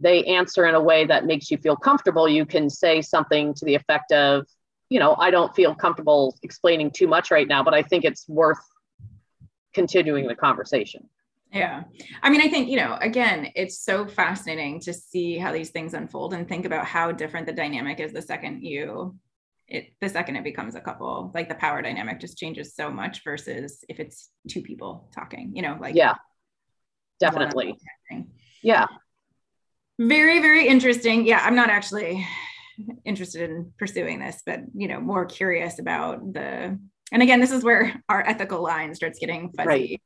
they 0.00 0.24
answer 0.24 0.64
in 0.66 0.74
a 0.74 0.80
way 0.80 1.04
that 1.04 1.26
makes 1.26 1.50
you 1.50 1.58
feel 1.58 1.76
comfortable 1.76 2.28
you 2.28 2.44
can 2.44 2.68
say 2.68 3.00
something 3.00 3.54
to 3.54 3.64
the 3.64 3.74
effect 3.74 4.10
of 4.10 4.46
you 4.88 4.98
know 4.98 5.14
i 5.18 5.30
don't 5.30 5.54
feel 5.54 5.74
comfortable 5.74 6.36
explaining 6.42 6.90
too 6.90 7.06
much 7.06 7.30
right 7.30 7.46
now 7.46 7.62
but 7.62 7.74
i 7.74 7.82
think 7.82 8.04
it's 8.04 8.28
worth 8.28 8.58
continuing 9.74 10.26
the 10.26 10.34
conversation 10.34 11.08
Yeah. 11.52 11.84
I 12.22 12.30
mean, 12.30 12.40
I 12.40 12.48
think, 12.48 12.70
you 12.70 12.78
know, 12.78 12.96
again, 13.02 13.52
it's 13.54 13.78
so 13.78 14.06
fascinating 14.06 14.80
to 14.80 14.92
see 14.94 15.36
how 15.36 15.52
these 15.52 15.68
things 15.68 15.92
unfold 15.92 16.32
and 16.32 16.48
think 16.48 16.64
about 16.64 16.86
how 16.86 17.12
different 17.12 17.44
the 17.46 17.52
dynamic 17.52 18.00
is 18.00 18.12
the 18.14 18.22
second 18.22 18.62
you 18.62 19.14
it 19.72 19.84
the 20.00 20.08
second 20.08 20.36
it 20.36 20.44
becomes 20.44 20.74
a 20.74 20.80
couple. 20.80 21.32
Like 21.34 21.48
the 21.48 21.54
power 21.56 21.82
dynamic 21.82 22.20
just 22.20 22.38
changes 22.38 22.74
so 22.74 22.90
much 22.90 23.24
versus 23.24 23.84
if 23.88 23.98
it's 23.98 24.30
two 24.48 24.62
people 24.62 25.10
talking, 25.14 25.52
you 25.54 25.62
know, 25.62 25.76
like 25.80 25.94
yeah 25.94 26.14
definitely 27.20 27.74
yeah 28.62 28.86
Very, 29.98 30.40
very 30.40 30.66
interesting. 30.66 31.26
Yeah, 31.26 31.40
I'm 31.44 31.54
not 31.54 31.70
actually 31.70 32.26
interested 33.04 33.50
in 33.50 33.72
pursuing 33.78 34.18
this, 34.20 34.42
but 34.44 34.60
you 34.74 34.88
know, 34.88 35.00
more 35.00 35.26
curious 35.26 35.78
about 35.78 36.32
the 36.32 36.78
and 37.12 37.22
again, 37.22 37.40
this 37.40 37.52
is 37.52 37.62
where 37.62 38.02
our 38.08 38.26
ethical 38.26 38.62
line 38.62 38.94
starts 38.94 39.18
getting 39.18 39.52
fuzzy. 39.52 39.68
Right. 39.68 40.02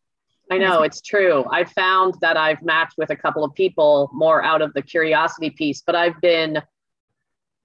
I 0.51 0.59
know 0.59 0.83
it's 0.83 1.01
true. 1.01 1.45
I've 1.51 1.71
found 1.73 2.15
that 2.21 2.37
I've 2.37 2.63
matched 2.63 2.95
with 2.99 3.11
a 3.11 3.17
couple 3.17 3.45
of 3.45 3.55
people 3.55 4.11
more 4.13 4.45
out 4.45 4.63
of 4.63 4.73
the 4.75 4.83
curiosity 4.83 5.51
piece, 5.51 5.83
but 5.87 5.97
I've 5.97 6.21
been 6.21 6.61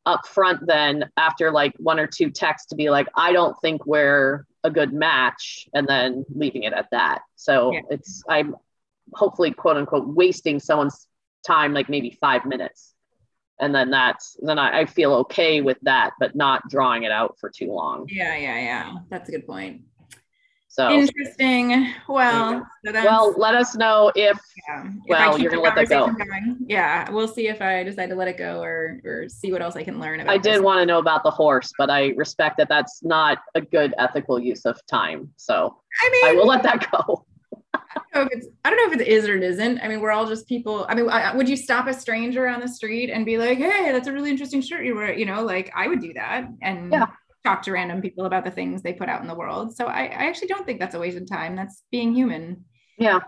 upfront 0.07 0.65
then 0.65 1.09
after 1.17 1.51
like 1.51 1.73
one 1.77 1.99
or 1.99 2.07
two 2.07 2.29
texts 2.31 2.69
to 2.69 2.75
be 2.75 2.89
like, 2.89 3.07
I 3.15 3.31
don't 3.31 3.55
think 3.61 3.85
we're 3.85 4.45
a 4.63 4.69
good 4.69 4.93
match, 4.93 5.67
and 5.73 5.87
then 5.87 6.25
leaving 6.33 6.63
it 6.63 6.73
at 6.73 6.87
that. 6.91 7.21
So 7.35 7.71
Yeah. 7.71 7.81
it's, 7.89 8.23
I'm 8.29 8.55
hopefully, 9.13 9.51
quote 9.51 9.77
unquote, 9.77 10.07
wasting 10.07 10.59
someone's 10.59 11.07
time, 11.45 11.73
like 11.73 11.89
maybe 11.89 12.17
five 12.21 12.45
minutes. 12.45 12.93
And 13.59 13.75
then 13.75 13.91
that's, 13.91 14.37
then 14.41 14.57
I, 14.57 14.81
I 14.81 14.85
feel 14.85 15.13
okay 15.13 15.61
with 15.61 15.77
that, 15.83 16.13
but 16.19 16.35
not 16.35 16.67
drawing 16.69 17.03
it 17.03 17.11
out 17.11 17.37
for 17.39 17.49
too 17.49 17.71
long. 17.71 18.07
Yeah, 18.09 18.35
yeah, 18.35 18.59
yeah. 18.59 18.93
That's 19.09 19.29
a 19.29 19.31
good 19.31 19.45
point. 19.45 19.81
So, 20.71 20.89
Interesting. 20.89 21.93
Well, 22.07 22.65
so 22.85 22.93
well, 22.93 23.33
let 23.37 23.55
us 23.55 23.75
know 23.75 24.09
if 24.15 24.39
yeah. 24.69 24.85
If 24.85 25.09
well, 25.09 25.37
you're 25.37 25.51
gonna 25.51 25.63
let 25.63 25.75
that 25.75 25.89
go. 25.89 26.07
Going, 26.07 26.59
yeah, 26.65 27.11
we'll 27.11 27.27
see 27.27 27.49
if 27.49 27.61
I 27.61 27.83
decide 27.83 28.07
to 28.07 28.15
let 28.15 28.29
it 28.29 28.37
go 28.37 28.61
or 28.61 29.01
or 29.03 29.27
see 29.27 29.51
what 29.51 29.61
else 29.61 29.75
I 29.75 29.83
can 29.83 29.99
learn 29.99 30.21
about. 30.21 30.33
I 30.33 30.37
did 30.37 30.63
want 30.63 30.79
to 30.79 30.85
know 30.85 30.99
about 30.99 31.23
the 31.23 31.29
horse, 31.29 31.73
but 31.77 31.89
I 31.89 32.11
respect 32.11 32.55
that 32.57 32.69
that's 32.69 33.03
not 33.03 33.39
a 33.53 33.59
good 33.59 33.93
ethical 33.97 34.39
use 34.39 34.65
of 34.65 34.79
time. 34.85 35.29
So 35.35 35.75
I 36.05 36.09
mean, 36.09 36.25
I 36.25 36.39
will 36.39 36.47
let 36.47 36.63
that 36.63 36.89
go. 36.89 37.25
I 37.73 37.79
don't 38.13 38.15
know 38.15 38.21
if 38.21 38.29
it's 38.31 38.47
I 38.63 38.69
don't 38.69 38.77
know 38.77 38.95
if 38.95 39.01
it 39.01 39.07
is 39.09 39.27
or 39.27 39.35
it 39.35 39.43
isn't. 39.43 39.79
I 39.79 39.89
mean, 39.89 39.99
we're 39.99 40.11
all 40.11 40.25
just 40.25 40.47
people. 40.47 40.85
I 40.87 40.95
mean, 40.95 41.09
I, 41.09 41.35
would 41.35 41.49
you 41.49 41.57
stop 41.57 41.87
a 41.87 41.93
stranger 41.93 42.47
on 42.47 42.61
the 42.61 42.69
street 42.69 43.09
and 43.09 43.25
be 43.25 43.37
like, 43.37 43.57
"Hey, 43.57 43.91
that's 43.91 44.07
a 44.07 44.13
really 44.13 44.29
interesting 44.29 44.61
shirt 44.61 44.85
you 44.85 44.95
wear"? 44.95 45.13
You 45.13 45.25
know, 45.25 45.43
like 45.43 45.69
I 45.75 45.89
would 45.89 45.99
do 45.99 46.13
that 46.13 46.47
and 46.61 46.93
Yeah. 46.93 47.07
Talk 47.43 47.61
to 47.63 47.71
random 47.71 48.01
people 48.01 48.25
about 48.25 48.43
the 48.45 48.51
things 48.51 48.81
they 48.81 48.93
put 48.93 49.09
out 49.09 49.21
in 49.21 49.27
the 49.27 49.35
world. 49.35 49.75
So 49.75 49.85
I, 49.87 50.03
I 50.03 50.27
actually 50.27 50.47
don't 50.47 50.65
think 50.65 50.79
that's 50.79 50.95
a 50.95 50.99
waste 50.99 51.17
of 51.17 51.27
time. 51.27 51.55
That's 51.55 51.83
being 51.91 52.13
human. 52.13 52.65
Yeah. 52.97 53.19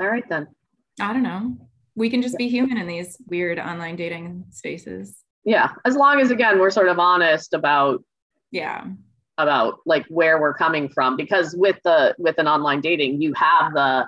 All 0.00 0.06
right 0.06 0.26
then. 0.28 0.46
I 1.00 1.12
don't 1.12 1.22
know. 1.22 1.56
We 1.94 2.08
can 2.10 2.22
just 2.22 2.38
be 2.38 2.48
human 2.48 2.78
in 2.78 2.86
these 2.86 3.18
weird 3.26 3.58
online 3.58 3.96
dating 3.96 4.46
spaces. 4.50 5.16
Yeah. 5.44 5.70
As 5.84 5.96
long 5.96 6.20
as 6.20 6.30
again 6.30 6.58
we're 6.58 6.70
sort 6.70 6.88
of 6.88 6.98
honest 6.98 7.52
about 7.54 8.02
Yeah. 8.50 8.84
about 9.38 9.80
like 9.86 10.06
where 10.08 10.40
we're 10.40 10.54
coming 10.54 10.88
from 10.88 11.16
because 11.16 11.54
with 11.56 11.76
the 11.84 12.14
with 12.18 12.38
an 12.38 12.46
online 12.46 12.80
dating 12.80 13.20
you 13.20 13.32
have 13.34 13.72
the 13.72 14.06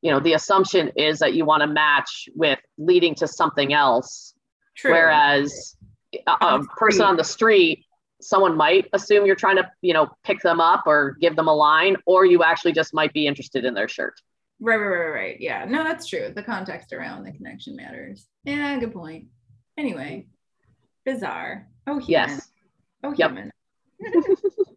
you 0.00 0.10
know 0.10 0.20
the 0.20 0.32
assumption 0.34 0.90
is 0.96 1.18
that 1.18 1.34
you 1.34 1.44
want 1.44 1.60
to 1.62 1.66
match 1.66 2.28
with 2.34 2.58
leading 2.78 3.14
to 3.16 3.26
something 3.26 3.72
else 3.72 4.34
True. 4.76 4.92
whereas 4.92 5.76
uh, 6.26 6.36
a, 6.40 6.46
a 6.60 6.64
person 6.64 7.02
on 7.02 7.16
the 7.16 7.24
street 7.24 7.84
someone 8.20 8.56
might 8.56 8.86
assume 8.92 9.24
you're 9.26 9.36
trying 9.36 9.56
to 9.56 9.70
you 9.80 9.94
know 9.94 10.08
pick 10.24 10.40
them 10.42 10.60
up 10.60 10.82
or 10.86 11.16
give 11.20 11.36
them 11.36 11.48
a 11.48 11.54
line 11.54 11.96
or 12.06 12.24
you 12.24 12.42
actually 12.42 12.72
just 12.72 12.92
might 12.92 13.12
be 13.12 13.26
interested 13.26 13.64
in 13.64 13.74
their 13.74 13.88
shirt 13.88 14.14
Right, 14.60 14.76
right, 14.76 14.86
right, 14.88 15.08
right. 15.14 15.40
Yeah. 15.40 15.64
No, 15.66 15.84
that's 15.84 16.06
true. 16.06 16.32
The 16.34 16.42
context 16.42 16.92
around 16.92 17.24
the 17.24 17.32
connection 17.32 17.76
matters. 17.76 18.26
Yeah, 18.44 18.76
good 18.80 18.92
point. 18.92 19.26
Anyway, 19.76 20.26
bizarre. 21.04 21.68
Oh, 21.86 21.98
human. 21.98 22.30
Yes. 22.30 22.48
Oh, 23.04 23.14
Yep. 23.16 23.52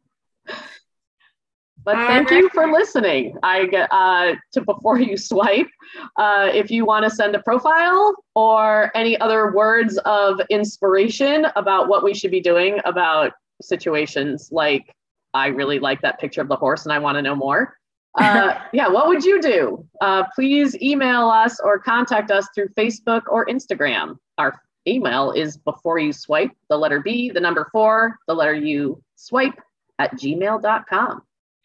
But 1.84 1.96
thank 2.08 2.30
you 2.30 2.50
for 2.50 2.72
listening. 2.72 3.36
I 3.42 3.66
get 3.66 3.92
uh, 3.92 4.36
to 4.54 4.62
before 4.62 5.00
you 5.00 5.18
swipe. 5.18 5.70
Uh, 6.18 6.50
if 6.54 6.70
you 6.70 6.86
want 6.86 7.06
to 7.06 7.10
send 7.10 7.36
a 7.36 7.42
profile 7.42 8.16
or 8.36 8.92
any 8.96 9.20
other 9.20 9.52
words 9.52 9.98
of 10.00 10.40
inspiration 10.50 11.48
about 11.56 11.88
what 11.88 12.04
we 12.04 12.14
should 12.14 12.32
be 12.32 12.42
doing 12.42 12.80
about 12.86 13.34
situations 13.62 14.50
like 14.52 14.94
I 15.34 15.48
really 15.48 15.80
like 15.80 16.02
that 16.02 16.20
picture 16.20 16.42
of 16.42 16.50
the 16.50 16.56
horse 16.56 16.84
and 16.86 16.94
I 16.94 17.00
want 17.00 17.16
to 17.16 17.22
know 17.22 17.36
more. 17.36 17.78
Uh, 18.16 18.60
yeah, 18.74 18.88
what 18.88 19.08
would 19.08 19.24
you 19.24 19.42
do? 19.42 19.88
Uh, 20.02 20.24
please 20.36 20.80
email 20.82 21.30
us 21.30 21.60
or 21.60 21.80
contact 21.80 22.32
us 22.32 22.48
through 22.54 22.70
Facebook 22.70 23.22
or 23.28 23.46
Instagram. 23.46 24.18
Our 24.38 24.60
email 24.88 25.32
is 25.32 25.58
before 25.58 26.00
you 26.00 26.12
swipe 26.12 26.52
the 26.70 26.78
letter 26.78 27.00
B, 27.00 27.30
the 27.30 27.40
number 27.40 27.70
four, 27.72 28.18
the 28.28 28.34
letter 28.34 28.56
U, 28.56 29.02
swipe 29.16 29.60
at 30.00 30.14
gmail.com. 30.16 31.22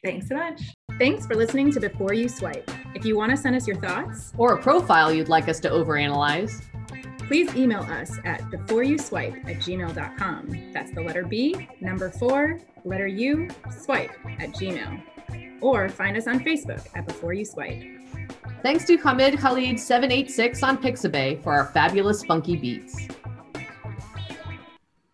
Thanks 0.07 0.29
so 0.29 0.37
much. 0.37 0.63
Thanks 1.01 1.27
for 1.27 1.35
listening 1.35 1.73
to 1.73 1.81
Before 1.81 2.15
You 2.15 2.29
Swipe. 2.29 2.71
If 2.95 3.05
you 3.05 3.17
want 3.17 3.33
to 3.33 3.37
send 3.37 3.57
us 3.57 3.67
your 3.67 3.75
thoughts, 3.75 4.33
or 4.39 4.55
a 4.55 4.63
profile 4.63 5.13
you'd 5.13 5.29
like 5.29 5.49
us 5.49 5.59
to 5.61 5.69
overanalyze, 5.69 6.63
please 7.27 7.53
email 7.57 7.81
us 7.81 8.17
at 8.25 8.41
beforeyouswipe 8.43 9.51
at 9.51 9.57
gmail.com. 9.57 10.71
That's 10.73 10.93
the 10.93 11.01
letter 11.01 11.25
B, 11.25 11.69
number 11.81 12.09
four, 12.09 12.61
letter 12.85 13.09
U, 13.09 13.49
swipe 13.69 14.13
at 14.39 14.51
gmail. 14.51 15.03
Or 15.61 15.89
find 15.89 16.17
us 16.17 16.29
on 16.29 16.39
Facebook 16.39 16.87
at 16.95 17.05
Before 17.05 17.33
You 17.33 17.45
Swipe. 17.45 17.83
thanks 18.63 18.85
to 18.85 18.97
Hamid 18.99 19.35
Khalid786 19.35 20.63
on 20.63 20.79
Pixabay 20.79 21.43
for 21.43 21.53
our 21.53 21.67
fabulous 21.73 22.25
funky 22.25 22.55
beats. 22.55 23.09